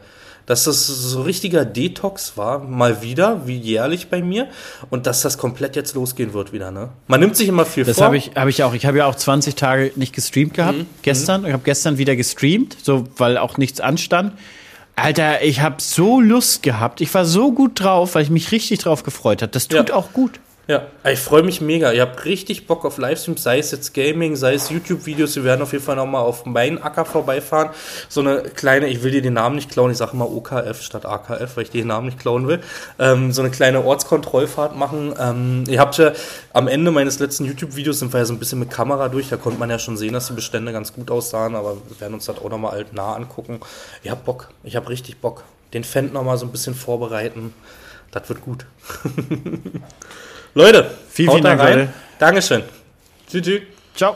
dass 0.46 0.66
das 0.66 0.88
so 0.88 1.22
richtiger 1.22 1.66
Detox 1.66 2.38
war, 2.38 2.60
mal 2.60 3.02
wieder, 3.02 3.48
wie 3.48 3.58
jährlich 3.58 4.10
bei 4.10 4.22
mir, 4.22 4.48
und 4.90 5.06
dass 5.06 5.22
das 5.22 5.38
komplett 5.38 5.76
jetzt 5.76 5.96
losgehen 5.96 6.34
wird 6.34 6.52
wieder. 6.54 6.72
Ne? 6.72 6.90
Man 7.08 7.20
nimmt 7.20 7.36
sich 7.36 7.48
immer 7.48 7.66
viel 7.66 7.84
das 7.84 7.98
vor. 7.98 8.02
Das 8.02 8.06
habe 8.06 8.18
ich, 8.18 8.32
hab 8.36 8.48
ich 8.48 8.64
auch. 8.64 8.74
Ich 8.74 8.86
habe 8.86 8.98
ja 8.98 9.06
auch 9.06 9.16
20 9.16 9.56
Tage 9.56 9.92
nicht 9.96 10.14
gestreamt 10.14 10.54
gehabt, 10.54 10.80
mhm. 10.80 10.86
gestern. 11.02 11.42
Mhm. 11.42 11.48
Ich 11.48 11.54
habe 11.54 11.64
gestern 11.64 11.98
wieder 11.98 12.16
gestreamt, 12.16 12.78
so 12.82 13.06
weil 13.18 13.38
auch 13.38 13.58
nichts 13.58 13.80
anstand. 13.80 14.34
Alter, 14.96 15.42
ich 15.42 15.62
habe 15.62 15.78
so 15.80 16.20
Lust 16.22 16.62
gehabt. 16.62 17.02
Ich 17.02 17.14
war 17.14 17.26
so 17.26 17.52
gut 17.52 17.80
drauf, 17.80 18.16
weil 18.16 18.24
ich 18.24 18.30
mich 18.30 18.52
richtig 18.52 18.80
drauf 18.80 19.04
gefreut 19.04 19.42
habe. 19.42 19.52
Das 19.52 19.68
tut 19.68 19.90
ja. 19.90 19.96
auch 19.96 20.14
gut. 20.14 20.40
Ja, 20.66 20.88
ich 21.04 21.20
freue 21.20 21.44
mich 21.44 21.60
mega. 21.60 21.92
Ich 21.92 22.00
habe 22.00 22.24
richtig 22.24 22.68
Bock 22.68 22.86
auf 22.86 22.98
Livestreams, 22.98 23.44
sei 23.44 23.60
es 23.60 23.72
jetzt 23.72 23.94
Gaming, 23.94 24.38
sei 24.38 24.54
es 24.54 24.70
YouTube-Videos. 24.70 25.36
Wir 25.36 25.44
werden 25.44 25.62
auf 25.62 25.74
jeden 25.74 25.84
Fall 25.84 25.98
nochmal 25.98 26.22
auf 26.22 26.46
meinen 26.46 26.82
Acker 26.82 27.04
vorbeifahren. 27.04 27.72
So 28.08 28.22
eine 28.22 28.44
kleine, 28.44 28.88
ich 28.88 29.04
will 29.04 29.12
dir 29.12 29.22
den 29.22 29.34
Namen 29.34 29.58
nicht 29.58 29.70
klauen, 29.70 29.92
ich 29.92 29.98
sage 29.98 30.14
immer 30.14 30.32
OKF 30.32 30.82
statt 30.82 31.06
AKF, 31.06 31.58
weil 31.58 31.64
ich 31.66 31.72
dir 31.72 31.82
den 31.82 31.90
Namen 31.90 32.06
nicht 32.06 32.18
klauen 32.18 32.48
will. 32.48 32.62
Ähm, 32.98 33.34
so 33.34 33.42
eine 33.42 33.52
kleine 33.52 33.84
Ortskontrollfahrt 33.84 34.78
machen. 34.78 35.14
Ähm, 35.20 35.66
ihr 35.68 35.82
habt 35.82 35.98
ja 35.98 36.14
am 36.54 36.70
Ende 36.70 36.92
meines 36.92 37.20
letzten 37.20 37.44
YouTube-Videos 37.44 38.00
sind 38.00 38.14
wir 38.14 38.20
ja 38.20 38.26
so 38.26 38.32
ein 38.32 38.40
bisschen 38.40 38.60
mit 38.60 38.70
Kamera 38.70 39.10
durch. 39.10 39.28
Da 39.28 39.36
konnte 39.36 39.60
man 39.60 39.70
ja 39.70 39.80
schon 39.80 39.98
sehen, 39.98 40.14
dass 40.14 40.28
die 40.28 40.34
Bestände 40.34 40.72
ganz 40.72 40.94
gut 40.94 41.12
aussahen, 41.12 41.56
aber 41.56 41.76
wir 41.90 42.00
werden 42.00 42.14
uns 42.14 42.28
das 42.28 42.38
auch 42.38 42.50
nochmal 42.50 42.72
alt 42.72 42.94
nah 42.94 43.16
angucken. 43.16 43.60
Ich 44.02 44.10
habe 44.10 44.22
Bock, 44.24 44.48
ich 44.64 44.78
habe 44.78 44.88
richtig 44.88 45.20
Bock. 45.20 45.44
Den 45.74 45.84
Fan 45.84 46.14
nochmal 46.14 46.38
so 46.38 46.46
ein 46.46 46.54
bisschen 46.54 46.74
vorbereiten. 46.74 47.54
Das 48.12 48.30
wird 48.30 48.40
gut. 48.40 48.66
Leute, 50.56 50.92
vielen, 51.10 51.32
vielen 51.32 51.44
Dank, 51.44 51.62
rein. 51.62 51.80
Leute. 51.80 51.94
Dankeschön. 52.20 52.64
Tschüss. 53.30 53.62
Ciao. 53.96 54.16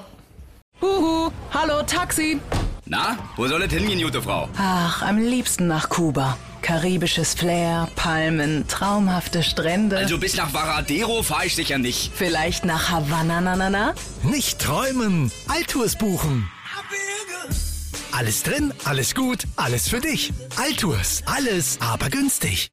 Huhu, 0.81 1.31
hallo, 1.51 1.81
Taxi. 1.83 2.39
Na, 2.85 3.17
wo 3.35 3.47
soll 3.47 3.63
es 3.63 3.73
hingehen, 3.73 4.01
gute 4.01 4.21
Frau? 4.21 4.47
Ach, 4.57 5.01
am 5.01 5.17
liebsten 5.17 5.67
nach 5.67 5.89
Kuba. 5.89 6.38
Karibisches 6.61 7.33
Flair, 7.33 7.88
Palmen, 7.95 8.67
traumhafte 8.67 9.41
Strände. 9.41 9.97
Also 9.97 10.17
bis 10.19 10.35
nach 10.35 10.53
Varadero 10.53 11.23
fahre 11.23 11.45
ich 11.45 11.55
sicher 11.55 11.77
nicht. 11.77 12.11
Vielleicht 12.13 12.65
nach 12.65 12.91
Havanna, 12.91 13.41
na, 13.41 13.55
na, 13.55 13.69
na? 13.69 13.93
Nicht 14.23 14.59
träumen, 14.59 15.31
Altours 15.47 15.97
buchen. 15.97 16.49
Alles 18.11 18.43
drin, 18.43 18.73
alles 18.85 19.13
gut, 19.15 19.43
alles 19.55 19.89
für 19.89 19.99
dich. 19.99 20.33
Altours, 20.55 21.23
alles, 21.25 21.77
aber 21.81 22.09
günstig. 22.09 22.69